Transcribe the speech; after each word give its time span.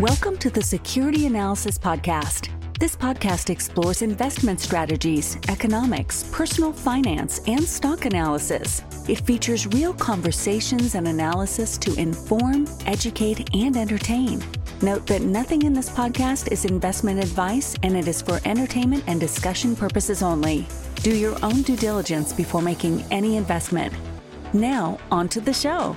Welcome 0.00 0.38
to 0.38 0.48
the 0.48 0.62
Security 0.62 1.26
Analysis 1.26 1.76
Podcast. 1.76 2.48
This 2.80 2.96
podcast 2.96 3.50
explores 3.50 4.00
investment 4.00 4.58
strategies, 4.58 5.36
economics, 5.48 6.24
personal 6.32 6.72
finance, 6.72 7.42
and 7.46 7.62
stock 7.62 8.06
analysis. 8.06 8.82
It 9.06 9.20
features 9.20 9.66
real 9.66 9.92
conversations 9.92 10.94
and 10.94 11.06
analysis 11.06 11.76
to 11.76 11.94
inform, 12.00 12.66
educate, 12.86 13.54
and 13.54 13.76
entertain. 13.76 14.42
Note 14.80 15.06
that 15.08 15.20
nothing 15.22 15.62
in 15.62 15.74
this 15.74 15.90
podcast 15.90 16.50
is 16.50 16.64
investment 16.64 17.22
advice 17.22 17.76
and 17.82 17.94
it 17.94 18.08
is 18.08 18.22
for 18.22 18.40
entertainment 18.46 19.04
and 19.06 19.20
discussion 19.20 19.76
purposes 19.76 20.22
only. 20.22 20.66
Do 21.02 21.14
your 21.14 21.36
own 21.44 21.60
due 21.62 21.76
diligence 21.76 22.32
before 22.32 22.62
making 22.62 23.04
any 23.10 23.36
investment. 23.36 23.92
Now, 24.54 24.98
on 25.10 25.28
to 25.28 25.40
the 25.40 25.52
show. 25.52 25.94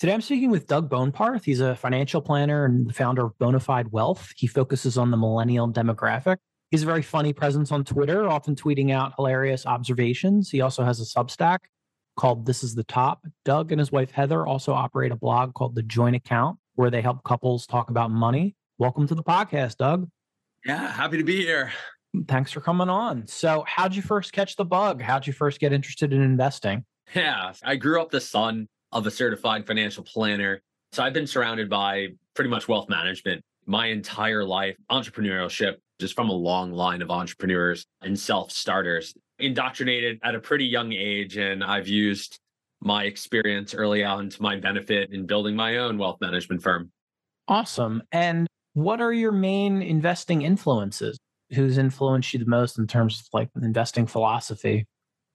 Today 0.00 0.12
I'm 0.12 0.22
speaking 0.22 0.50
with 0.50 0.66
Doug 0.66 0.90
Boneparth. 0.90 1.44
He's 1.44 1.60
a 1.60 1.76
financial 1.76 2.20
planner 2.20 2.64
and 2.64 2.88
the 2.88 2.92
founder 2.92 3.26
of 3.26 3.38
Bone 3.38 3.56
Fide 3.60 3.92
Wealth. 3.92 4.32
He 4.36 4.48
focuses 4.48 4.98
on 4.98 5.12
the 5.12 5.16
millennial 5.16 5.72
demographic. 5.72 6.38
He's 6.72 6.82
a 6.82 6.86
very 6.86 7.00
funny 7.00 7.32
presence 7.32 7.70
on 7.70 7.84
Twitter, 7.84 8.28
often 8.28 8.56
tweeting 8.56 8.90
out 8.90 9.12
hilarious 9.14 9.66
observations. 9.66 10.50
He 10.50 10.60
also 10.60 10.82
has 10.82 11.00
a 11.00 11.04
Substack 11.04 11.58
called 12.16 12.44
This 12.44 12.64
is 12.64 12.74
the 12.74 12.82
Top. 12.82 13.24
Doug 13.44 13.70
and 13.70 13.78
his 13.78 13.92
wife 13.92 14.10
Heather 14.10 14.44
also 14.44 14.72
operate 14.72 15.12
a 15.12 15.16
blog 15.16 15.54
called 15.54 15.76
The 15.76 15.82
Joint 15.84 16.16
Account, 16.16 16.58
where 16.74 16.90
they 16.90 17.00
help 17.00 17.22
couples 17.22 17.64
talk 17.64 17.88
about 17.88 18.10
money. 18.10 18.56
Welcome 18.78 19.06
to 19.06 19.14
the 19.14 19.22
podcast, 19.22 19.76
Doug. 19.76 20.08
Yeah, 20.66 20.90
happy 20.90 21.18
to 21.18 21.24
be 21.24 21.36
here. 21.36 21.70
Thanks 22.26 22.50
for 22.50 22.60
coming 22.60 22.88
on. 22.88 23.28
So, 23.28 23.64
how'd 23.68 23.94
you 23.94 24.02
first 24.02 24.32
catch 24.32 24.56
the 24.56 24.64
bug? 24.64 25.00
How'd 25.00 25.28
you 25.28 25.32
first 25.32 25.60
get 25.60 25.72
interested 25.72 26.12
in 26.12 26.20
investing? 26.20 26.84
Yeah, 27.14 27.52
I 27.62 27.76
grew 27.76 28.02
up 28.02 28.10
the 28.10 28.20
son 28.20 28.66
of 28.94 29.06
a 29.06 29.10
certified 29.10 29.66
financial 29.66 30.04
planner. 30.04 30.62
So 30.92 31.02
I've 31.02 31.12
been 31.12 31.26
surrounded 31.26 31.68
by 31.68 32.08
pretty 32.34 32.48
much 32.48 32.68
wealth 32.68 32.88
management 32.88 33.42
my 33.66 33.86
entire 33.86 34.44
life, 34.44 34.76
entrepreneurship, 34.90 35.76
just 35.98 36.14
from 36.14 36.28
a 36.28 36.32
long 36.34 36.72
line 36.72 37.02
of 37.02 37.10
entrepreneurs 37.10 37.86
and 38.02 38.18
self 38.18 38.50
starters, 38.50 39.14
indoctrinated 39.38 40.18
at 40.22 40.34
a 40.34 40.40
pretty 40.40 40.64
young 40.64 40.92
age. 40.92 41.36
And 41.36 41.62
I've 41.62 41.88
used 41.88 42.38
my 42.80 43.04
experience 43.04 43.74
early 43.74 44.04
on 44.04 44.28
to 44.28 44.42
my 44.42 44.56
benefit 44.56 45.12
in 45.12 45.26
building 45.26 45.56
my 45.56 45.78
own 45.78 45.98
wealth 45.98 46.18
management 46.20 46.62
firm. 46.62 46.90
Awesome. 47.48 48.02
And 48.12 48.46
what 48.74 49.00
are 49.00 49.12
your 49.12 49.32
main 49.32 49.82
investing 49.82 50.42
influences? 50.42 51.18
Who's 51.54 51.78
influenced 51.78 52.32
you 52.32 52.40
the 52.40 52.46
most 52.46 52.78
in 52.78 52.86
terms 52.86 53.20
of 53.20 53.26
like 53.32 53.48
investing 53.60 54.06
philosophy? 54.06 54.86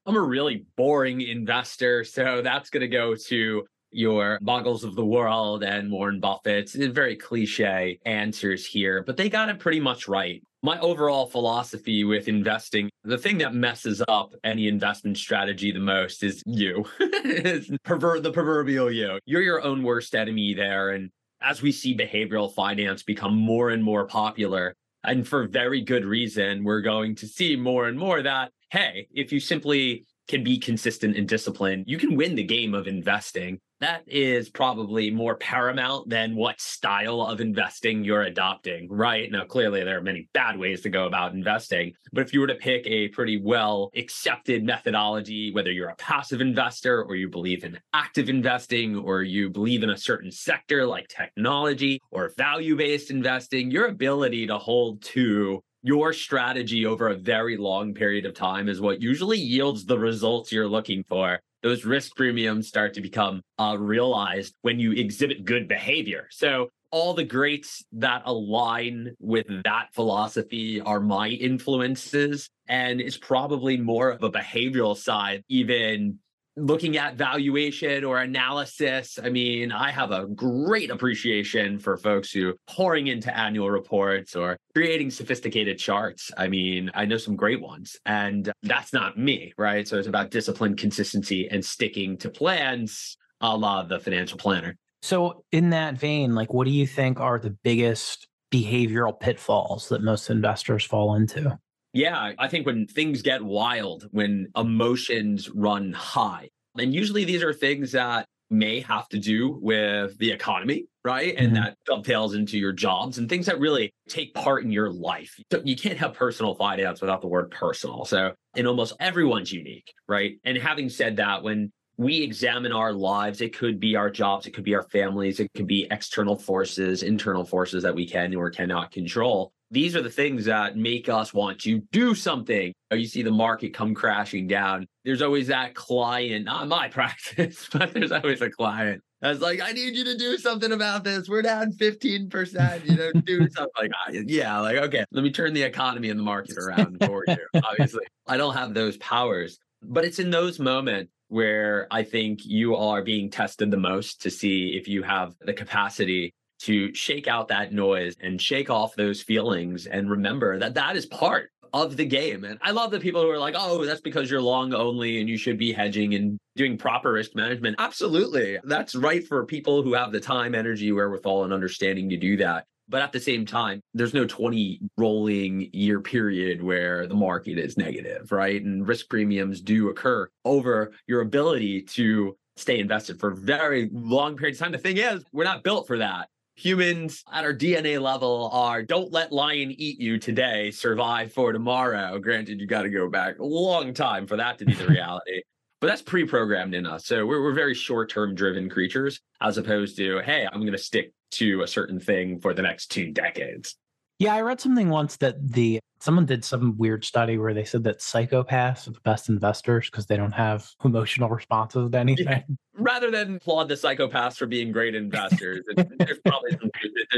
I'm 0.09 0.15
a 0.15 0.21
really 0.21 0.65
boring 0.75 1.21
investor. 1.21 2.03
So 2.03 2.41
that's 2.41 2.71
going 2.71 2.81
to 2.81 2.87
go 2.87 3.13
to 3.27 3.63
your 3.91 4.39
Bogles 4.41 4.83
of 4.83 4.95
the 4.95 5.05
world 5.05 5.63
and 5.63 5.91
Warren 5.91 6.19
Buffett's 6.19 6.75
eh, 6.75 6.87
very 6.91 7.15
cliche 7.15 7.99
answers 8.07 8.65
here, 8.65 9.03
but 9.05 9.17
they 9.17 9.29
got 9.29 9.49
it 9.49 9.59
pretty 9.59 9.79
much 9.79 10.07
right. 10.07 10.41
My 10.63 10.79
overall 10.79 11.27
philosophy 11.27 12.05
with 12.05 12.27
investing, 12.27 12.89
the 13.03 13.19
thing 13.19 13.37
that 13.37 13.53
messes 13.53 14.01
up 14.07 14.33
any 14.43 14.67
investment 14.67 15.15
strategy 15.15 15.71
the 15.71 15.79
most 15.79 16.23
is 16.23 16.41
you. 16.47 16.85
the 16.97 18.31
proverbial 18.33 18.91
you. 18.91 19.19
You're 19.25 19.43
your 19.43 19.61
own 19.61 19.83
worst 19.83 20.15
enemy 20.15 20.55
there. 20.55 20.89
And 20.89 21.11
as 21.39 21.61
we 21.61 21.71
see 21.71 21.95
behavioral 21.95 22.51
finance 22.51 23.03
become 23.03 23.35
more 23.35 23.69
and 23.69 23.83
more 23.83 24.07
popular, 24.07 24.73
and 25.03 25.27
for 25.27 25.47
very 25.47 25.81
good 25.81 26.03
reason, 26.03 26.63
we're 26.63 26.81
going 26.81 27.13
to 27.17 27.27
see 27.27 27.55
more 27.55 27.87
and 27.87 27.97
more 27.97 28.23
that 28.23 28.51
hey, 28.69 29.07
if 29.11 29.31
you 29.31 29.39
simply 29.39 30.05
can 30.27 30.43
be 30.43 30.59
consistent 30.59 31.17
and 31.17 31.27
disciplined, 31.27 31.85
you 31.87 31.97
can 31.97 32.15
win 32.15 32.35
the 32.35 32.43
game 32.43 32.75
of 32.75 32.87
investing. 32.87 33.59
That 33.81 34.03
is 34.05 34.49
probably 34.49 35.09
more 35.09 35.35
paramount 35.35 36.09
than 36.09 36.35
what 36.35 36.61
style 36.61 37.21
of 37.21 37.41
investing 37.41 38.03
you're 38.03 38.23
adopting, 38.23 38.87
right? 38.91 39.31
Now, 39.31 39.45
clearly, 39.45 39.83
there 39.83 39.97
are 39.97 40.03
many 40.03 40.29
bad 40.33 40.59
ways 40.59 40.81
to 40.81 40.89
go 40.89 41.07
about 41.07 41.33
investing. 41.33 41.93
But 42.11 42.21
if 42.21 42.33
you 42.33 42.41
were 42.41 42.47
to 42.47 42.55
pick 42.55 42.85
a 42.85 43.07
pretty 43.07 43.41
well 43.41 43.89
accepted 43.95 44.63
methodology, 44.63 45.51
whether 45.53 45.71
you're 45.71 45.89
a 45.89 45.95
passive 45.95 46.41
investor 46.41 47.03
or 47.03 47.15
you 47.15 47.29
believe 47.29 47.63
in 47.63 47.79
active 47.93 48.29
investing 48.29 48.97
or 48.97 49.23
you 49.23 49.49
believe 49.49 49.81
in 49.81 49.89
a 49.89 49.97
certain 49.97 50.31
sector 50.31 50.85
like 50.85 51.07
technology 51.07 52.01
or 52.11 52.33
value 52.37 52.75
based 52.75 53.09
investing, 53.09 53.71
your 53.71 53.87
ability 53.87 54.45
to 54.47 54.57
hold 54.57 55.01
to 55.03 55.63
your 55.81 56.13
strategy 56.13 56.85
over 56.85 57.09
a 57.09 57.15
very 57.15 57.57
long 57.57 57.93
period 57.93 58.25
of 58.25 58.33
time 58.33 58.67
is 58.67 58.81
what 58.81 59.01
usually 59.01 59.37
yields 59.37 59.85
the 59.85 59.97
results 59.97 60.51
you're 60.51 60.67
looking 60.67 61.03
for. 61.07 61.39
Those 61.61 61.85
risk 61.85 62.15
premiums 62.15 62.67
start 62.67 62.93
to 62.93 63.01
become 63.01 63.41
uh, 63.57 63.75
realized 63.77 64.55
when 64.61 64.79
you 64.79 64.93
exhibit 64.93 65.45
good 65.45 65.67
behavior. 65.67 66.27
So, 66.31 66.69
all 66.91 67.13
the 67.13 67.23
greats 67.23 67.85
that 67.91 68.23
align 68.25 69.15
with 69.19 69.45
that 69.63 69.93
philosophy 69.93 70.81
are 70.81 70.99
my 70.99 71.27
influences. 71.27 72.49
And 72.67 72.99
it's 72.99 73.17
probably 73.17 73.77
more 73.77 74.09
of 74.09 74.23
a 74.23 74.31
behavioral 74.31 74.97
side, 74.97 75.43
even 75.49 76.17
looking 76.55 76.97
at 76.97 77.15
valuation 77.15 78.03
or 78.03 78.19
analysis. 78.19 79.17
I 79.21 79.29
mean, 79.29 79.71
I 79.71 79.91
have 79.91 80.11
a 80.11 80.25
great 80.27 80.89
appreciation 80.89 81.79
for 81.79 81.97
folks 81.97 82.31
who 82.31 82.53
pouring 82.67 83.07
into 83.07 83.35
annual 83.35 83.69
reports 83.69 84.35
or 84.35 84.57
creating 84.73 85.11
sophisticated 85.11 85.79
charts. 85.79 86.31
I 86.37 86.47
mean, 86.47 86.91
I 86.93 87.05
know 87.05 87.17
some 87.17 87.35
great 87.35 87.61
ones, 87.61 87.97
and 88.05 88.51
that's 88.63 88.93
not 88.93 89.17
me, 89.17 89.53
right? 89.57 89.87
So 89.87 89.97
it's 89.97 90.07
about 90.07 90.31
discipline, 90.31 90.75
consistency, 90.75 91.47
and 91.49 91.63
sticking 91.63 92.17
to 92.17 92.29
plans 92.29 93.17
a 93.41 93.55
la 93.55 93.83
the 93.83 93.99
financial 93.99 94.37
planner. 94.37 94.75
So, 95.01 95.45
in 95.51 95.69
that 95.69 95.97
vein, 95.97 96.35
like, 96.35 96.53
what 96.53 96.65
do 96.65 96.71
you 96.71 96.85
think 96.85 97.21
are 97.21 97.39
the 97.39 97.55
biggest 97.63 98.27
behavioral 98.51 99.17
pitfalls 99.17 99.89
that 99.89 100.03
most 100.03 100.29
investors 100.29 100.83
fall 100.83 101.15
into? 101.15 101.57
Yeah, 101.93 102.33
I 102.37 102.47
think 102.47 102.65
when 102.65 102.85
things 102.85 103.21
get 103.21 103.43
wild, 103.43 104.07
when 104.11 104.47
emotions 104.55 105.49
run 105.49 105.91
high, 105.91 106.49
and 106.77 106.93
usually 106.93 107.25
these 107.25 107.43
are 107.43 107.53
things 107.53 107.93
that 107.93 108.27
may 108.51 108.79
have 108.81 109.07
to 109.09 109.19
do 109.19 109.59
with 109.61 110.17
the 110.17 110.31
economy, 110.31 110.85
right? 111.03 111.35
And 111.37 111.53
mm-hmm. 111.53 111.63
that 111.63 111.77
dovetails 111.85 112.33
into 112.33 112.57
your 112.57 112.73
jobs 112.73 113.17
and 113.17 113.29
things 113.29 113.45
that 113.45 113.59
really 113.59 113.93
take 114.07 114.33
part 114.33 114.63
in 114.63 114.71
your 114.71 114.91
life. 114.91 115.35
So 115.51 115.61
You 115.63 115.75
can't 115.75 115.97
have 115.99 116.13
personal 116.13 116.55
finance 116.55 117.01
without 117.01 117.21
the 117.21 117.27
word 117.27 117.51
personal. 117.51 118.05
So, 118.05 118.33
and 118.55 118.67
almost 118.67 118.95
everyone's 118.99 119.51
unique, 119.51 119.93
right? 120.07 120.39
And 120.45 120.57
having 120.57 120.89
said 120.89 121.17
that, 121.17 121.43
when 121.43 121.71
we 121.97 122.21
examine 122.21 122.71
our 122.71 122.93
lives, 122.93 123.41
it 123.41 123.55
could 123.55 123.79
be 123.79 123.95
our 123.95 124.09
jobs, 124.09 124.47
it 124.47 124.51
could 124.51 124.63
be 124.63 124.73
our 124.73 124.87
families, 124.89 125.39
it 125.39 125.51
could 125.53 125.67
be 125.67 125.85
external 125.91 126.37
forces, 126.37 127.03
internal 127.03 127.43
forces 127.43 127.83
that 127.83 127.93
we 127.93 128.07
can 128.07 128.33
or 128.35 128.49
cannot 128.49 128.91
control 128.91 129.51
these 129.71 129.95
are 129.95 130.01
the 130.01 130.09
things 130.09 130.45
that 130.45 130.77
make 130.77 131.09
us 131.09 131.33
want 131.33 131.59
to 131.61 131.79
do 131.91 132.15
something. 132.15 132.73
You 132.91 133.05
see 133.05 133.21
the 133.21 133.31
market 133.31 133.73
come 133.73 133.93
crashing 133.93 134.47
down. 134.47 134.87
There's 135.05 135.21
always 135.21 135.47
that 135.47 135.75
client, 135.75 136.45
not 136.45 136.67
my 136.67 136.87
practice, 136.89 137.67
but 137.71 137.93
there's 137.93 138.11
always 138.11 138.41
a 138.41 138.49
client 138.49 139.01
that's 139.21 139.41
like, 139.41 139.61
I 139.61 139.71
need 139.71 139.95
you 139.95 140.05
to 140.05 140.17
do 140.17 140.37
something 140.37 140.71
about 140.71 141.03
this. 141.03 141.27
We're 141.27 141.41
down 141.41 141.73
15%, 141.73 142.89
you 142.89 142.95
know, 142.95 143.11
do 143.21 143.49
something 143.49 143.91
like, 144.07 144.23
yeah, 144.27 144.59
like, 144.59 144.77
okay, 144.77 145.03
let 145.11 145.23
me 145.23 145.31
turn 145.31 145.53
the 145.53 145.63
economy 145.63 146.09
and 146.09 146.19
the 146.19 146.23
market 146.23 146.57
around 146.57 146.97
for 147.03 147.23
you. 147.27 147.37
Obviously, 147.69 148.05
I 148.27 148.37
don't 148.37 148.53
have 148.53 148.73
those 148.73 148.97
powers, 148.97 149.59
but 149.81 150.05
it's 150.05 150.19
in 150.19 150.29
those 150.29 150.59
moments 150.59 151.11
where 151.27 151.87
I 151.91 152.03
think 152.03 152.39
you 152.43 152.75
are 152.75 153.03
being 153.03 153.29
tested 153.29 153.71
the 153.71 153.77
most 153.77 154.21
to 154.21 154.31
see 154.31 154.69
if 154.69 154.87
you 154.87 155.03
have 155.03 155.35
the 155.41 155.53
capacity 155.53 156.33
to 156.59 156.93
shake 156.93 157.27
out 157.27 157.47
that 157.47 157.71
noise 157.73 158.15
and 158.21 158.41
shake 158.41 158.69
off 158.69 158.95
those 158.95 159.21
feelings 159.21 159.85
and 159.85 160.09
remember 160.09 160.59
that 160.59 160.73
that 160.73 160.95
is 160.95 161.05
part 161.05 161.51
of 161.73 161.97
the 161.97 162.05
game. 162.05 162.43
And 162.43 162.59
I 162.61 162.71
love 162.71 162.91
the 162.91 162.99
people 162.99 163.21
who 163.21 163.29
are 163.29 163.39
like, 163.39 163.55
oh, 163.57 163.85
that's 163.85 164.01
because 164.01 164.29
you're 164.29 164.41
long 164.41 164.73
only 164.73 165.19
and 165.19 165.29
you 165.29 165.37
should 165.37 165.57
be 165.57 165.71
hedging 165.71 166.15
and 166.15 166.37
doing 166.55 166.77
proper 166.77 167.13
risk 167.13 167.35
management. 167.35 167.75
Absolutely. 167.79 168.57
That's 168.63 168.95
right 168.95 169.25
for 169.25 169.45
people 169.45 169.83
who 169.83 169.93
have 169.93 170.11
the 170.11 170.19
time, 170.19 170.55
energy, 170.55 170.91
wherewithal, 170.91 171.43
and 171.43 171.53
understanding 171.53 172.09
to 172.09 172.17
do 172.17 172.37
that. 172.37 172.65
But 172.87 173.03
at 173.03 173.11
the 173.11 173.19
same 173.19 173.45
time, 173.45 173.81
there's 173.93 174.15
no 174.15 174.25
20 174.25 174.79
rolling 174.97 175.69
year 175.71 176.01
period 176.01 176.63
where 176.63 177.05
the 177.05 177.13
market 177.13 177.59
is 177.59 177.77
negative, 177.77 178.31
right? 178.31 178.61
And 178.61 178.87
risk 178.87 179.09
premiums 179.09 179.61
do 179.61 179.89
occur 179.89 180.27
over 180.43 180.91
your 181.05 181.21
ability 181.21 181.83
to 181.83 182.35
stay 182.57 182.79
invested 182.79 183.19
for 183.19 183.29
very 183.31 183.89
long 183.93 184.35
periods 184.35 184.59
of 184.59 184.65
time. 184.65 184.71
The 184.71 184.79
thing 184.79 184.97
is, 184.97 185.23
we're 185.31 185.43
not 185.43 185.63
built 185.63 185.85
for 185.85 185.99
that 185.99 186.29
humans 186.59 187.23
at 187.31 187.45
our 187.45 187.53
DNA 187.53 188.01
level 188.01 188.49
are 188.51 188.83
don't 188.83 189.11
let 189.11 189.31
lion 189.31 189.73
eat 189.77 189.99
you 189.99 190.19
today, 190.19 190.71
survive 190.71 191.31
for 191.31 191.53
tomorrow. 191.53 192.19
Granted, 192.19 192.59
you 192.59 192.67
got 192.67 192.83
to 192.83 192.89
go 192.89 193.09
back 193.09 193.39
a 193.39 193.45
long 193.45 193.93
time 193.93 194.27
for 194.27 194.35
that 194.35 194.57
to 194.57 194.65
be 194.65 194.73
the 194.73 194.87
reality. 194.89 195.41
but 195.79 195.87
that's 195.87 196.01
pre-programmed 196.01 196.75
in 196.75 196.85
us. 196.85 197.05
So 197.05 197.25
we're, 197.25 197.41
we're 197.41 197.53
very 197.53 197.73
short-term 197.73 198.35
driven 198.35 198.69
creatures, 198.69 199.21
as 199.41 199.57
opposed 199.57 199.95
to, 199.97 200.19
hey, 200.19 200.45
I'm 200.51 200.59
going 200.59 200.73
to 200.73 200.77
stick 200.77 201.13
to 201.31 201.61
a 201.61 201.67
certain 201.67 201.99
thing 201.99 202.39
for 202.41 202.53
the 202.53 202.61
next 202.61 202.87
two 202.87 203.11
decades. 203.11 203.75
Yeah, 204.19 204.35
I 204.35 204.41
read 204.41 204.59
something 204.59 204.89
once 204.89 205.15
that 205.17 205.35
the 205.41 205.79
someone 206.01 206.25
did 206.25 206.43
some 206.43 206.77
weird 206.77 207.05
study 207.05 207.37
where 207.37 207.53
they 207.53 207.63
said 207.63 207.85
that 207.85 207.99
psychopaths 207.99 208.87
are 208.87 208.91
the 208.91 208.99
best 209.01 209.29
investors 209.29 209.89
because 209.89 210.05
they 210.07 210.17
don't 210.17 210.33
have 210.33 210.69
emotional 210.85 211.29
responses 211.29 211.89
to 211.89 211.97
anything. 211.97 212.57
Rather 212.77 213.09
than 213.09 213.37
applaud 213.37 213.69
the 213.69 213.75
psychopaths 213.75 214.35
for 214.35 214.45
being 214.45 214.73
great 214.73 214.93
investors, 214.93 215.63
there's 215.75 216.19
probably 216.25 216.51
some. 216.51 216.69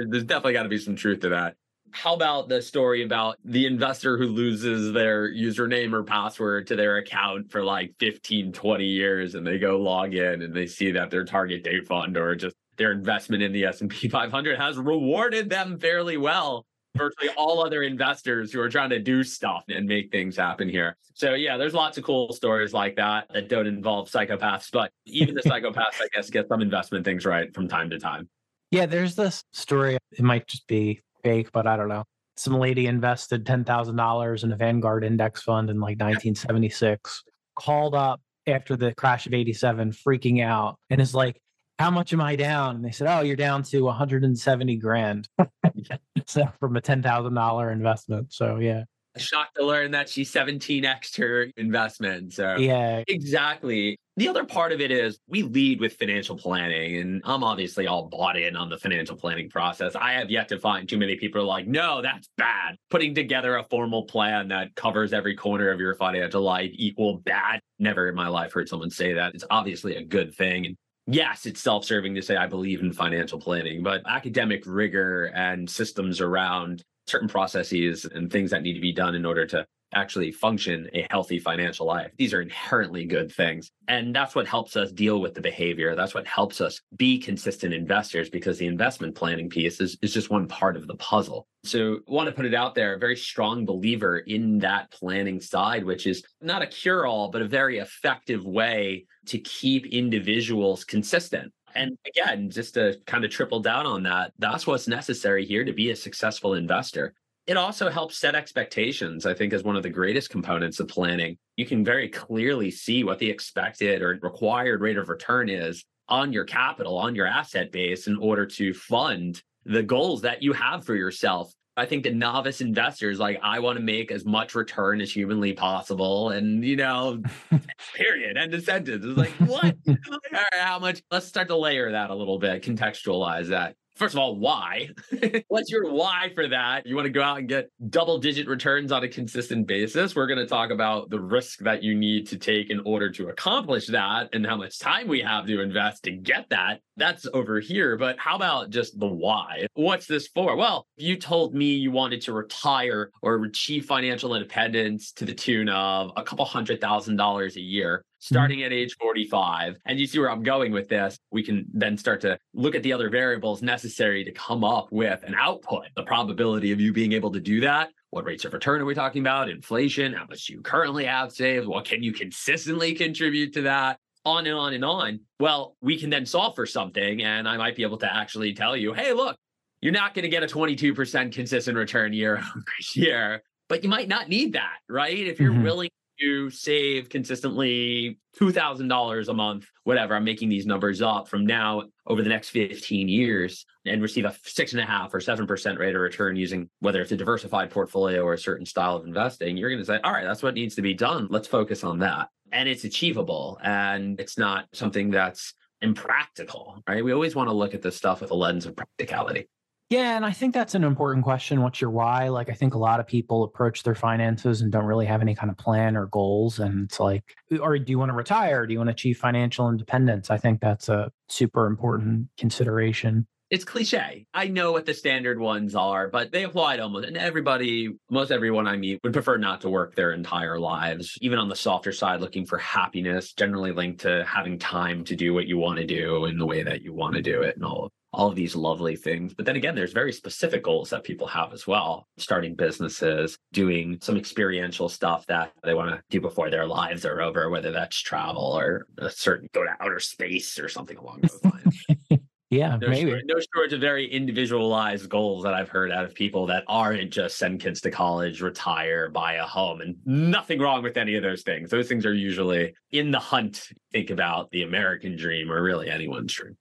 There's 0.10 0.24
definitely 0.24 0.54
got 0.54 0.64
to 0.64 0.70
be 0.70 0.78
some 0.78 0.96
truth 0.96 1.22
to 1.22 1.30
that. 1.30 1.56
How 1.94 2.14
about 2.14 2.48
the 2.48 2.62
story 2.62 3.04
about 3.04 3.36
the 3.44 3.66
investor 3.66 4.18
who 4.18 4.28
loses 4.28 4.94
their 4.94 5.30
username 5.30 5.92
or 5.92 6.04
password 6.04 6.68
to 6.68 6.76
their 6.78 6.98
account 6.98 7.52
for 7.52 7.64
like 7.64 7.94
15, 8.00 8.54
20 8.54 8.86
years 8.86 9.36
and 9.36 9.46
they 9.46 9.60
go 9.60 9.78
log 9.78 10.14
in 10.14 10.42
and 10.42 10.54
they 10.54 10.68
see 10.68 10.92
that 10.92 11.12
their 11.12 11.26
target 11.26 11.66
date 11.66 11.86
fund 11.86 12.16
or 12.16 12.34
just 12.34 12.56
their 12.78 12.94
investment 12.94 13.44
in 13.44 13.52
the 13.52 13.66
S&P 13.66 14.08
500 14.08 14.58
has 14.58 14.78
rewarded 14.78 15.50
them 15.50 15.78
fairly 15.78 16.16
well 16.16 16.66
virtually 16.96 17.30
all 17.38 17.64
other 17.64 17.84
investors 17.84 18.52
who 18.52 18.60
are 18.60 18.70
trying 18.70 18.90
to 18.90 19.00
do 19.00 19.24
stuff 19.24 19.64
and 19.70 19.88
make 19.88 20.12
things 20.12 20.36
happen 20.36 20.68
here. 20.70 20.98
So 21.14 21.34
yeah, 21.34 21.58
there's 21.58 21.74
lots 21.74 21.98
of 21.98 22.04
cool 22.04 22.34
stories 22.34 22.74
like 22.74 22.96
that 22.96 23.28
that 23.34 23.50
don't 23.50 23.68
involve 23.68 24.10
psychopaths, 24.10 24.70
but 24.72 24.92
even 25.06 25.36
the 25.36 25.42
psychopaths, 25.42 26.02
I 26.02 26.08
guess, 26.14 26.30
get 26.30 26.48
some 26.48 26.62
investment 26.62 27.06
things 27.06 27.26
right 27.26 27.54
from 27.54 27.68
time 27.68 27.90
to 27.92 28.00
time. 28.00 28.30
Yeah, 28.72 28.86
there's 28.86 29.16
this 29.16 29.44
story. 29.52 29.98
It 30.12 30.24
might 30.24 30.48
just 30.48 30.68
be 30.68 31.02
fake, 31.24 31.52
but 31.52 31.68
I 31.68 31.76
don't 31.78 31.90
know. 31.90 32.04
Some 32.38 32.54
lady 32.54 32.88
invested 32.88 33.46
ten 33.46 33.64
thousand 33.64 33.98
dollars 33.98 34.44
in 34.44 34.52
a 34.52 34.56
Vanguard 34.56 35.04
index 35.04 35.44
fund 35.44 35.70
in 35.70 35.78
like 35.78 36.00
1976. 36.00 37.24
Called 37.56 37.94
up 37.94 38.22
after 38.48 38.76
the 38.76 38.94
crash 38.96 39.28
of 39.28 39.34
87, 39.34 39.92
freaking 39.92 40.44
out, 40.44 40.78
and 40.90 41.02
is 41.02 41.14
like, 41.14 41.40
how 41.80 41.92
much 41.92 42.14
am 42.14 42.22
I 42.22 42.36
down? 42.36 42.78
And 42.78 42.86
they 42.86 42.92
said, 42.92 43.08
oh, 43.08 43.22
you're 43.22 43.36
down 43.36 43.64
to 43.64 43.82
170 43.82 44.76
grand. 44.78 45.28
so 46.28 46.48
from 46.60 46.78
a 46.78 46.82
$10,000 46.82 47.72
investment. 47.72 48.34
So 48.34 48.58
yeah. 48.58 48.84
Shocked 49.18 49.56
to 49.58 49.66
learn 49.66 49.92
that 49.92 50.08
she 50.08 50.24
17x 50.24 51.18
her 51.18 51.48
investment. 51.58 52.34
So 52.34 52.56
yeah, 52.56 53.04
exactly. 53.10 53.98
The 54.16 54.30
other 54.30 54.46
part 54.46 54.72
of 54.72 54.80
it 54.80 54.90
is 54.90 55.20
we 55.28 55.44
lead 55.44 55.82
with 55.82 55.98
financial 55.98 56.38
planning, 56.38 56.98
and 56.98 57.22
I'm 57.26 57.44
obviously 57.44 57.88
all 57.88 58.08
bought 58.08 58.38
in 58.38 58.56
on 58.56 58.70
the 58.70 58.78
financial 58.78 59.18
planning 59.18 59.50
process. 59.50 59.96
I 59.96 60.14
have 60.14 60.30
yet 60.30 60.48
to 60.50 60.60
find 60.60 60.88
too 60.88 60.98
many 60.98 61.18
people 61.18 61.44
like, 61.46 61.68
no, 61.68 62.02
that's 62.02 62.30
bad. 62.38 62.78
Putting 62.90 63.14
together 63.14 63.58
a 63.58 63.66
formal 63.66 64.04
plan 64.04 64.48
that 64.50 64.76
covers 64.76 65.12
every 65.12 65.36
corner 65.36 65.72
of 65.72 65.80
your 65.80 65.96
financial 65.96 66.42
life 66.42 66.72
equal 66.74 67.18
bad. 67.18 67.60
Never 67.80 68.08
in 68.08 68.16
my 68.16 68.30
life 68.30 68.54
heard 68.54 68.70
someone 68.70 68.92
say 68.92 69.14
that. 69.14 69.34
It's 69.34 69.46
obviously 69.50 69.98
a 69.98 70.04
good 70.04 70.34
thing. 70.36 70.68
And 70.68 70.78
yes, 71.12 71.46
it's 71.46 71.62
self 71.62 71.86
serving 71.86 72.16
to 72.16 72.22
say 72.22 72.36
I 72.36 72.48
believe 72.48 72.82
in 72.82 72.94
financial 72.94 73.40
planning, 73.40 73.84
but 73.84 74.02
academic 74.08 74.64
rigor 74.66 75.26
and 75.36 75.70
systems 75.70 76.22
around 76.22 76.84
certain 77.08 77.28
processes 77.28 78.06
and 78.06 78.32
things 78.32 78.52
that 78.52 78.62
need 78.62 78.74
to 78.74 78.82
be 78.82 78.94
done 78.94 79.16
in 79.16 79.26
order 79.26 79.46
to 79.48 79.66
actually 79.94 80.32
function 80.32 80.90
a 80.94 81.06
healthy 81.10 81.40
financial 81.40 81.86
life. 81.86 82.12
These 82.18 82.34
are 82.34 82.42
inherently 82.42 83.06
good 83.06 83.32
things. 83.32 83.72
And 83.88 84.16
that's 84.16 84.36
what 84.36 84.48
helps 84.48 84.76
us 84.76 84.92
deal 84.92 85.20
with 85.20 85.34
the 85.34 85.42
behavior. 85.42 85.96
That's 85.96 86.14
what 86.14 86.28
helps 86.28 86.62
us 86.62 86.82
be 86.96 87.20
consistent 87.20 87.74
investors 87.74 88.30
because 88.30 88.58
the 88.58 88.68
investment 88.68 89.16
planning 89.16 89.50
piece 89.50 89.82
is, 89.82 89.98
is 90.02 90.14
just 90.14 90.30
one 90.30 90.48
part 90.48 90.78
of 90.78 90.88
the 90.88 90.96
puzzle. 90.96 91.48
So 91.64 92.00
I 92.08 92.12
want 92.12 92.28
to 92.28 92.36
put 92.36 92.46
it 92.46 92.56
out 92.56 92.74
there, 92.74 92.96
a 92.96 93.00
very 93.00 93.18
strong 93.18 93.66
believer 93.66 94.20
in 94.20 94.60
that 94.60 94.92
planning 94.92 95.40
side, 95.40 95.84
which 95.84 96.08
is 96.08 96.24
not 96.42 96.62
a 96.62 96.68
cure-all, 96.68 97.30
but 97.30 97.42
a 97.42 97.48
very 97.48 97.80
effective 97.80 98.44
way 98.46 99.06
to 99.28 99.38
keep 99.40 99.86
individuals 99.88 100.84
consistent. 100.84 101.54
And 101.76 101.98
again, 102.06 102.50
just 102.50 102.74
to 102.74 102.98
kind 103.06 103.24
of 103.24 103.32
triple 103.32 103.60
down 103.60 103.86
on 103.86 104.04
that, 104.04 104.34
that's 104.40 104.68
what's 104.68 104.88
necessary 104.88 105.46
here 105.46 105.64
to 105.64 105.74
be 105.74 105.92
a 105.92 105.96
successful 105.96 106.56
investor. 106.56 107.14
It 107.48 107.58
also 107.58 107.90
helps 107.90 108.18
set 108.18 108.36
expectations, 108.36 109.26
I 109.26 109.34
think, 109.34 109.52
is 109.52 109.64
one 109.64 109.76
of 109.76 109.84
the 109.84 109.90
greatest 109.90 110.30
components 110.30 110.80
of 110.80 110.88
planning. 110.88 111.38
You 111.58 111.66
can 111.66 111.84
very 111.84 112.08
clearly 112.08 112.70
see 112.70 113.04
what 113.04 113.20
the 113.20 113.30
expected 113.30 114.02
or 114.02 114.20
required 114.22 114.82
rate 114.82 114.98
of 114.98 115.10
return 115.10 115.50
is 115.50 115.84
on 116.08 116.32
your 116.34 116.46
capital, 116.46 116.98
on 116.98 117.16
your 117.16 117.26
asset 117.26 117.72
base 117.72 118.08
in 118.08 118.18
order 118.18 118.46
to 118.46 118.74
fund 118.74 119.42
the 119.66 119.82
goals 119.82 120.22
that 120.22 120.44
you 120.44 120.54
have 120.54 120.86
for 120.86 120.96
yourself. 120.96 121.52
I 121.78 121.86
think 121.86 122.04
the 122.04 122.12
novice 122.12 122.62
investors, 122.62 123.18
like, 123.18 123.40
I 123.42 123.60
want 123.60 123.78
to 123.78 123.84
make 123.84 124.12
as 124.12 124.26
much 124.26 124.54
return 124.54 125.02
as 125.02 125.12
humanly 125.12 125.54
possible. 125.54 126.30
And, 126.30 126.64
you 126.64 126.76
know, 126.76 127.24
period. 127.96 128.38
End 128.38 128.54
of 128.54 128.64
sentence. 128.64 129.04
It's 129.04 129.18
like, 129.18 129.32
what? 129.50 129.76
All 129.88 130.20
right, 130.32 130.46
how 130.60 130.80
much? 130.80 131.02
Let's 131.10 131.26
start 131.26 131.48
to 131.48 131.56
layer 131.56 131.92
that 131.92 132.10
a 132.10 132.16
little 132.16 132.40
bit, 132.40 132.62
contextualize 132.64 133.48
that 133.48 133.76
first 133.96 134.14
of 134.14 134.20
all, 134.20 134.36
why? 134.36 134.90
What's 135.48 135.72
your 135.72 135.92
why 135.92 136.32
for 136.34 136.48
that? 136.48 136.86
You 136.86 136.96
want 136.96 137.06
to 137.06 137.12
go 137.12 137.22
out 137.22 137.40
and 137.40 137.48
get 137.48 137.70
double 137.90 138.18
digit 138.18 138.48
returns 138.48 138.92
on 138.92 139.04
a 139.04 139.08
consistent 139.08 139.68
basis. 139.68 140.16
We're 140.16 140.28
going 140.28 140.40
to 140.40 140.48
talk 140.48 140.72
about 140.72 141.10
the 141.10 141.20
risk 141.20 141.60
that 141.60 141.84
you 141.84 141.96
need 141.96 142.28
to 142.28 142.38
take 142.38 142.70
in 142.70 142.82
order 142.86 143.10
to 143.12 143.30
accomplish 143.30 143.88
that 143.88 144.30
and 144.34 144.46
how 144.46 144.58
much 144.58 144.80
time 144.80 145.08
we 145.08 145.22
have 145.22 145.46
to 145.48 145.62
invest 145.62 146.04
to 146.04 146.12
get 146.12 146.50
that. 146.50 146.82
That's 146.98 147.26
over 147.34 147.60
here. 147.60 147.98
But 147.98 148.20
how 148.20 148.36
about 148.36 148.70
just 148.70 149.00
the 149.00 149.08
why? 149.08 149.68
What's 149.74 150.08
this 150.08 150.28
for? 150.28 150.56
Well, 150.56 150.88
you 150.98 151.18
told 151.18 151.54
me 151.54 151.74
you 151.74 151.92
wanted 151.92 152.22
to 152.22 152.34
retire 152.34 153.12
or 153.22 153.44
achieve 153.44 153.86
financial 153.86 154.36
independence 154.36 155.12
to 155.14 155.26
the 155.26 155.34
tune 155.34 155.70
of 155.70 156.12
a 156.16 156.24
couple 156.24 156.46
hundred 156.46 156.82
thousand 156.82 157.16
dollars 157.16 157.56
a 157.56 157.62
year. 157.62 158.04
Mm-hmm. 158.22 158.36
starting 158.36 158.64
at 158.64 158.72
age 158.72 158.96
45. 159.02 159.78
And 159.86 160.00
you 160.00 160.06
see 160.06 160.20
where 160.20 160.30
I'm 160.30 160.44
going 160.44 160.72
with 160.72 160.88
this. 160.88 161.18
We 161.32 161.42
can 161.42 161.66
then 161.74 161.98
start 161.98 162.22
to 162.22 162.38
look 162.54 162.76
at 162.76 162.84
the 162.84 162.94
other 162.94 163.10
variables 163.10 163.64
necessary 163.64 164.24
to 164.24 164.32
come 164.32 164.64
up 164.64 164.92
with 164.92 165.24
an 165.24 165.34
output, 165.34 165.88
the 165.96 166.04
probability 166.04 166.72
of 166.72 166.80
you 166.80 166.94
being 166.94 167.14
able 167.14 167.32
to 167.32 167.40
do 167.40 167.62
that. 167.62 167.90
What 168.12 168.26
rates 168.26 168.46
of 168.46 168.54
return 168.54 168.80
are 168.80 168.86
we 168.86 168.94
talking 168.94 169.24
about? 169.24 169.50
Inflation, 169.50 170.14
how 170.14 170.28
much 170.30 170.50
you 170.50 170.62
currently 170.62 171.06
have 171.06 171.32
saved? 171.32 171.66
What 171.66 171.86
can 171.86 172.04
you 172.04 172.14
consistently 172.14 172.94
contribute 172.94 173.54
to 173.54 173.64
that? 173.64 173.98
On 174.24 174.46
and 174.46 174.56
on 174.56 174.74
and 174.76 174.86
on. 174.86 175.22
Well, 175.40 175.76
we 175.82 175.98
can 175.98 176.12
then 176.12 176.28
solve 176.28 176.54
for 176.56 176.68
something. 176.68 177.24
And 177.24 177.50
I 177.50 177.58
might 177.58 177.76
be 177.76 177.82
able 177.82 177.98
to 178.00 178.16
actually 178.16 178.54
tell 178.54 178.78
you, 178.78 178.94
hey, 178.94 179.14
look, 179.14 179.36
you're 179.82 179.94
not 179.94 180.14
going 180.14 180.24
to 180.24 180.30
get 180.30 180.44
a 180.44 180.46
22% 180.46 181.34
consistent 181.34 181.76
return 181.76 182.14
year 182.14 182.38
over 182.56 182.66
year, 182.94 183.42
but 183.68 183.84
you 183.84 183.90
might 183.90 184.08
not 184.08 184.30
need 184.30 184.54
that, 184.54 184.78
right? 184.88 185.18
If 185.18 185.40
you're 185.40 185.54
mm-hmm. 185.54 185.64
willing 185.64 185.90
you 186.22 186.50
save 186.50 187.10
consistently 187.10 188.20
$2,000 188.40 189.28
a 189.28 189.34
month, 189.34 189.68
whatever, 189.84 190.16
I'm 190.16 190.24
making 190.24 190.50
these 190.50 190.66
numbers 190.66 191.02
up 191.02 191.28
from 191.28 191.46
now 191.46 191.84
over 192.08 192.22
the 192.22 192.30
next 192.30 192.50
15 192.50 193.08
years 193.08 193.66
and 193.86 194.02
receive 194.02 194.26
a 194.26 194.36
six 194.44 194.74
and 194.74 194.82
a 194.82 194.86
half 194.86 195.14
or 195.14 195.20
7% 195.20 195.80
rate 195.80 195.96
of 195.96 196.02
return 196.02 196.36
using 196.36 196.70
whether 196.80 197.02
it's 197.02 197.12
a 197.12 197.18
diversified 197.18 197.72
portfolio 197.72 198.22
or 198.22 198.34
a 198.34 198.38
certain 198.38 198.66
style 198.66 198.96
of 198.96 199.06
investing, 199.06 199.58
you're 199.58 199.70
going 199.70 199.82
to 199.82 199.86
say, 199.86 200.00
all 200.04 200.14
right, 200.14 200.26
that's 200.26 200.44
what 200.44 200.54
needs 200.54 200.76
to 200.76 200.82
be 200.82 200.94
done. 200.94 201.28
Let's 201.30 201.48
focus 201.48 201.84
on 201.84 202.00
that. 202.00 202.30
And 202.52 202.70
it's 202.70 202.84
achievable 202.84 203.60
and 203.64 204.20
it's 204.20 204.38
not 204.38 204.66
something 204.74 205.10
that's 205.10 205.54
impractical, 205.82 206.82
right? 206.88 207.04
We 207.04 207.14
always 207.14 207.36
want 207.36 207.50
to 207.50 207.54
look 207.54 207.74
at 207.74 207.82
this 207.82 207.96
stuff 207.96 208.22
with 208.22 208.32
a 208.32 208.36
lens 208.36 208.66
of 208.66 208.76
practicality. 208.76 209.48
Yeah, 209.92 210.16
and 210.16 210.26
I 210.26 210.32
think 210.32 210.54
that's 210.54 210.74
an 210.74 210.86
important 210.86 211.26
question. 211.26 211.62
What's 211.62 211.82
your 211.82 211.90
why? 211.90 212.30
Like, 212.30 212.50
I 212.50 212.54
think 212.54 212.76
a 212.76 212.78
lot 212.78 213.02
of 213.02 213.08
people 213.08 213.44
approach 213.44 213.84
their 213.84 213.94
finances 213.94 214.62
and 214.62 214.72
don't 214.72 214.86
really 214.86 215.06
have 215.06 215.22
any 215.22 215.36
kind 215.36 215.52
of 215.52 215.58
plan 215.58 215.98
or 215.98 216.06
goals. 216.06 216.60
And 216.60 216.86
it's 216.86 216.98
like, 216.98 217.36
or 217.60 217.78
do 217.78 217.92
you 217.92 218.00
want 218.00 218.08
to 218.08 218.16
retire? 218.16 218.66
Do 218.66 218.72
you 218.72 218.80
want 218.80 218.88
to 218.88 218.94
achieve 218.94 219.18
financial 219.18 219.68
independence? 219.68 220.30
I 220.30 220.38
think 220.38 220.62
that's 220.62 220.88
a 220.88 221.12
super 221.28 221.68
important 221.68 222.30
consideration. 222.38 223.28
It's 223.50 223.66
cliche. 223.66 224.28
I 224.34 224.48
know 224.48 224.72
what 224.72 224.86
the 224.86 224.94
standard 224.94 225.42
ones 225.42 225.76
are, 225.76 226.08
but 226.08 226.32
they 226.32 226.46
apply 226.46 226.78
to 226.78 226.84
almost 226.84 227.06
and 227.06 227.18
everybody, 227.18 227.90
most 228.10 228.32
everyone 228.32 228.68
I 228.68 228.78
meet 228.78 229.02
would 229.04 229.12
prefer 229.12 229.36
not 229.36 229.60
to 229.60 229.70
work 229.70 229.96
their 229.96 230.14
entire 230.14 230.58
lives, 230.58 231.18
even 231.20 231.38
on 231.38 231.50
the 231.50 231.56
softer 231.58 231.92
side, 231.92 232.22
looking 232.22 232.46
for 232.46 232.58
happiness, 232.58 233.34
generally 233.34 233.74
linked 233.74 234.00
to 234.04 234.24
having 234.24 234.58
time 234.58 235.04
to 235.04 235.18
do 235.18 235.34
what 235.34 235.48
you 235.48 235.58
want 235.58 235.80
to 235.80 235.86
do 235.86 236.28
in 236.28 236.38
the 236.38 236.46
way 236.46 236.64
that 236.64 236.82
you 236.82 236.94
want 236.94 237.16
to 237.16 237.22
do 237.22 237.42
it 237.42 237.58
and 237.58 237.66
all 237.66 237.92
all 238.14 238.28
of 238.28 238.36
these 238.36 238.56
lovely 238.56 238.96
things. 238.96 239.34
But 239.34 239.46
then 239.46 239.56
again, 239.56 239.76
there's 239.76 239.94
very 239.94 240.12
specific 240.12 240.64
goals 240.64 240.90
that 240.90 241.04
people 241.04 241.28
have 241.28 241.54
as 241.54 241.66
well 241.66 242.08
starting 242.18 242.56
businesses, 242.56 243.38
doing 243.54 243.98
some 244.02 244.18
experiential 244.18 244.90
stuff 244.90 245.26
that 245.28 245.52
they 245.64 245.74
want 245.74 245.92
to 245.92 246.02
do 246.10 246.20
before 246.20 246.50
their 246.50 246.68
lives 246.68 247.06
are 247.06 247.22
over, 247.22 247.50
whether 247.50 247.72
that's 247.72 248.00
travel 248.00 248.58
or 248.58 248.88
a 248.98 249.10
certain 249.10 249.50
go 249.54 249.64
to 249.64 249.76
outer 249.80 250.00
space 250.00 250.60
or 250.60 250.68
something 250.68 250.98
along 250.98 251.22
those 251.22 251.44
lines. 251.44 252.22
yeah, 252.50 252.78
no 252.82 252.90
maybe. 252.90 253.10
Shortage, 253.12 253.26
no 253.28 253.40
shortage 253.54 253.74
of 253.74 253.80
very 253.80 254.06
individualized 254.12 255.10
goals 255.10 255.44
that 255.44 255.54
I've 255.54 255.70
heard 255.70 255.92
out 255.92 256.04
of 256.04 256.14
people 256.14 256.46
that 256.48 256.66
aren't 256.68 257.12
just 257.12 257.38
send 257.38 257.62
kids 257.62 257.80
to 257.82 257.92
college, 257.92 258.42
retire, 258.42 259.10
buy 259.10 259.36
a 259.36 259.44
home, 259.44 259.80
and 259.80 259.96
nothing 260.06 260.60
wrong 260.60 260.84
with 260.84 260.98
any 260.98 261.16
of 261.16 261.24
those 261.24 261.44
things. 261.44 261.70
Those 261.70 261.88
things 261.88 262.06
are 262.06 262.14
usually 262.14 262.74
in 262.92 263.12
the 263.12 263.20
hunt. 263.20 263.70
Think 263.94 264.10
about 264.10 264.52
the 264.52 264.64
American 264.64 265.16
dream 265.16 265.50
or 265.50 265.64
really 265.64 265.90
anyone's 265.90 266.34
dream. 266.34 266.58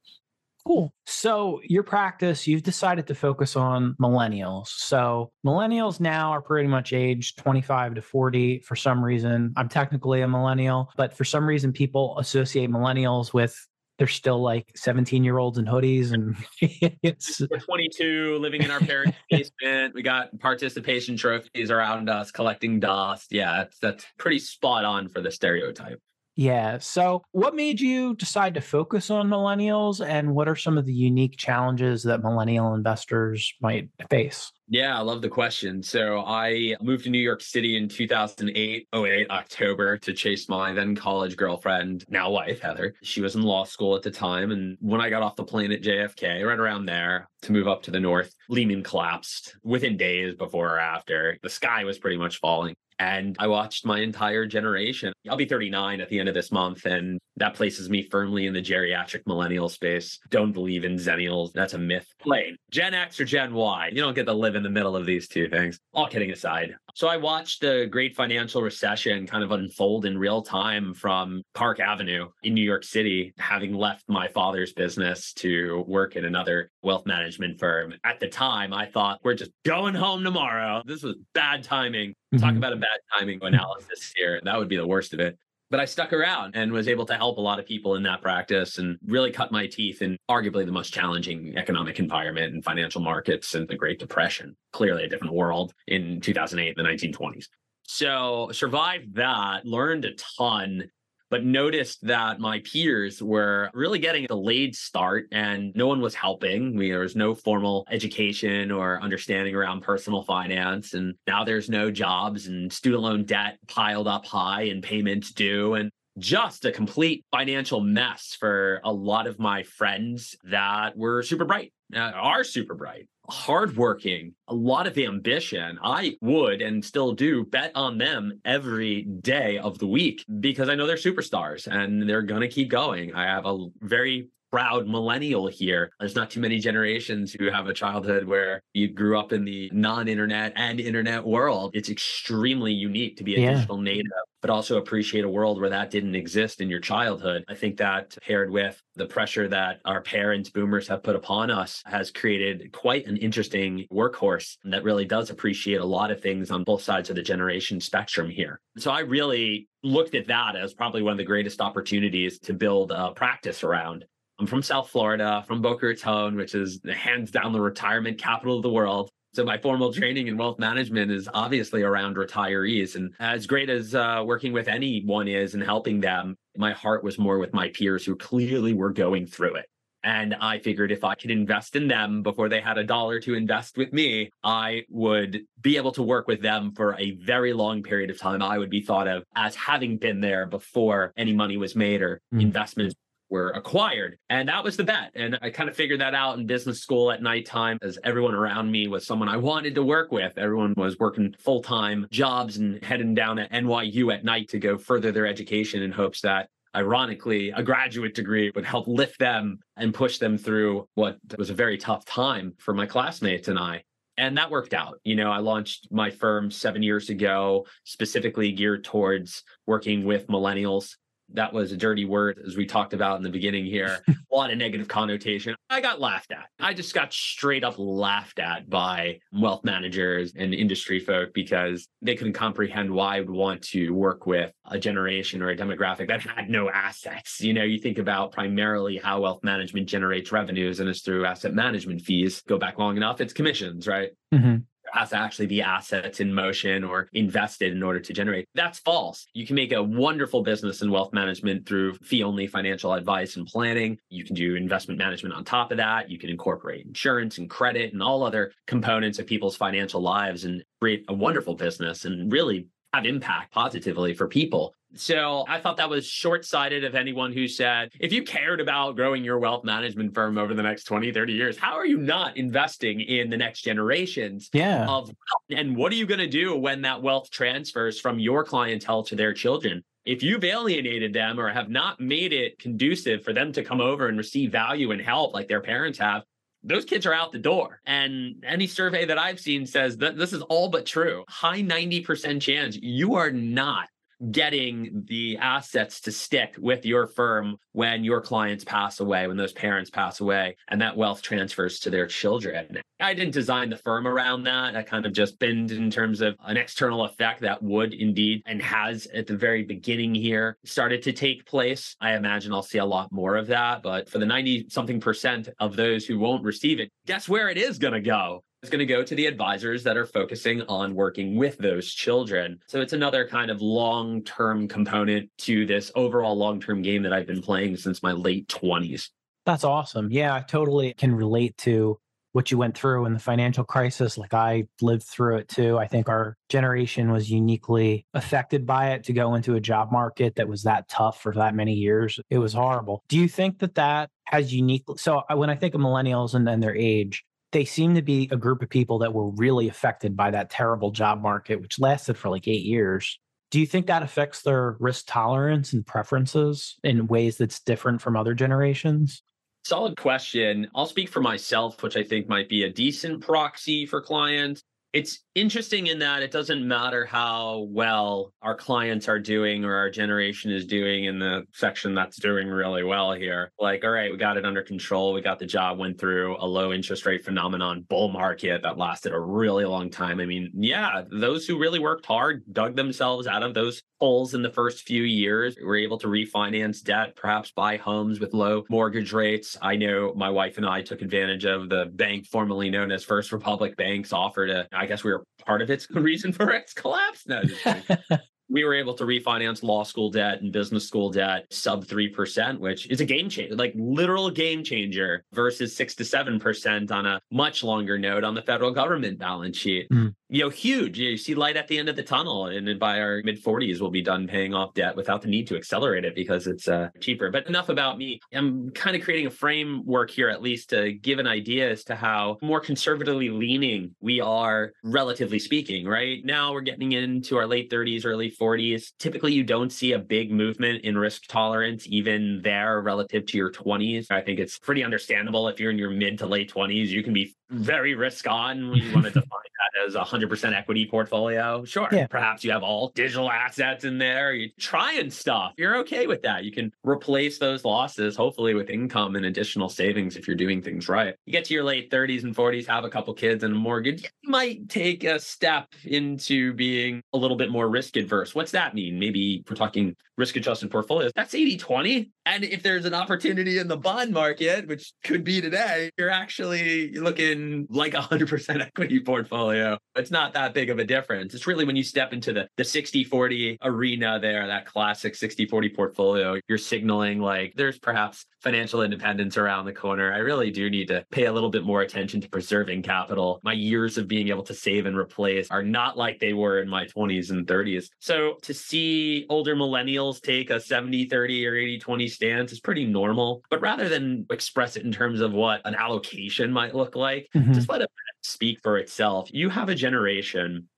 Cool. 0.66 0.92
So, 1.06 1.60
your 1.64 1.82
practice, 1.82 2.46
you've 2.46 2.62
decided 2.62 3.06
to 3.06 3.14
focus 3.14 3.56
on 3.56 3.94
millennials. 4.00 4.68
So, 4.68 5.32
millennials 5.44 6.00
now 6.00 6.30
are 6.30 6.42
pretty 6.42 6.68
much 6.68 6.92
aged 6.92 7.38
25 7.38 7.94
to 7.94 8.02
40 8.02 8.60
for 8.60 8.76
some 8.76 9.02
reason. 9.02 9.52
I'm 9.56 9.68
technically 9.68 10.20
a 10.20 10.28
millennial, 10.28 10.90
but 10.96 11.16
for 11.16 11.24
some 11.24 11.46
reason, 11.46 11.72
people 11.72 12.18
associate 12.18 12.70
millennials 12.70 13.32
with 13.32 13.56
they're 14.00 14.06
still 14.06 14.40
like 14.40 14.72
17 14.76 15.22
year 15.22 15.36
olds 15.36 15.58
in 15.58 15.66
hoodies 15.66 16.12
and 16.12 16.34
it's 17.02 17.38
we're 17.50 17.58
22 17.58 18.38
living 18.40 18.62
in 18.62 18.70
our 18.70 18.80
parents 18.80 19.14
basement 19.30 19.94
we 19.94 20.02
got 20.02 20.36
participation 20.40 21.18
trophies 21.18 21.70
around 21.70 22.08
us 22.08 22.30
collecting 22.30 22.80
dust 22.80 23.26
yeah 23.30 23.58
that's, 23.58 23.78
that's 23.78 24.06
pretty 24.18 24.38
spot 24.38 24.86
on 24.86 25.06
for 25.06 25.20
the 25.20 25.30
stereotype 25.30 26.00
yeah. 26.36 26.78
So, 26.78 27.22
what 27.32 27.54
made 27.54 27.80
you 27.80 28.14
decide 28.14 28.54
to 28.54 28.60
focus 28.60 29.10
on 29.10 29.28
millennials, 29.28 30.04
and 30.04 30.34
what 30.34 30.48
are 30.48 30.56
some 30.56 30.78
of 30.78 30.86
the 30.86 30.92
unique 30.92 31.36
challenges 31.36 32.02
that 32.04 32.22
millennial 32.22 32.74
investors 32.74 33.52
might 33.60 33.90
face? 34.08 34.52
Yeah, 34.68 34.96
I 34.96 35.02
love 35.02 35.22
the 35.22 35.28
question. 35.28 35.82
So, 35.82 36.20
I 36.20 36.76
moved 36.80 37.04
to 37.04 37.10
New 37.10 37.18
York 37.18 37.42
City 37.42 37.76
in 37.76 37.88
2008, 37.88 38.88
08, 38.94 39.30
October 39.30 39.98
to 39.98 40.12
chase 40.12 40.48
my 40.48 40.72
then 40.72 40.94
college 40.94 41.36
girlfriend, 41.36 42.04
now 42.08 42.30
wife, 42.30 42.60
Heather. 42.60 42.94
She 43.02 43.20
was 43.20 43.34
in 43.34 43.42
law 43.42 43.64
school 43.64 43.96
at 43.96 44.02
the 44.02 44.10
time. 44.10 44.50
And 44.52 44.78
when 44.80 45.00
I 45.00 45.10
got 45.10 45.22
off 45.22 45.36
the 45.36 45.44
plane 45.44 45.72
at 45.72 45.82
JFK, 45.82 46.46
right 46.46 46.58
around 46.58 46.86
there 46.86 47.28
to 47.42 47.52
move 47.52 47.68
up 47.68 47.82
to 47.82 47.90
the 47.90 48.00
north, 48.00 48.34
Lehman 48.48 48.82
collapsed 48.82 49.56
within 49.62 49.96
days 49.96 50.34
before 50.34 50.76
or 50.76 50.80
after. 50.80 51.38
The 51.42 51.50
sky 51.50 51.84
was 51.84 51.98
pretty 51.98 52.16
much 52.16 52.38
falling. 52.38 52.74
And 53.00 53.34
I 53.38 53.46
watched 53.46 53.86
my 53.86 54.00
entire 54.00 54.44
generation. 54.44 55.14
I'll 55.28 55.36
be 55.36 55.46
39 55.46 56.02
at 56.02 56.10
the 56.10 56.20
end 56.20 56.28
of 56.28 56.34
this 56.34 56.52
month, 56.52 56.84
and 56.84 57.18
that 57.38 57.54
places 57.54 57.88
me 57.88 58.02
firmly 58.02 58.46
in 58.46 58.52
the 58.52 58.60
geriatric 58.60 59.22
millennial 59.26 59.70
space. 59.70 60.18
Don't 60.28 60.52
believe 60.52 60.84
in 60.84 60.96
xennials. 60.96 61.50
That's 61.54 61.72
a 61.72 61.78
myth. 61.78 62.06
Plain. 62.20 62.56
Gen 62.70 62.92
X 62.92 63.18
or 63.18 63.24
Gen 63.24 63.54
Y. 63.54 63.88
You 63.92 64.02
don't 64.02 64.14
get 64.14 64.26
to 64.26 64.34
live 64.34 64.54
in 64.54 64.62
the 64.62 64.68
middle 64.68 64.94
of 64.94 65.06
these 65.06 65.28
two 65.28 65.48
things. 65.48 65.80
All 65.94 66.08
kidding 66.08 66.30
aside. 66.30 66.76
So 66.94 67.08
I 67.08 67.16
watched 67.16 67.62
the 67.62 67.86
great 67.90 68.14
financial 68.14 68.60
recession 68.60 69.26
kind 69.26 69.42
of 69.42 69.52
unfold 69.52 70.04
in 70.04 70.18
real 70.18 70.42
time 70.42 70.92
from 70.92 71.42
Park 71.54 71.80
Avenue 71.80 72.28
in 72.42 72.52
New 72.52 72.64
York 72.64 72.84
City, 72.84 73.32
having 73.38 73.72
left 73.72 74.04
my 74.08 74.28
father's 74.28 74.74
business 74.74 75.32
to 75.34 75.84
work 75.86 76.16
in 76.16 76.26
another 76.26 76.70
wealth 76.82 77.06
management 77.06 77.58
firm. 77.58 77.94
At 78.04 78.20
the 78.20 78.28
time, 78.28 78.74
I 78.74 78.84
thought, 78.84 79.20
we're 79.24 79.34
just 79.34 79.52
going 79.64 79.94
home 79.94 80.22
tomorrow. 80.22 80.82
This 80.84 81.02
was 81.02 81.16
bad 81.32 81.64
timing. 81.64 82.14
Mm-hmm. 82.32 82.44
Talk 82.44 82.56
about 82.56 82.72
a 82.72 82.76
bad 82.76 82.98
timing 83.18 83.40
analysis 83.42 84.12
here. 84.16 84.40
That 84.44 84.56
would 84.58 84.68
be 84.68 84.76
the 84.76 84.86
worst 84.86 85.12
of 85.12 85.20
it. 85.20 85.36
But 85.70 85.78
I 85.78 85.84
stuck 85.84 86.12
around 86.12 86.56
and 86.56 86.72
was 86.72 86.88
able 86.88 87.06
to 87.06 87.14
help 87.14 87.38
a 87.38 87.40
lot 87.40 87.60
of 87.60 87.66
people 87.66 87.94
in 87.94 88.02
that 88.02 88.22
practice 88.22 88.78
and 88.78 88.98
really 89.06 89.30
cut 89.30 89.52
my 89.52 89.68
teeth 89.68 90.02
in 90.02 90.16
arguably 90.28 90.66
the 90.66 90.72
most 90.72 90.92
challenging 90.92 91.54
economic 91.56 92.00
environment 92.00 92.54
and 92.54 92.64
financial 92.64 93.00
markets 93.00 93.54
and 93.54 93.68
the 93.68 93.76
Great 93.76 94.00
Depression. 94.00 94.56
Clearly 94.72 95.04
a 95.04 95.08
different 95.08 95.32
world 95.32 95.72
in 95.86 96.20
2008 96.20 96.76
and 96.76 96.86
the 96.86 96.90
1920s. 96.90 97.46
So 97.84 98.50
survived 98.52 99.14
that, 99.14 99.64
learned 99.64 100.04
a 100.04 100.14
ton, 100.14 100.90
but 101.30 101.44
noticed 101.44 102.04
that 102.06 102.40
my 102.40 102.60
peers 102.60 103.22
were 103.22 103.70
really 103.72 103.98
getting 103.98 104.24
a 104.24 104.28
delayed 104.28 104.74
start 104.74 105.28
and 105.32 105.72
no 105.74 105.86
one 105.86 106.00
was 106.00 106.14
helping. 106.14 106.76
We, 106.76 106.90
there 106.90 107.00
was 107.00 107.16
no 107.16 107.34
formal 107.34 107.86
education 107.90 108.70
or 108.70 109.00
understanding 109.00 109.54
around 109.54 109.82
personal 109.82 110.22
finance. 110.24 110.94
And 110.94 111.14
now 111.26 111.44
there's 111.44 111.70
no 111.70 111.90
jobs 111.90 112.48
and 112.48 112.72
student 112.72 113.02
loan 113.02 113.24
debt 113.24 113.58
piled 113.68 114.08
up 114.08 114.26
high 114.26 114.62
and 114.62 114.82
payments 114.82 115.32
due. 115.32 115.74
And 115.74 115.90
just 116.18 116.64
a 116.64 116.72
complete 116.72 117.24
financial 117.30 117.80
mess 117.80 118.36
for 118.38 118.80
a 118.84 118.92
lot 118.92 119.26
of 119.26 119.38
my 119.38 119.62
friends 119.62 120.36
that 120.44 120.96
were 120.96 121.22
super 121.22 121.44
bright, 121.44 121.72
uh, 121.94 121.98
are 121.98 122.44
super 122.44 122.74
bright 122.74 123.08
hardworking, 123.30 124.34
a 124.48 124.54
lot 124.54 124.86
of 124.86 124.98
ambition. 124.98 125.78
I 125.82 126.16
would 126.20 126.60
and 126.62 126.84
still 126.84 127.12
do 127.12 127.44
bet 127.44 127.72
on 127.74 127.98
them 127.98 128.40
every 128.44 129.02
day 129.02 129.58
of 129.58 129.78
the 129.78 129.86
week 129.86 130.24
because 130.40 130.68
I 130.68 130.74
know 130.74 130.86
they're 130.86 130.96
superstars 130.96 131.66
and 131.66 132.08
they're 132.08 132.22
going 132.22 132.42
to 132.42 132.48
keep 132.48 132.68
going. 132.70 133.14
I 133.14 133.24
have 133.24 133.46
a 133.46 133.68
very 133.80 134.28
proud 134.50 134.86
millennial 134.86 135.46
here. 135.46 135.90
There's 136.00 136.16
not 136.16 136.30
too 136.30 136.40
many 136.40 136.58
generations 136.58 137.32
who 137.32 137.50
have 137.50 137.68
a 137.68 137.74
childhood 137.74 138.24
where 138.24 138.62
you 138.72 138.88
grew 138.88 139.18
up 139.18 139.32
in 139.32 139.44
the 139.44 139.70
non-internet 139.72 140.52
and 140.56 140.80
internet 140.80 141.24
world. 141.24 141.70
It's 141.74 141.90
extremely 141.90 142.72
unique 142.72 143.16
to 143.18 143.24
be 143.24 143.36
a 143.36 143.40
yeah. 143.40 143.54
digital 143.54 143.78
native, 143.78 144.10
but 144.40 144.50
also 144.50 144.78
appreciate 144.78 145.24
a 145.24 145.28
world 145.28 145.60
where 145.60 145.70
that 145.70 145.90
didn't 145.90 146.14
exist 146.14 146.60
in 146.60 146.68
your 146.68 146.80
childhood. 146.80 147.44
I 147.48 147.54
think 147.54 147.76
that 147.76 148.16
paired 148.26 148.50
with 148.50 148.80
the 148.96 149.06
pressure 149.06 149.48
that 149.48 149.80
our 149.84 150.00
parents, 150.00 150.50
boomers 150.50 150.88
have 150.88 151.02
put 151.02 151.16
upon 151.16 151.50
us 151.50 151.82
has 151.86 152.10
created 152.10 152.72
quite 152.72 153.06
an 153.06 153.16
interesting 153.16 153.86
workhorse 153.92 154.56
that 154.64 154.82
really 154.82 155.04
does 155.04 155.30
appreciate 155.30 155.80
a 155.80 155.84
lot 155.84 156.10
of 156.10 156.20
things 156.20 156.50
on 156.50 156.64
both 156.64 156.82
sides 156.82 157.08
of 157.08 157.16
the 157.16 157.22
generation 157.22 157.80
spectrum 157.80 158.28
here. 158.28 158.60
So 158.78 158.90
I 158.90 159.00
really 159.00 159.68
looked 159.82 160.14
at 160.14 160.26
that 160.26 160.56
as 160.56 160.74
probably 160.74 161.02
one 161.02 161.12
of 161.12 161.18
the 161.18 161.24
greatest 161.24 161.60
opportunities 161.60 162.38
to 162.40 162.52
build 162.52 162.90
a 162.90 163.12
practice 163.12 163.62
around. 163.62 164.04
I'm 164.40 164.46
from 164.46 164.62
South 164.62 164.88
Florida, 164.88 165.44
from 165.46 165.60
Boca 165.60 165.84
Raton, 165.84 166.34
which 166.34 166.54
is 166.54 166.80
hands 166.90 167.30
down 167.30 167.52
the 167.52 167.60
retirement 167.60 168.16
capital 168.16 168.56
of 168.56 168.62
the 168.62 168.70
world. 168.70 169.10
So 169.34 169.44
my 169.44 169.58
formal 169.58 169.92
training 169.92 170.28
in 170.28 170.38
wealth 170.38 170.58
management 170.58 171.10
is 171.10 171.28
obviously 171.34 171.82
around 171.82 172.16
retirees. 172.16 172.96
And 172.96 173.12
as 173.20 173.46
great 173.46 173.68
as 173.68 173.94
uh, 173.94 174.22
working 174.24 174.54
with 174.54 174.66
anyone 174.66 175.28
is 175.28 175.52
and 175.52 175.62
helping 175.62 176.00
them, 176.00 176.36
my 176.56 176.72
heart 176.72 177.04
was 177.04 177.18
more 177.18 177.38
with 177.38 177.52
my 177.52 177.68
peers 177.68 178.06
who 178.06 178.16
clearly 178.16 178.72
were 178.72 178.94
going 178.94 179.26
through 179.26 179.56
it. 179.56 179.66
And 180.02 180.34
I 180.40 180.58
figured 180.58 180.90
if 180.90 181.04
I 181.04 181.16
could 181.16 181.30
invest 181.30 181.76
in 181.76 181.86
them 181.86 182.22
before 182.22 182.48
they 182.48 182.62
had 182.62 182.78
a 182.78 182.84
dollar 182.84 183.20
to 183.20 183.34
invest 183.34 183.76
with 183.76 183.92
me, 183.92 184.30
I 184.42 184.84
would 184.88 185.42
be 185.60 185.76
able 185.76 185.92
to 185.92 186.02
work 186.02 186.26
with 186.28 186.40
them 186.40 186.72
for 186.72 186.96
a 186.98 187.10
very 187.10 187.52
long 187.52 187.82
period 187.82 188.08
of 188.08 188.18
time. 188.18 188.42
I 188.42 188.56
would 188.56 188.70
be 188.70 188.80
thought 188.80 189.06
of 189.06 189.22
as 189.36 189.54
having 189.54 189.98
been 189.98 190.22
there 190.22 190.46
before 190.46 191.12
any 191.18 191.34
money 191.34 191.58
was 191.58 191.76
made 191.76 192.00
or 192.00 192.22
mm. 192.32 192.40
investments 192.40 192.94
were 193.30 193.50
acquired. 193.50 194.18
And 194.28 194.48
that 194.48 194.64
was 194.64 194.76
the 194.76 194.84
bet. 194.84 195.12
And 195.14 195.38
I 195.40 195.50
kind 195.50 195.68
of 195.68 195.76
figured 195.76 196.00
that 196.00 196.14
out 196.14 196.38
in 196.38 196.46
business 196.46 196.80
school 196.80 197.10
at 197.10 197.22
nighttime 197.22 197.78
as 197.82 197.98
everyone 198.04 198.34
around 198.34 198.70
me 198.70 198.88
was 198.88 199.06
someone 199.06 199.28
I 199.28 199.36
wanted 199.36 199.74
to 199.76 199.82
work 199.82 200.12
with. 200.12 200.36
Everyone 200.36 200.74
was 200.76 200.98
working 200.98 201.34
full 201.38 201.62
time 201.62 202.06
jobs 202.10 202.56
and 202.56 202.82
heading 202.84 203.14
down 203.14 203.38
at 203.38 203.52
NYU 203.52 204.12
at 204.12 204.24
night 204.24 204.48
to 204.50 204.58
go 204.58 204.76
further 204.76 205.12
their 205.12 205.26
education 205.26 205.82
in 205.82 205.92
hopes 205.92 206.20
that 206.22 206.48
ironically, 206.74 207.50
a 207.50 207.62
graduate 207.62 208.14
degree 208.14 208.52
would 208.54 208.64
help 208.64 208.86
lift 208.86 209.18
them 209.18 209.58
and 209.76 209.94
push 209.94 210.18
them 210.18 210.38
through 210.38 210.88
what 210.94 211.18
was 211.38 211.50
a 211.50 211.54
very 211.54 211.76
tough 211.76 212.04
time 212.04 212.54
for 212.58 212.74
my 212.74 212.86
classmates 212.86 213.48
and 213.48 213.58
I. 213.58 213.82
And 214.16 214.36
that 214.36 214.50
worked 214.50 214.74
out. 214.74 215.00
You 215.02 215.16
know, 215.16 215.30
I 215.30 215.38
launched 215.38 215.88
my 215.90 216.10
firm 216.10 216.50
seven 216.50 216.82
years 216.82 217.08
ago, 217.08 217.66
specifically 217.84 218.52
geared 218.52 218.84
towards 218.84 219.42
working 219.66 220.04
with 220.04 220.26
millennials 220.26 220.96
that 221.34 221.52
was 221.52 221.72
a 221.72 221.76
dirty 221.76 222.04
word, 222.04 222.40
as 222.46 222.56
we 222.56 222.66
talked 222.66 222.92
about 222.92 223.16
in 223.16 223.22
the 223.22 223.30
beginning 223.30 223.64
here. 223.64 224.00
a 224.08 224.14
lot 224.34 224.50
of 224.50 224.58
negative 224.58 224.88
connotation. 224.88 225.54
I 225.68 225.80
got 225.80 226.00
laughed 226.00 226.32
at. 226.32 226.46
I 226.58 226.74
just 226.74 226.94
got 226.94 227.12
straight 227.12 227.64
up 227.64 227.74
laughed 227.78 228.38
at 228.38 228.68
by 228.68 229.20
wealth 229.32 229.64
managers 229.64 230.32
and 230.36 230.54
industry 230.54 231.00
folk 231.00 231.32
because 231.34 231.86
they 232.02 232.14
couldn't 232.16 232.32
comprehend 232.32 232.90
why 232.90 233.16
I 233.16 233.20
would 233.20 233.30
want 233.30 233.62
to 233.68 233.90
work 233.90 234.26
with 234.26 234.52
a 234.64 234.78
generation 234.78 235.42
or 235.42 235.50
a 235.50 235.56
demographic 235.56 236.08
that 236.08 236.22
had 236.22 236.48
no 236.48 236.70
assets. 236.70 237.40
You 237.40 237.54
know, 237.54 237.64
you 237.64 237.78
think 237.78 237.98
about 237.98 238.32
primarily 238.32 238.98
how 238.98 239.20
wealth 239.20 239.42
management 239.42 239.88
generates 239.88 240.32
revenues 240.32 240.80
and 240.80 240.88
it's 240.88 241.02
through 241.02 241.26
asset 241.26 241.54
management 241.54 242.02
fees. 242.02 242.42
Go 242.42 242.58
back 242.58 242.78
long 242.78 242.96
enough, 242.96 243.20
it's 243.20 243.32
commissions, 243.32 243.86
right? 243.86 244.10
Mm-hmm 244.32 244.58
has 244.92 245.10
to 245.10 245.16
actually 245.16 245.46
be 245.46 245.62
assets 245.62 246.20
in 246.20 246.32
motion 246.32 246.84
or 246.84 247.08
invested 247.12 247.72
in 247.72 247.82
order 247.82 248.00
to 248.00 248.12
generate. 248.12 248.46
That's 248.54 248.78
false. 248.78 249.26
You 249.34 249.46
can 249.46 249.56
make 249.56 249.72
a 249.72 249.82
wonderful 249.82 250.42
business 250.42 250.82
in 250.82 250.90
wealth 250.90 251.12
management 251.12 251.66
through 251.66 251.94
fee 251.94 252.22
only 252.22 252.46
financial 252.46 252.92
advice 252.92 253.36
and 253.36 253.46
planning. 253.46 253.98
You 254.08 254.24
can 254.24 254.34
do 254.34 254.56
investment 254.56 254.98
management 254.98 255.34
on 255.34 255.44
top 255.44 255.70
of 255.70 255.76
that. 255.78 256.10
You 256.10 256.18
can 256.18 256.30
incorporate 256.30 256.86
insurance 256.86 257.38
and 257.38 257.48
credit 257.48 257.92
and 257.92 258.02
all 258.02 258.22
other 258.22 258.52
components 258.66 259.18
of 259.18 259.26
people's 259.26 259.56
financial 259.56 260.00
lives 260.00 260.44
and 260.44 260.62
create 260.80 261.04
a 261.08 261.14
wonderful 261.14 261.54
business 261.54 262.04
and 262.04 262.32
really 262.32 262.66
have 262.92 263.06
impact 263.06 263.52
positively 263.52 264.14
for 264.14 264.26
people. 264.26 264.74
So 264.94 265.44
I 265.48 265.60
thought 265.60 265.76
that 265.76 265.88
was 265.88 266.06
short 266.06 266.44
sighted 266.44 266.84
of 266.84 266.94
anyone 266.94 267.32
who 267.32 267.46
said, 267.46 267.90
if 268.00 268.12
you 268.12 268.22
cared 268.22 268.60
about 268.60 268.96
growing 268.96 269.24
your 269.24 269.38
wealth 269.38 269.64
management 269.64 270.14
firm 270.14 270.36
over 270.36 270.52
the 270.52 270.62
next 270.62 270.84
20, 270.84 271.12
30 271.12 271.32
years, 271.32 271.58
how 271.58 271.74
are 271.74 271.86
you 271.86 271.98
not 271.98 272.36
investing 272.36 273.00
in 273.00 273.30
the 273.30 273.36
next 273.36 273.62
generations 273.62 274.50
yeah. 274.52 274.82
of 274.82 275.06
wealth? 275.06 275.14
And 275.50 275.76
what 275.76 275.92
are 275.92 275.96
you 275.96 276.06
going 276.06 276.20
to 276.20 276.26
do 276.26 276.56
when 276.56 276.82
that 276.82 277.02
wealth 277.02 277.30
transfers 277.30 278.00
from 278.00 278.18
your 278.18 278.44
clientele 278.44 279.04
to 279.04 279.16
their 279.16 279.32
children? 279.32 279.84
If 280.04 280.22
you've 280.22 280.44
alienated 280.44 281.12
them 281.12 281.38
or 281.38 281.50
have 281.50 281.68
not 281.68 282.00
made 282.00 282.32
it 282.32 282.58
conducive 282.58 283.22
for 283.22 283.32
them 283.32 283.52
to 283.52 283.62
come 283.62 283.80
over 283.80 284.08
and 284.08 284.18
receive 284.18 284.50
value 284.50 284.90
and 284.90 285.00
help 285.00 285.34
like 285.34 285.46
their 285.46 285.60
parents 285.60 285.98
have, 285.98 286.24
those 286.62 286.84
kids 286.84 287.06
are 287.06 287.14
out 287.14 287.32
the 287.32 287.38
door. 287.38 287.80
And 287.86 288.42
any 288.46 288.66
survey 288.66 289.04
that 289.06 289.18
I've 289.18 289.40
seen 289.40 289.66
says 289.66 289.96
that 289.98 290.16
this 290.16 290.32
is 290.32 290.42
all 290.42 290.68
but 290.68 290.84
true. 290.84 291.24
High 291.28 291.62
90% 291.62 292.40
chance 292.40 292.76
you 292.80 293.14
are 293.14 293.30
not 293.30 293.88
getting 294.30 295.04
the 295.08 295.38
assets 295.38 296.00
to 296.02 296.12
stick 296.12 296.54
with 296.58 296.84
your 296.84 297.06
firm 297.06 297.56
when 297.72 298.04
your 298.04 298.20
clients 298.20 298.64
pass 298.64 299.00
away, 299.00 299.26
when 299.26 299.36
those 299.36 299.52
parents 299.52 299.90
pass 299.90 300.20
away, 300.20 300.56
and 300.68 300.80
that 300.80 300.96
wealth 300.96 301.22
transfers 301.22 301.80
to 301.80 301.90
their 301.90 302.06
children. 302.06 302.78
I 303.00 303.14
didn't 303.14 303.32
design 303.32 303.70
the 303.70 303.76
firm 303.76 304.06
around 304.06 304.44
that. 304.44 304.76
I 304.76 304.82
kind 304.82 305.06
of 305.06 305.12
just 305.12 305.38
binned 305.38 305.70
in 305.70 305.90
terms 305.90 306.20
of 306.20 306.36
an 306.44 306.58
external 306.58 307.04
effect 307.04 307.40
that 307.40 307.62
would 307.62 307.94
indeed 307.94 308.42
and 308.46 308.60
has 308.60 309.06
at 309.14 309.26
the 309.26 309.36
very 309.36 309.62
beginning 309.62 310.14
here 310.14 310.58
started 310.64 311.02
to 311.04 311.12
take 311.12 311.46
place. 311.46 311.96
I 312.00 312.14
imagine 312.14 312.52
I'll 312.52 312.62
see 312.62 312.78
a 312.78 312.84
lot 312.84 313.10
more 313.10 313.36
of 313.36 313.46
that. 313.46 313.82
But 313.82 314.08
for 314.10 314.18
the 314.18 314.26
90 314.26 314.66
something 314.68 315.00
percent 315.00 315.48
of 315.58 315.76
those 315.76 316.04
who 316.04 316.18
won't 316.18 316.44
receive 316.44 316.78
it, 316.78 316.90
guess 317.06 317.28
where 317.28 317.48
it 317.48 317.56
is 317.56 317.78
going 317.78 317.94
to 317.94 318.00
go? 318.00 318.44
It's 318.62 318.68
going 318.68 318.80
to 318.80 318.86
go 318.86 319.02
to 319.02 319.14
the 319.14 319.24
advisors 319.24 319.82
that 319.84 319.96
are 319.96 320.04
focusing 320.04 320.60
on 320.62 320.94
working 320.94 321.36
with 321.36 321.56
those 321.56 321.90
children. 321.90 322.60
So 322.66 322.82
it's 322.82 322.92
another 322.92 323.26
kind 323.26 323.50
of 323.50 323.62
long 323.62 324.22
term 324.22 324.68
component 324.68 325.30
to 325.38 325.64
this 325.64 325.90
overall 325.94 326.36
long 326.36 326.60
term 326.60 326.82
game 326.82 327.02
that 327.04 327.12
I've 327.14 327.26
been 327.26 327.40
playing 327.40 327.78
since 327.78 328.02
my 328.02 328.12
late 328.12 328.48
20s. 328.48 329.08
That's 329.46 329.64
awesome. 329.64 330.08
Yeah, 330.10 330.34
I 330.34 330.40
totally 330.40 330.92
can 330.92 331.14
relate 331.14 331.56
to 331.58 331.98
what 332.32 332.50
you 332.50 332.58
went 332.58 332.76
through 332.76 333.06
in 333.06 333.14
the 333.14 333.18
financial 333.18 333.64
crisis. 333.64 334.18
Like 334.18 334.34
I 334.34 334.64
lived 334.82 335.04
through 335.04 335.38
it 335.38 335.48
too. 335.48 335.78
I 335.78 335.86
think 335.86 336.10
our 336.10 336.36
generation 336.50 337.10
was 337.10 337.30
uniquely 337.30 338.04
affected 338.12 338.66
by 338.66 338.90
it 338.90 339.04
to 339.04 339.14
go 339.14 339.36
into 339.36 339.54
a 339.54 339.60
job 339.60 339.90
market 339.90 340.36
that 340.36 340.48
was 340.48 340.64
that 340.64 340.86
tough 340.86 341.20
for 341.22 341.32
that 341.32 341.54
many 341.54 341.72
years. 341.72 342.20
It 342.28 342.38
was 342.38 342.52
horrible. 342.52 343.02
Do 343.08 343.18
you 343.18 343.26
think 343.26 343.60
that 343.60 343.76
that 343.76 344.10
has 344.26 344.52
unique? 344.52 344.84
So 344.98 345.22
uh, 345.30 345.36
when 345.36 345.48
I 345.48 345.56
think 345.56 345.74
of 345.74 345.80
millennials 345.80 346.34
and 346.34 346.46
then 346.46 346.60
their 346.60 346.76
age, 346.76 347.24
they 347.52 347.64
seem 347.64 347.94
to 347.94 348.02
be 348.02 348.28
a 348.30 348.36
group 348.36 348.62
of 348.62 348.68
people 348.68 348.98
that 348.98 349.12
were 349.12 349.30
really 349.30 349.68
affected 349.68 350.16
by 350.16 350.30
that 350.30 350.50
terrible 350.50 350.90
job 350.90 351.20
market, 351.20 351.60
which 351.60 351.80
lasted 351.80 352.16
for 352.16 352.28
like 352.28 352.46
eight 352.46 352.64
years. 352.64 353.18
Do 353.50 353.58
you 353.58 353.66
think 353.66 353.86
that 353.86 354.02
affects 354.02 354.42
their 354.42 354.76
risk 354.78 355.06
tolerance 355.08 355.72
and 355.72 355.84
preferences 355.84 356.78
in 356.84 357.08
ways 357.08 357.36
that's 357.36 357.60
different 357.60 358.00
from 358.00 358.16
other 358.16 358.34
generations? 358.34 359.22
Solid 359.64 359.96
question. 359.96 360.68
I'll 360.74 360.86
speak 360.86 361.08
for 361.08 361.20
myself, 361.20 361.82
which 361.82 361.96
I 361.96 362.04
think 362.04 362.28
might 362.28 362.48
be 362.48 362.62
a 362.62 362.72
decent 362.72 363.22
proxy 363.22 363.86
for 363.86 364.00
clients 364.00 364.62
it's 364.92 365.20
interesting 365.34 365.86
in 365.86 366.00
that 366.00 366.22
it 366.22 366.32
doesn't 366.32 366.66
matter 366.66 367.04
how 367.04 367.68
well 367.70 368.32
our 368.42 368.56
clients 368.56 369.08
are 369.08 369.20
doing 369.20 369.64
or 369.64 369.74
our 369.74 369.88
generation 369.90 370.50
is 370.50 370.66
doing 370.66 371.04
in 371.04 371.18
the 371.18 371.44
section 371.52 371.94
that's 371.94 372.16
doing 372.16 372.48
really 372.48 372.82
well 372.82 373.12
here. 373.12 373.52
Like, 373.58 373.84
all 373.84 373.90
right, 373.90 374.10
we 374.10 374.16
got 374.16 374.36
it 374.36 374.44
under 374.44 374.62
control. 374.62 375.12
We 375.12 375.20
got 375.20 375.38
the 375.38 375.46
job, 375.46 375.78
went 375.78 375.98
through 375.98 376.36
a 376.40 376.46
low 376.46 376.72
interest 376.72 377.06
rate 377.06 377.24
phenomenon, 377.24 377.86
bull 377.88 378.08
market 378.08 378.62
that 378.62 378.78
lasted 378.78 379.12
a 379.12 379.20
really 379.20 379.64
long 379.64 379.90
time. 379.90 380.18
I 380.18 380.26
mean, 380.26 380.50
yeah, 380.54 381.02
those 381.10 381.46
who 381.46 381.58
really 381.58 381.78
worked 381.78 382.06
hard 382.06 382.42
dug 382.52 382.74
themselves 382.74 383.26
out 383.28 383.44
of 383.44 383.54
those 383.54 383.82
holes 384.00 384.34
in 384.34 384.42
the 384.42 384.50
first 384.50 384.82
few 384.86 385.02
years, 385.02 385.56
were 385.62 385.76
able 385.76 385.98
to 385.98 386.06
refinance 386.06 386.82
debt, 386.82 387.14
perhaps 387.14 387.52
buy 387.52 387.76
homes 387.76 388.18
with 388.18 388.32
low 388.32 388.64
mortgage 388.70 389.12
rates. 389.12 389.58
I 389.60 389.76
know 389.76 390.14
my 390.14 390.30
wife 390.30 390.56
and 390.56 390.66
I 390.66 390.80
took 390.80 391.02
advantage 391.02 391.44
of 391.44 391.68
the 391.68 391.86
bank 391.94 392.26
formerly 392.26 392.70
known 392.70 392.90
as 392.90 393.04
First 393.04 393.30
Republic 393.30 393.76
Bank's 393.76 394.12
offer 394.12 394.46
to 394.46 394.66
I 394.80 394.86
guess 394.86 395.04
we 395.04 395.12
were 395.12 395.24
part 395.44 395.60
of 395.60 395.70
its 395.70 395.88
reason 395.90 396.32
for 396.32 396.50
its 396.50 396.72
collapse. 396.72 397.26
No, 397.26 397.42
we 398.48 398.64
were 398.64 398.74
able 398.74 398.94
to 398.94 399.04
refinance 399.04 399.62
law 399.62 399.84
school 399.84 400.10
debt 400.10 400.40
and 400.40 400.50
business 400.50 400.88
school 400.88 401.10
debt 401.10 401.46
sub 401.50 401.84
3%, 401.84 402.58
which 402.58 402.90
is 402.90 403.02
a 403.02 403.04
game 403.04 403.28
changer, 403.28 403.54
like 403.54 403.74
literal 403.76 404.30
game 404.30 404.64
changer 404.64 405.22
versus 405.32 405.76
six 405.76 405.94
to 405.96 406.02
7% 406.02 406.90
on 406.90 407.06
a 407.06 407.20
much 407.30 407.62
longer 407.62 407.98
note 407.98 408.24
on 408.24 408.34
the 408.34 408.42
federal 408.42 408.70
government 408.70 409.18
balance 409.18 409.58
sheet. 409.58 409.88
Mm. 409.90 410.14
You 410.32 410.44
know, 410.44 410.48
huge. 410.48 410.96
You 410.96 411.16
see 411.16 411.34
light 411.34 411.56
at 411.56 411.66
the 411.66 411.76
end 411.76 411.88
of 411.88 411.96
the 411.96 412.04
tunnel. 412.04 412.46
And 412.46 412.66
then 412.66 412.78
by 412.78 413.00
our 413.00 413.20
mid 413.24 413.42
40s, 413.42 413.80
we'll 413.80 413.90
be 413.90 414.00
done 414.00 414.28
paying 414.28 414.54
off 414.54 414.74
debt 414.74 414.94
without 414.94 415.22
the 415.22 415.28
need 415.28 415.48
to 415.48 415.56
accelerate 415.56 416.04
it 416.04 416.14
because 416.14 416.46
it's 416.46 416.68
uh, 416.68 416.90
cheaper. 417.00 417.30
But 417.30 417.48
enough 417.48 417.68
about 417.68 417.98
me. 417.98 418.20
I'm 418.32 418.70
kind 418.70 418.94
of 418.94 419.02
creating 419.02 419.26
a 419.26 419.30
framework 419.30 420.08
here, 420.08 420.28
at 420.28 420.40
least 420.40 420.70
to 420.70 420.92
give 420.92 421.18
an 421.18 421.26
idea 421.26 421.68
as 421.68 421.82
to 421.84 421.96
how 421.96 422.38
more 422.42 422.60
conservatively 422.60 423.28
leaning 423.28 423.96
we 424.00 424.20
are, 424.20 424.72
relatively 424.84 425.40
speaking, 425.40 425.84
right? 425.84 426.24
Now 426.24 426.52
we're 426.52 426.60
getting 426.60 426.92
into 426.92 427.36
our 427.36 427.46
late 427.46 427.68
30s, 427.68 428.06
early 428.06 428.30
40s. 428.30 428.92
Typically, 429.00 429.32
you 429.32 429.42
don't 429.42 429.72
see 429.72 429.92
a 429.92 429.98
big 429.98 430.30
movement 430.30 430.84
in 430.84 430.96
risk 430.96 431.26
tolerance, 431.26 431.86
even 431.88 432.40
there 432.44 432.80
relative 432.82 433.26
to 433.26 433.36
your 433.36 433.50
20s. 433.50 434.06
I 434.12 434.20
think 434.20 434.38
it's 434.38 434.60
pretty 434.60 434.84
understandable 434.84 435.48
if 435.48 435.58
you're 435.58 435.72
in 435.72 435.78
your 435.78 435.90
mid 435.90 436.18
to 436.18 436.26
late 436.26 436.52
20s, 436.52 436.86
you 436.86 437.02
can 437.02 437.12
be 437.12 437.34
very 437.50 437.94
risk 437.94 438.28
on 438.28 438.70
when 438.70 438.78
you 438.78 438.92
want 438.92 439.06
to 439.06 439.10
define 439.20 439.28
that 439.28 439.86
as 439.86 439.94
a 439.94 440.00
100% 440.00 440.56
equity 440.56 440.86
portfolio. 440.86 441.64
Sure. 441.64 441.88
Yeah. 441.92 442.06
Perhaps 442.06 442.44
you 442.44 442.50
have 442.50 442.62
all 442.62 442.90
digital 442.94 443.30
assets 443.30 443.84
in 443.84 443.98
there. 443.98 444.32
You're 444.32 444.50
trying 444.58 445.10
stuff. 445.10 445.54
You're 445.56 445.76
okay 445.78 446.06
with 446.06 446.22
that. 446.22 446.44
You 446.44 446.52
can 446.52 446.72
replace 446.84 447.38
those 447.38 447.64
losses, 447.64 448.16
hopefully, 448.16 448.54
with 448.54 448.70
income 448.70 449.16
and 449.16 449.26
additional 449.26 449.68
savings 449.68 450.16
if 450.16 450.26
you're 450.26 450.36
doing 450.36 450.62
things 450.62 450.88
right. 450.88 451.14
You 451.26 451.32
get 451.32 451.44
to 451.46 451.54
your 451.54 451.64
late 451.64 451.90
30s 451.90 452.24
and 452.24 452.34
40s, 452.34 452.66
have 452.66 452.84
a 452.84 452.90
couple 452.90 453.12
kids 453.14 453.44
and 453.44 453.54
a 453.54 453.58
mortgage, 453.58 454.02
you 454.02 454.30
might 454.30 454.68
take 454.68 455.04
a 455.04 455.18
step 455.18 455.68
into 455.84 456.52
being 456.54 457.02
a 457.12 457.18
little 457.18 457.36
bit 457.36 457.50
more 457.50 457.68
risk 457.68 457.96
adverse. 457.96 458.34
What's 458.34 458.52
that 458.52 458.74
mean? 458.74 458.98
Maybe 458.98 459.44
we're 459.48 459.56
talking 459.56 459.96
risk 460.20 460.36
adjusted 460.36 460.70
portfolios. 460.70 461.10
That's 461.16 461.34
80 461.34 461.56
20. 461.56 462.10
And 462.26 462.44
if 462.44 462.62
there's 462.62 462.84
an 462.84 462.94
opportunity 462.94 463.58
in 463.58 463.66
the 463.66 463.76
bond 463.76 464.12
market, 464.12 464.68
which 464.68 464.92
could 465.02 465.24
be 465.24 465.40
today, 465.40 465.90
you're 465.98 466.10
actually 466.10 466.92
looking 466.92 467.66
like 467.70 467.94
a 467.94 467.98
100% 467.98 468.60
equity 468.60 469.00
portfolio. 469.00 469.78
It's 469.96 470.10
not 470.10 470.34
that 470.34 470.54
big 470.54 470.70
of 470.70 470.78
a 470.78 470.84
difference. 470.84 471.34
It's 471.34 471.46
really 471.46 471.64
when 471.64 471.74
you 471.74 471.82
step 471.82 472.12
into 472.12 472.32
the, 472.32 472.48
the 472.56 472.64
60 472.64 473.02
40 473.04 473.58
arena 473.62 474.20
there, 474.20 474.46
that 474.46 474.66
classic 474.66 475.16
60 475.16 475.46
40 475.46 475.68
portfolio, 475.70 476.36
you're 476.48 476.58
signaling 476.58 477.20
like 477.20 477.54
there's 477.56 477.78
perhaps 477.78 478.26
financial 478.42 478.82
independence 478.82 479.36
around 479.36 479.64
the 479.64 479.72
corner. 479.72 480.12
I 480.12 480.18
really 480.18 480.50
do 480.50 480.70
need 480.70 480.88
to 480.88 481.04
pay 481.10 481.26
a 481.26 481.32
little 481.32 481.50
bit 481.50 481.64
more 481.64 481.82
attention 481.82 482.20
to 482.20 482.28
preserving 482.28 482.82
capital. 482.82 483.40
My 483.42 483.52
years 483.52 483.98
of 483.98 484.08
being 484.08 484.28
able 484.28 484.44
to 484.44 484.54
save 484.54 484.86
and 484.86 484.96
replace 484.96 485.50
are 485.50 485.62
not 485.62 485.98
like 485.98 486.18
they 486.18 486.32
were 486.32 486.60
in 486.60 486.68
my 486.68 486.86
20s 486.86 487.30
and 487.30 487.46
30s. 487.46 487.88
So 487.98 488.36
to 488.42 488.54
see 488.54 489.26
older 489.28 489.54
millennials 489.54 490.09
take 490.18 490.50
a 490.50 490.58
70 490.58 491.04
30 491.04 491.46
or 491.46 491.54
80 491.54 491.78
20 491.78 492.08
stance 492.08 492.52
is 492.52 492.60
pretty 492.60 492.86
normal. 492.86 493.42
But 493.50 493.60
rather 493.60 493.88
than 493.88 494.26
express 494.30 494.76
it 494.76 494.84
in 494.84 494.90
terms 494.90 495.20
of 495.20 495.32
what 495.32 495.60
an 495.64 495.74
allocation 495.74 496.50
might 496.50 496.74
look 496.74 496.96
like, 496.96 497.28
mm-hmm. 497.34 497.52
just 497.52 497.68
let 497.68 497.82
it 497.82 497.90
speak 498.22 498.58
for 498.62 498.78
itself. 498.78 499.28
You 499.32 499.50
have 499.50 499.68
a 499.68 499.74
generation 499.74 500.68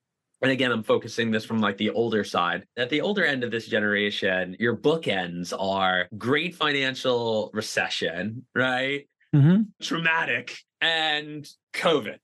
and 0.42 0.50
again, 0.50 0.72
I'm 0.72 0.82
focusing 0.82 1.30
this 1.30 1.44
from 1.44 1.60
like 1.60 1.76
the 1.76 1.90
older 1.90 2.24
side. 2.24 2.64
At 2.76 2.90
the 2.90 3.00
older 3.00 3.24
end 3.24 3.44
of 3.44 3.52
this 3.52 3.68
generation, 3.68 4.56
your 4.58 4.76
bookends 4.76 5.52
are 5.56 6.08
great 6.18 6.56
financial 6.56 7.50
recession, 7.54 8.44
right? 8.52 9.08
Mm-hmm. 9.34 9.62
Traumatic 9.80 10.58
and 10.80 11.48
COVID. 11.72 12.18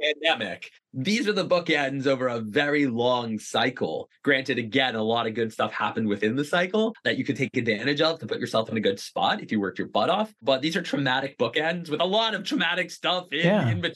Pandemic. 0.00 0.70
These 0.92 1.28
are 1.28 1.32
the 1.32 1.46
bookends 1.46 2.06
over 2.06 2.28
a 2.28 2.40
very 2.40 2.86
long 2.86 3.38
cycle. 3.38 4.08
Granted, 4.22 4.58
again, 4.58 4.94
a 4.94 5.02
lot 5.02 5.26
of 5.26 5.34
good 5.34 5.52
stuff 5.52 5.72
happened 5.72 6.08
within 6.08 6.36
the 6.36 6.44
cycle 6.44 6.94
that 7.04 7.16
you 7.16 7.24
could 7.24 7.36
take 7.36 7.56
advantage 7.56 8.00
of 8.00 8.18
to 8.20 8.26
put 8.26 8.40
yourself 8.40 8.68
in 8.70 8.76
a 8.76 8.80
good 8.80 8.98
spot 8.98 9.42
if 9.42 9.52
you 9.52 9.60
worked 9.60 9.78
your 9.78 9.88
butt 9.88 10.10
off. 10.10 10.32
But 10.42 10.62
these 10.62 10.76
are 10.76 10.82
traumatic 10.82 11.38
bookends 11.38 11.90
with 11.90 12.00
a 12.00 12.06
lot 12.06 12.34
of 12.34 12.44
traumatic 12.44 12.90
stuff 12.90 13.32
in, 13.32 13.46
yeah. 13.46 13.68
in 13.68 13.80
between 13.80 13.94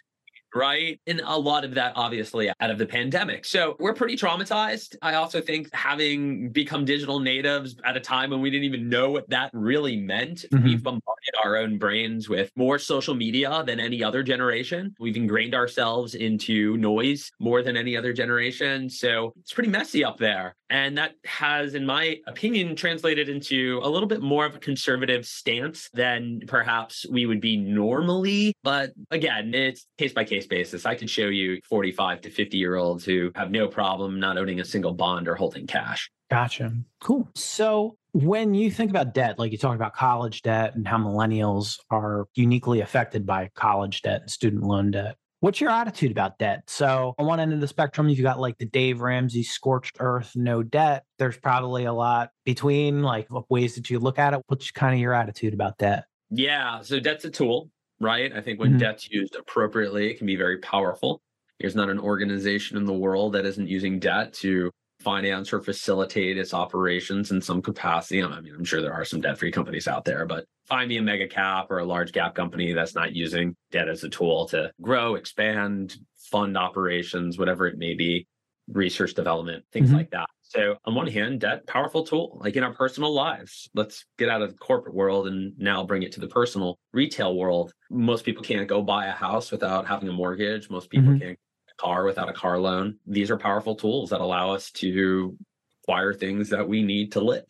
right? 0.55 1.01
And 1.07 1.21
a 1.25 1.38
lot 1.38 1.64
of 1.64 1.75
that, 1.75 1.93
obviously, 1.97 2.49
out 2.49 2.71
of 2.71 2.79
the 2.79 2.87
pandemic. 2.87 3.45
So 3.45 3.77
we're 3.79 3.95
pretty 3.95 4.17
traumatized. 4.17 4.97
I 5.03 5.14
also 5.14 5.40
think 5.40 5.75
having 5.75 6.51
become 6.51 6.85
digital 6.85 7.21
natives 7.21 7.77
at 7.85 7.97
a 7.97 8.01
time 8.01 8.31
when 8.31 8.40
we 8.40 8.51
didn't 8.51 8.64
even 8.64 8.88
know 8.88 9.11
what 9.11 9.29
that 9.31 9.51
really 9.53 9.97
meant, 9.97 10.45
mm-hmm. 10.53 10.64
we've 10.64 10.83
bombarded 10.83 11.35
our 11.45 11.57
own 11.57 11.79
brains 11.79 12.29
with 12.29 12.51
more 12.57 12.79
social 12.79 13.14
media 13.14 13.62
than 13.67 13.81
any 13.81 14.03
other 14.03 14.23
generation. 14.23 14.95
We've 14.99 15.17
ingrained 15.17 15.55
ourselves 15.55 16.14
into 16.14 16.77
noise 16.77 17.31
more 17.38 17.62
than 17.62 17.77
any 17.77 17.97
other 17.97 18.12
generation. 18.12 18.88
So 18.88 19.33
it's 19.40 19.53
pretty 19.53 19.71
messy 19.71 20.05
up 20.05 20.19
there. 20.19 20.55
And 20.75 20.99
that 20.99 21.15
has, 21.25 21.77
in 21.77 21.87
my 21.87 22.19
opinion, 22.27 22.75
translated 22.75 23.29
into 23.29 23.79
a 23.85 23.89
little 23.89 24.09
bit 24.09 24.21
more 24.21 24.45
of 24.45 24.57
a 24.57 24.59
conservative 24.59 25.25
stance 25.25 25.89
than 25.95 26.41
perhaps 26.49 27.07
we 27.09 27.27
would 27.27 27.41
be 27.41 27.57
normally. 27.57 28.55
But 28.65 28.93
again, 29.13 29.55
it's 29.55 29.87
case 29.99 30.13
by 30.13 30.25
case 30.25 30.49
basis. 30.49 30.85
I 30.85 30.97
could 30.97 31.09
show 31.09 31.29
you 31.29 31.61
45 31.69 32.23
to 32.23 32.31
50 32.31 32.59
year 32.59 32.75
olds 32.75 33.05
who 33.05 33.31
have 33.37 33.53
no 33.53 33.69
problem 33.69 34.19
not 34.19 34.37
owning 34.37 34.59
a 34.59 34.65
single 34.65 34.93
bond 34.93 35.29
or 35.29 35.37
holding 35.37 35.69
cash. 35.69 36.11
Gotcha. 36.29 36.73
Cool. 37.01 37.29
So 37.37 37.97
when 38.11 38.53
you 38.55 38.69
think 38.69 38.91
about 38.91 39.15
debt, 39.15 39.39
like 39.39 39.53
you 39.53 39.59
talk 39.59 39.77
about 39.77 39.95
college 39.95 40.43
debt 40.43 40.75
and 40.75 40.89
how 40.89 40.99
millennials 40.99 41.79
are 41.89 42.27
uniquely 42.35 42.81
affected 42.81 43.25
by 43.25 43.49
college 43.55 44.03
debt 44.03 44.23
and 44.23 44.31
student 44.31 44.65
loan 44.65 44.91
debt, 44.91 45.15
What's 45.45 45.61
your 45.61 45.69
attitude 45.69 46.11
about 46.11 46.39
debt? 46.39 46.63
So, 46.71 47.15
on 47.19 47.27
one 47.27 47.39
end 47.39 47.53
of 47.53 47.61
the 47.61 47.69
spectrum, 47.69 48.09
you've 48.09 48.23
got 48.23 48.41
like 48.41 48.57
the 48.57 48.65
Dave 48.65 49.03
Ramsey 49.03 49.43
scorched 49.43 49.99
earth, 50.01 50.33
no 50.35 50.63
debt. 50.63 51.05
There's 51.19 51.37
probably 51.37 51.85
a 51.85 51.93
lot 51.93 52.31
between 52.47 53.03
like 53.03 53.29
ways 53.51 53.75
that 53.75 53.91
you 53.91 53.99
look 53.99 54.19
at 54.19 54.33
it. 54.33 54.41
What's 54.47 54.71
kind 54.71 54.95
of 54.95 55.01
your 55.01 55.13
attitude 55.13 55.53
about 55.53 55.77
debt? 55.77 56.07
Yeah. 56.31 56.81
So, 56.81 56.99
debt's 56.99 57.27
a 57.27 57.31
tool, 57.31 57.69
right? 58.01 58.33
I 58.33 58.41
think 58.41 58.59
when 58.59 58.71
mm-hmm. 58.71 58.79
debt's 58.79 59.11
used 59.11 59.37
appropriately, 59.37 60.11
it 60.11 60.17
can 60.17 60.27
be 60.27 60.37
very 60.37 60.61
powerful. 60.61 61.21
There's 61.61 61.77
not 61.77 61.91
an 61.91 61.99
organization 61.99 62.79
in 62.79 62.87
the 62.87 62.95
world 62.95 63.35
that 63.35 63.45
isn't 63.45 63.69
using 63.69 63.99
debt 63.99 64.33
to 64.37 64.71
finance 65.05 65.53
or 65.53 65.61
facilitate 65.61 66.38
its 66.38 66.55
operations 66.55 67.31
in 67.31 67.40
some 67.40 67.62
capacity. 67.62 68.23
I 68.23 68.40
mean, 68.40 68.55
I'm 68.57 68.64
sure 68.64 68.83
there 68.83 68.93
are 68.95 69.05
some 69.05 69.21
debt 69.21 69.38
free 69.38 69.53
companies 69.53 69.87
out 69.87 70.05
there, 70.05 70.27
but 70.27 70.47
find 70.64 70.88
me 70.88 70.97
a 70.97 71.03
mega 71.03 71.29
cap 71.29 71.71
or 71.71 71.79
a 71.79 71.85
large 71.85 72.12
cap 72.12 72.35
company 72.35 72.73
that's 72.73 72.95
not 72.95 73.14
using 73.14 73.55
debt 73.71 73.88
as 73.88 74.03
a 74.03 74.09
tool 74.09 74.47
to 74.49 74.73
grow, 74.81 75.14
expand, 75.14 75.97
fund 76.17 76.57
operations, 76.57 77.38
whatever 77.38 77.67
it 77.67 77.79
may 77.79 77.95
be, 77.95 78.27
research 78.69 79.14
development, 79.14 79.64
things 79.73 79.88
mm-hmm. 79.88 79.99
like 79.99 80.11
that. 80.11 80.27
So 80.43 80.77
on 80.85 80.95
one 80.95 81.07
hand, 81.07 81.40
debt, 81.40 81.67
powerful 81.67 82.05
tool, 82.05 82.38
like 82.40 82.57
in 82.57 82.62
our 82.62 82.73
personal 82.73 83.12
lives. 83.12 83.69
Let's 83.75 84.05
get 84.19 84.29
out 84.29 84.43
of 84.43 84.53
the 84.53 84.59
corporate 84.59 84.95
world 84.95 85.27
and 85.27 85.53
now 85.59 85.85
bring 85.85 86.03
it 86.03 86.12
to 86.12 86.21
the 86.21 86.29
personal 86.29 86.79
retail 86.93 87.37
world. 87.37 87.73
Most 87.90 88.25
people 88.25 88.45
can't 88.45 88.69
go 88.69 88.81
buy 88.81 89.07
a 89.07 89.12
house 89.12 89.51
without 89.51 89.87
having 89.87 90.09
a 90.09 90.12
mortgage. 90.12 90.71
Most 90.71 90.90
people 90.90 91.11
mm-hmm. 91.11 91.19
can't 91.19 91.38
car 91.77 92.05
without 92.05 92.29
a 92.29 92.33
car 92.33 92.59
loan. 92.59 92.99
These 93.07 93.31
are 93.31 93.37
powerful 93.37 93.75
tools 93.75 94.11
that 94.11 94.21
allow 94.21 94.53
us 94.53 94.71
to 94.73 95.37
acquire 95.83 96.13
things 96.13 96.51
that 96.51 96.69
we 96.69 96.83
need 96.83 97.13
to 97.13 97.21
live. 97.21 97.45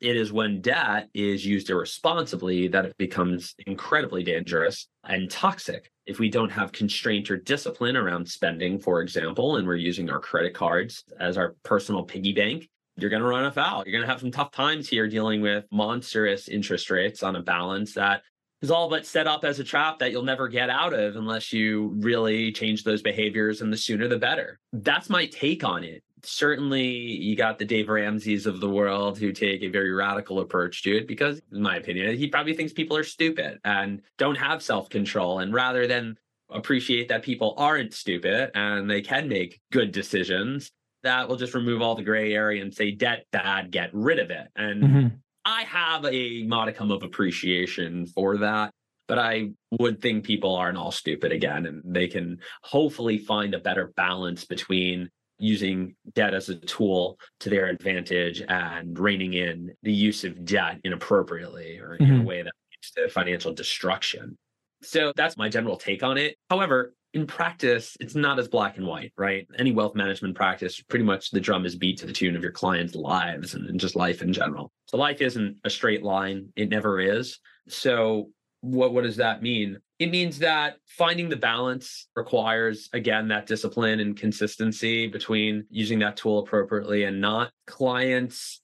It 0.00 0.16
is 0.16 0.32
when 0.32 0.62
debt 0.62 1.08
is 1.12 1.44
used 1.44 1.68
irresponsibly 1.68 2.68
that 2.68 2.86
it 2.86 2.96
becomes 2.96 3.54
incredibly 3.66 4.22
dangerous 4.22 4.88
and 5.04 5.30
toxic. 5.30 5.90
If 6.06 6.18
we 6.18 6.30
don't 6.30 6.50
have 6.50 6.72
constraint 6.72 7.30
or 7.30 7.36
discipline 7.36 7.96
around 7.96 8.26
spending, 8.26 8.78
for 8.78 9.02
example, 9.02 9.56
and 9.56 9.66
we're 9.66 9.74
using 9.76 10.08
our 10.08 10.18
credit 10.18 10.54
cards 10.54 11.04
as 11.18 11.36
our 11.36 11.54
personal 11.64 12.02
piggy 12.02 12.32
bank, 12.32 12.68
you're 12.96 13.10
going 13.10 13.22
to 13.22 13.28
run 13.28 13.44
afoul. 13.44 13.82
You're 13.84 13.92
going 13.92 14.06
to 14.06 14.10
have 14.10 14.20
some 14.20 14.30
tough 14.30 14.52
times 14.52 14.88
here 14.88 15.06
dealing 15.06 15.42
with 15.42 15.66
monstrous 15.70 16.48
interest 16.48 16.90
rates 16.90 17.22
on 17.22 17.36
a 17.36 17.42
balance 17.42 17.94
that 17.94 18.22
is 18.62 18.70
all 18.70 18.88
but 18.88 19.06
set 19.06 19.26
up 19.26 19.44
as 19.44 19.58
a 19.58 19.64
trap 19.64 19.98
that 19.98 20.10
you'll 20.10 20.22
never 20.22 20.48
get 20.48 20.70
out 20.70 20.92
of 20.92 21.16
unless 21.16 21.52
you 21.52 21.94
really 21.98 22.52
change 22.52 22.84
those 22.84 23.02
behaviors 23.02 23.62
and 23.62 23.72
the 23.72 23.76
sooner 23.76 24.06
the 24.06 24.18
better. 24.18 24.58
That's 24.72 25.08
my 25.08 25.26
take 25.26 25.64
on 25.64 25.84
it 25.84 26.02
certainly 26.24 26.86
you 26.86 27.36
got 27.36 27.58
the 27.58 27.64
Dave 27.64 27.88
Ramsey's 27.88 28.46
of 28.46 28.60
the 28.60 28.68
world 28.68 29.18
who 29.18 29.32
take 29.32 29.62
a 29.62 29.68
very 29.68 29.92
radical 29.92 30.40
approach 30.40 30.82
to 30.82 30.96
it 30.96 31.06
because, 31.06 31.40
in 31.52 31.62
my 31.62 31.76
opinion, 31.76 32.16
he 32.16 32.28
probably 32.28 32.54
thinks 32.54 32.72
people 32.72 32.96
are 32.96 33.04
stupid 33.04 33.58
and 33.64 34.02
don't 34.18 34.36
have 34.36 34.62
self 34.62 34.88
control. 34.88 35.40
And 35.40 35.52
rather 35.52 35.86
than 35.86 36.16
appreciate 36.50 37.08
that 37.08 37.22
people 37.22 37.54
aren't 37.56 37.94
stupid 37.94 38.50
and 38.54 38.90
they 38.90 39.02
can 39.02 39.28
make 39.28 39.60
good 39.70 39.92
decisions, 39.92 40.72
that 41.02 41.28
will 41.28 41.36
just 41.36 41.54
remove 41.54 41.80
all 41.80 41.94
the 41.94 42.02
gray 42.02 42.34
area 42.34 42.62
and 42.62 42.74
say, 42.74 42.90
debt 42.90 43.26
bad, 43.32 43.70
get 43.70 43.90
rid 43.92 44.18
of 44.18 44.30
it. 44.30 44.48
And 44.56 44.82
mm-hmm. 44.82 45.06
I 45.44 45.62
have 45.62 46.04
a 46.04 46.44
modicum 46.44 46.90
of 46.90 47.02
appreciation 47.02 48.06
for 48.06 48.38
that. 48.38 48.70
But 49.08 49.18
I 49.18 49.50
would 49.80 50.00
think 50.00 50.24
people 50.24 50.54
aren't 50.54 50.78
all 50.78 50.92
stupid 50.92 51.32
again, 51.32 51.66
and 51.66 51.82
they 51.84 52.06
can 52.06 52.38
hopefully 52.62 53.18
find 53.18 53.54
a 53.54 53.58
better 53.58 53.92
balance 53.96 54.44
between 54.44 55.10
using 55.40 55.96
debt 56.14 56.32
as 56.32 56.48
a 56.48 56.54
tool 56.54 57.18
to 57.40 57.50
their 57.50 57.66
advantage 57.66 58.40
and 58.48 58.96
reining 58.96 59.32
in 59.32 59.74
the 59.82 59.92
use 59.92 60.22
of 60.22 60.44
debt 60.44 60.78
inappropriately 60.84 61.78
or 61.78 61.94
mm-hmm. 61.94 62.04
in 62.04 62.10
a 62.10 62.14
mm-hmm. 62.18 62.24
way 62.24 62.42
that 62.42 62.52
leads 62.70 62.90
to 62.92 63.08
financial 63.08 63.52
destruction. 63.52 64.38
So 64.82 65.12
that's 65.16 65.36
my 65.36 65.48
general 65.48 65.76
take 65.76 66.04
on 66.04 66.16
it. 66.16 66.36
However, 66.48 66.94
in 67.12 67.26
practice, 67.26 67.96
it's 67.98 68.14
not 68.14 68.38
as 68.38 68.48
black 68.48 68.76
and 68.76 68.86
white, 68.86 69.12
right? 69.16 69.46
Any 69.58 69.72
wealth 69.72 69.94
management 69.94 70.36
practice, 70.36 70.80
pretty 70.80 71.04
much 71.04 71.30
the 71.30 71.40
drum 71.40 71.66
is 71.66 71.74
beat 71.74 71.98
to 71.98 72.06
the 72.06 72.12
tune 72.12 72.36
of 72.36 72.42
your 72.42 72.52
clients' 72.52 72.94
lives 72.94 73.54
and, 73.54 73.80
just 73.80 73.96
life 73.96 74.22
in 74.22 74.32
general. 74.32 74.70
So 74.86 74.96
life 74.96 75.20
isn't 75.20 75.56
a 75.64 75.70
straight 75.70 76.02
line. 76.02 76.52
It 76.54 76.68
never 76.68 77.00
is. 77.00 77.38
So 77.68 78.30
what 78.60 78.92
what 78.92 79.04
does 79.04 79.16
that 79.16 79.42
mean? 79.42 79.78
It 79.98 80.10
means 80.10 80.38
that 80.40 80.76
finding 80.86 81.28
the 81.28 81.36
balance 81.36 82.08
requires 82.14 82.88
again 82.92 83.28
that 83.28 83.46
discipline 83.46 84.00
and 84.00 84.16
consistency 84.16 85.08
between 85.08 85.64
using 85.70 85.98
that 86.00 86.16
tool 86.16 86.40
appropriately 86.40 87.04
and 87.04 87.20
not. 87.20 87.50
Clients 87.66 88.60